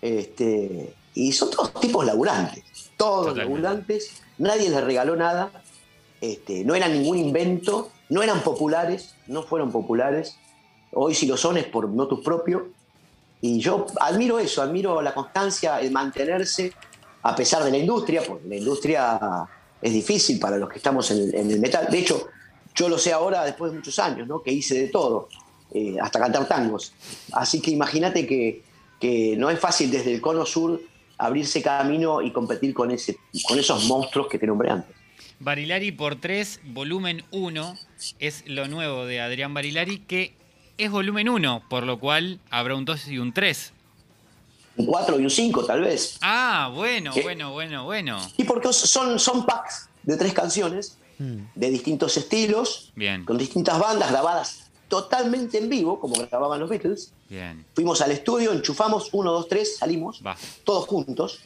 Este, 0.01 0.95
y 1.15 1.33
son 1.33 1.51
todos 1.51 1.75
tipos 1.81 2.05
laburantes, 2.07 2.63
todos 2.97 3.29
Totalmente. 3.29 3.61
laburantes, 3.63 4.11
nadie 4.39 4.71
les 4.71 4.83
regaló 4.85 5.17
nada. 5.17 5.51
este, 6.21 6.65
no 6.65 6.75
eran 6.75 6.93
ningún 6.93 7.19
invento, 7.19 7.91
no 8.09 8.23
eran 8.23 8.43
populares, 8.43 9.15
no 9.27 9.43
fueron 9.43 9.71
populares. 9.73 10.37
Hoy 10.93 11.15
si 11.15 11.27
lo 11.27 11.37
son 11.37 11.59
es 11.59 11.65
por 11.67 11.87
motus 11.89 12.21
propio. 12.25 12.69
Y 13.41 13.61
yo 13.61 13.87
admiro 14.01 14.39
eso, 14.39 14.63
admiro 14.63 15.01
la 15.01 15.15
constancia, 15.15 15.81
el 15.81 15.91
mantenerse 15.91 16.73
a 17.23 17.35
pesar 17.35 17.63
de 17.65 17.71
la 17.71 17.79
industria, 17.79 18.23
porque 18.27 18.49
la 18.49 18.57
industria 18.57 19.49
es 19.81 19.93
difícil 19.93 20.39
para 20.39 20.57
los 20.57 20.69
que 20.69 20.77
estamos 20.77 21.11
en, 21.11 21.51
el 21.51 21.61
metal. 21.61 21.87
De 21.91 21.99
hecho, 21.99 22.29
yo 22.75 22.89
lo 22.89 22.99
sé 22.99 23.13
ahora 23.13 23.45
después 23.45 23.73
de 23.73 23.79
muchos 23.79 23.99
años, 23.99 24.27
¿no? 24.27 24.43
que 24.43 24.53
hice 24.53 24.75
de 24.75 24.89
todo, 24.89 25.29
eh, 25.73 25.97
hasta 26.01 26.19
cantar 26.19 26.47
tangos. 26.49 26.93
Así 27.33 27.61
que 27.61 27.71
imagínate 27.71 28.27
que, 28.27 28.63
que 29.01 29.37
no 29.37 29.51
es 29.51 29.59
fácil 29.59 29.91
desde 29.91 30.15
el 30.15 30.21
cono 30.21 30.47
sur 30.47 30.81
abrirse 31.19 31.61
camino 31.63 32.23
y 32.23 32.31
competir 32.33 32.73
con, 32.73 32.91
ese, 32.91 33.19
con 33.47 33.59
esos 33.59 33.85
monstruos 33.87 34.29
que 34.29 34.39
te 34.39 34.47
nombré 34.47 34.71
antes. 34.71 34.95
Barilari 35.41 35.93
por 35.93 36.17
3, 36.17 36.61
volumen 36.65 37.25
1, 37.31 37.77
es 38.19 38.45
lo 38.47 38.67
nuevo 38.69 39.05
de 39.05 39.21
Adrián 39.21 39.55
Barilari, 39.55 39.99
que 39.99 40.35
es 40.79 40.91
volumen 40.91 41.29
1, 41.29 41.65
por 41.69 41.85
lo 41.85 41.99
cual 41.99 42.41
habrá 42.51 42.75
un 42.75 42.85
2 42.85 43.09
y 43.09 43.19
un 43.19 43.33
3. 43.33 43.73
Un 44.77 44.87
4 44.87 45.21
y 45.21 45.25
un 45.25 45.31
5, 45.31 45.65
tal 45.65 45.83
vez. 45.83 46.19
Ah, 46.23 46.71
bueno, 46.75 47.13
bueno, 47.23 47.53
bueno, 47.53 47.85
bueno. 47.85 48.19
Y 48.37 48.45
porque 48.45 48.73
son, 48.73 49.19
son 49.19 49.45
packs 49.45 49.89
de 50.05 50.17
tres 50.17 50.33
canciones, 50.33 50.97
hmm. 51.19 51.39
de 51.55 51.71
distintos 51.71 52.17
estilos, 52.17 52.93
Bien. 52.95 53.25
con 53.25 53.37
distintas 53.37 53.79
bandas 53.79 54.11
grabadas 54.11 54.71
totalmente 54.89 55.59
en 55.59 55.69
vivo, 55.69 56.01
como 56.01 56.15
grababan 56.15 56.61
los 56.61 56.71
Beatles. 56.71 57.13
Bien. 57.29 57.65
Fuimos 57.75 58.01
al 58.01 58.11
estudio, 58.11 58.53
enchufamos 58.53 59.11
1, 59.13 59.31
2, 59.31 59.49
3, 59.49 59.77
salimos, 59.77 60.23
todos 60.65 60.87
juntos. 60.87 61.41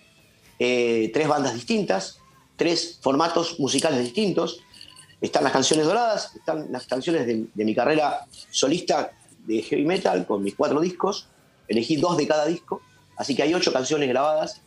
Eh, 0.59 1.11
tres 1.13 1.27
bandas 1.27 1.55
distintas, 1.55 2.21
tres 2.57 2.99
formatos 3.01 3.59
musicales 3.59 3.99
distintos. 3.99 4.61
Están 5.21 5.43
las 5.43 5.53
canciones 5.53 5.87
doradas, 5.87 6.37
están 6.37 6.71
las 6.71 6.87
canciones 6.87 7.27
de, 7.27 7.65
mi 7.65 7.75
carrera 7.75 8.27
solista 8.51 9.11
de 9.47 9.63
heavy 9.63 9.85
metal 9.85 10.27
con 10.27 10.43
mis 10.43 10.55
cuatro 10.55 10.81
discos. 10.81 11.29
Elegí 11.69 11.97
dos 11.97 12.17
de 12.17 12.27
cada 12.27 12.47
disco, 12.47 12.83
así 13.17 13.35
que 13.35 13.43
hay 13.43 13.55
ocho 13.55 13.73
canciones 13.73 14.09
grabadas. 14.09 14.63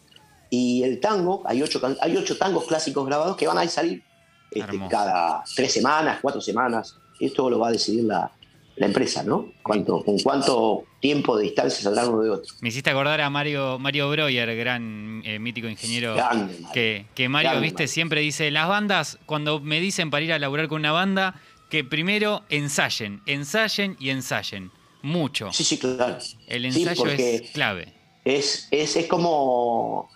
Y 0.49 0.83
el 0.83 0.99
tango, 0.99 1.41
hay 1.45 1.61
ocho, 1.61 1.81
hay 2.01 2.15
ocho 2.15 2.37
tangos 2.37 2.65
clásicos 2.65 3.05
grabados 3.05 3.35
que 3.35 3.47
van 3.47 3.57
a 3.57 3.67
salir 3.67 4.03
este, 4.51 4.79
cada 4.89 5.43
tres 5.55 5.73
semanas, 5.73 6.19
cuatro 6.21 6.39
semanas. 6.39 6.95
Esto 7.19 7.49
lo 7.49 7.59
va 7.59 7.69
a 7.69 7.71
decidir 7.71 8.05
la, 8.05 8.31
la 8.75 8.85
empresa, 8.85 9.23
¿no? 9.23 9.53
¿Cuánto, 9.63 10.03
¿Con 10.03 10.19
cuánto 10.19 10.83
tiempo 10.99 11.37
de 11.37 11.45
distancia 11.45 11.81
saldrán 11.81 12.09
uno 12.09 12.21
de 12.21 12.29
otro? 12.29 12.53
Me 12.61 12.69
hiciste 12.69 12.89
acordar 12.89 13.21
a 13.21 13.29
Mario, 13.29 13.79
Mario 13.79 14.09
Breuer, 14.09 14.55
gran 14.55 15.21
eh, 15.25 15.39
mítico 15.39 15.67
ingeniero. 15.67 16.15
Que, 16.73 17.05
que 17.15 17.29
Mario, 17.29 17.59
viste, 17.61 17.87
siempre 17.87 18.21
dice, 18.21 18.51
las 18.51 18.67
bandas, 18.67 19.17
cuando 19.25 19.61
me 19.61 19.79
dicen 19.79 20.09
para 20.09 20.25
ir 20.25 20.33
a 20.33 20.39
laburar 20.39 20.67
con 20.67 20.79
una 20.79 20.91
banda, 20.91 21.41
que 21.69 21.83
primero 21.83 22.43
ensayen, 22.49 23.21
ensayen 23.25 23.95
y 23.99 24.09
ensayen. 24.09 24.71
Mucho. 25.01 25.53
Sí, 25.53 25.63
sí, 25.63 25.77
claro. 25.77 26.17
El 26.47 26.65
ensayo 26.65 27.05
es 27.05 27.51
clave. 27.51 27.93
Es, 28.23 28.67
es, 28.71 28.95
es 28.95 29.05
como 29.05 30.09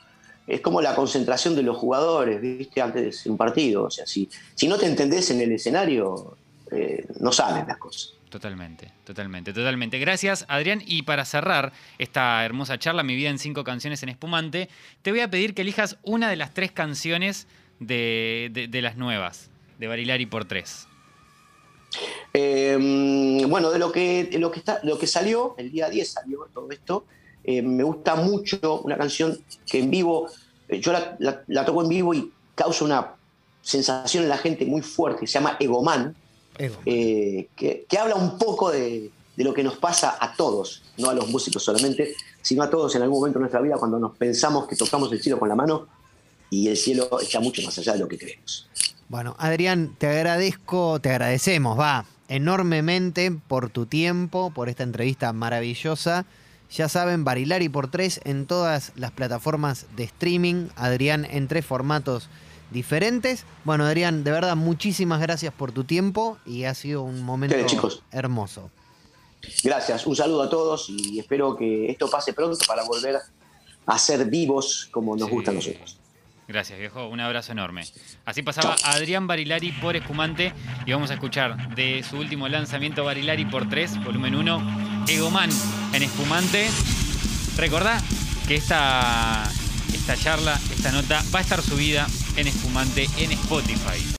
es 0.50 0.62
como 0.62 0.82
la 0.82 0.95
concentración 0.95 1.56
de 1.56 1.62
los 1.62 1.78
jugadores, 1.78 2.41
¿viste? 2.41 2.82
Antes 2.82 3.24
de 3.24 3.30
un 3.30 3.38
partido. 3.38 3.84
O 3.84 3.91
sea, 3.91 4.08
si, 4.08 4.28
si 4.56 4.68
no 4.68 4.80
te 4.80 4.88
entendés 4.88 5.30
en 5.30 5.41
el 5.41 5.52
escenario, 5.52 6.38
eh, 6.72 7.06
no 7.20 7.32
salen 7.32 7.68
las 7.68 7.78
cosas. 7.78 8.14
Totalmente, 8.30 8.91
totalmente, 9.06 9.54
totalmente. 9.54 10.00
Gracias, 10.00 10.45
Adrián. 10.47 10.84
Y 10.86 11.04
para 11.04 11.26
cerrar 11.26 11.72
esta 11.97 12.43
hermosa 12.45 12.78
charla, 12.78 13.04
Mi 13.04 13.16
vida 13.16 13.30
en 13.30 13.39
cinco 13.39 13.64
canciones 13.64 14.04
en 14.04 14.10
espumante, 14.10 14.70
te 15.02 15.12
voy 15.12 15.22
a 15.22 15.30
pedir 15.30 15.54
que 15.54 15.62
elijas 15.62 15.97
una 16.04 16.30
de 16.30 16.36
las 16.36 16.54
tres 16.54 16.72
canciones 16.72 17.47
de, 17.80 18.70
las 18.72 18.97
nuevas, 18.97 19.50
de 19.78 19.88
Barilari 19.88 20.26
por 20.26 20.45
tres. 20.45 20.88
Em, 22.34 23.50
bueno, 23.50 23.72
de 23.72 23.80
lo 23.80 23.92
que, 23.92 24.30
lo, 24.40 24.52
que 24.52 24.60
está, 24.60 24.80
lo 24.84 25.00
que 25.00 25.08
salió, 25.08 25.56
el 25.58 25.72
día 25.72 25.90
10 25.90 26.10
salió 26.10 26.48
todo 26.54 26.70
esto, 26.72 27.06
eh, 27.44 27.62
me 27.62 27.84
gusta 27.84 28.16
mucho 28.16 28.82
una 28.84 28.98
canción 28.98 29.40
que 29.66 29.80
en 29.80 29.90
vivo, 29.90 30.30
eh, 30.68 30.80
yo 30.80 30.92
la, 30.92 31.66
toco 31.66 31.82
en 31.82 31.90
vivo 31.90 32.14
y 32.14 32.32
causa 32.54 32.86
una 32.86 33.16
sensación 33.62 34.24
en 34.24 34.30
la 34.30 34.38
gente 34.38 34.66
muy 34.66 34.82
fuerte, 34.82 35.26
se 35.26 35.34
llama 35.34 35.58
Egoman 35.60 36.16
eh, 36.86 37.48
que, 37.56 37.86
habla 37.98 38.16
un 38.16 38.38
poco 38.38 38.70
de, 38.70 39.12
lo 39.38 39.54
que 39.54 39.64
nos 39.64 39.78
pasa 39.78 40.18
a 40.20 40.36
todos, 40.36 40.84
no 40.98 41.10
a 41.10 41.14
los 41.14 41.30
músicos 41.30 41.64
solamente, 41.64 42.14
sino 42.42 42.62
a 42.62 42.70
todos 42.70 42.94
en 42.96 43.02
algún 43.02 43.20
momento 43.20 43.40
de 43.40 43.44
nuestra 43.44 43.62
vida 43.62 43.78
cuando 43.78 43.98
nos 43.98 44.18
pensamos 44.18 44.68
que 44.68 44.76
tocamos 44.76 45.12
el 45.14 45.22
cielo 45.22 45.40
con 45.40 45.48
la 45.48 45.56
mano 45.56 45.88
y 46.50 46.68
el 46.68 46.76
cielo 46.76 47.20
está 47.22 47.40
mucho 47.40 47.62
más 47.62 47.78
allá 47.78 47.94
de 47.94 48.00
lo 48.00 48.08
que 48.08 48.18
creemos. 48.18 48.68
Bueno, 49.10 49.36
Adrián, 49.39 49.95
te 49.97 50.05
agradezco, 50.05 50.99
te 50.99 51.10
agradecemos, 51.10 51.80
va, 51.80 52.05
enormemente 52.28 53.32
por 53.32 53.72
tu 53.72 53.88
tiempo, 53.88 54.51
por 54.51 54.70
esta 54.70 54.84
entrevista 54.84 55.34
maravillosa. 55.34 56.28
Ya 56.72 56.88
saben, 56.88 57.24
Barilari 57.24 57.70
por 57.70 57.89
tres 57.89 58.22
en 58.24 58.45
todas 58.45 58.91
las 58.95 59.10
plataformas 59.10 59.88
de 59.95 60.03
streaming. 60.03 60.68
Adrián 60.76 61.26
en 61.26 61.47
tres 61.47 61.66
formatos 61.66 62.30
diferentes. 62.70 63.45
Bueno, 63.64 63.86
Adrián, 63.86 64.24
de 64.24 64.30
verdad, 64.30 64.55
muchísimas 64.55 65.20
gracias 65.20 65.51
por 65.55 65.72
tu 65.72 65.86
tiempo 65.86 66.38
y 66.45 66.66
ha 66.66 66.76
sido 66.76 67.01
un 67.01 67.24
momento 67.24 67.55
hermoso. 68.12 68.70
Gracias, 69.64 70.05
un 70.05 70.16
saludo 70.16 70.43
a 70.43 70.49
todos 70.51 70.88
y 70.88 71.18
espero 71.18 71.55
que 71.55 71.89
esto 71.89 72.12
pase 72.12 72.34
pronto 72.34 72.60
para 72.68 72.84
volver 72.84 73.18
a 73.88 73.97
ser 73.97 74.26
vivos 74.26 74.88
como 74.91 75.16
nos 75.16 75.32
gusta 75.32 75.49
a 75.49 75.55
nosotros. 75.55 75.99
Gracias, 76.50 76.80
viejo. 76.80 77.08
Un 77.08 77.20
abrazo 77.20 77.52
enorme. 77.52 77.84
Así 78.26 78.41
pasaba 78.41 78.76
Adrián 78.84 79.28
Barilari 79.28 79.72
por 79.72 79.95
Espumante 79.95 80.52
y 80.84 80.91
vamos 80.91 81.12
a 81.12 81.14
escuchar 81.14 81.76
de 81.76 82.02
su 82.02 82.18
último 82.18 82.47
lanzamiento 82.47 83.06
Barilari 83.06 83.45
por 83.45 83.70
3, 83.70 84.04
volumen 84.04 84.34
1, 84.34 85.06
Egoman 85.10 85.52
en 85.93 86.02
Espumante. 86.02 86.68
Recordá 87.56 88.02
que 88.47 88.56
esta, 88.56 89.47
esta 89.93 90.18
charla, 90.18 90.60
esta 90.76 90.91
nota 90.91 91.22
va 91.32 91.38
a 91.38 91.43
estar 91.43 91.62
subida 91.62 92.08
en 92.36 92.47
Espumante 92.47 93.08
en 93.20 93.32
Spotify. 93.34 94.18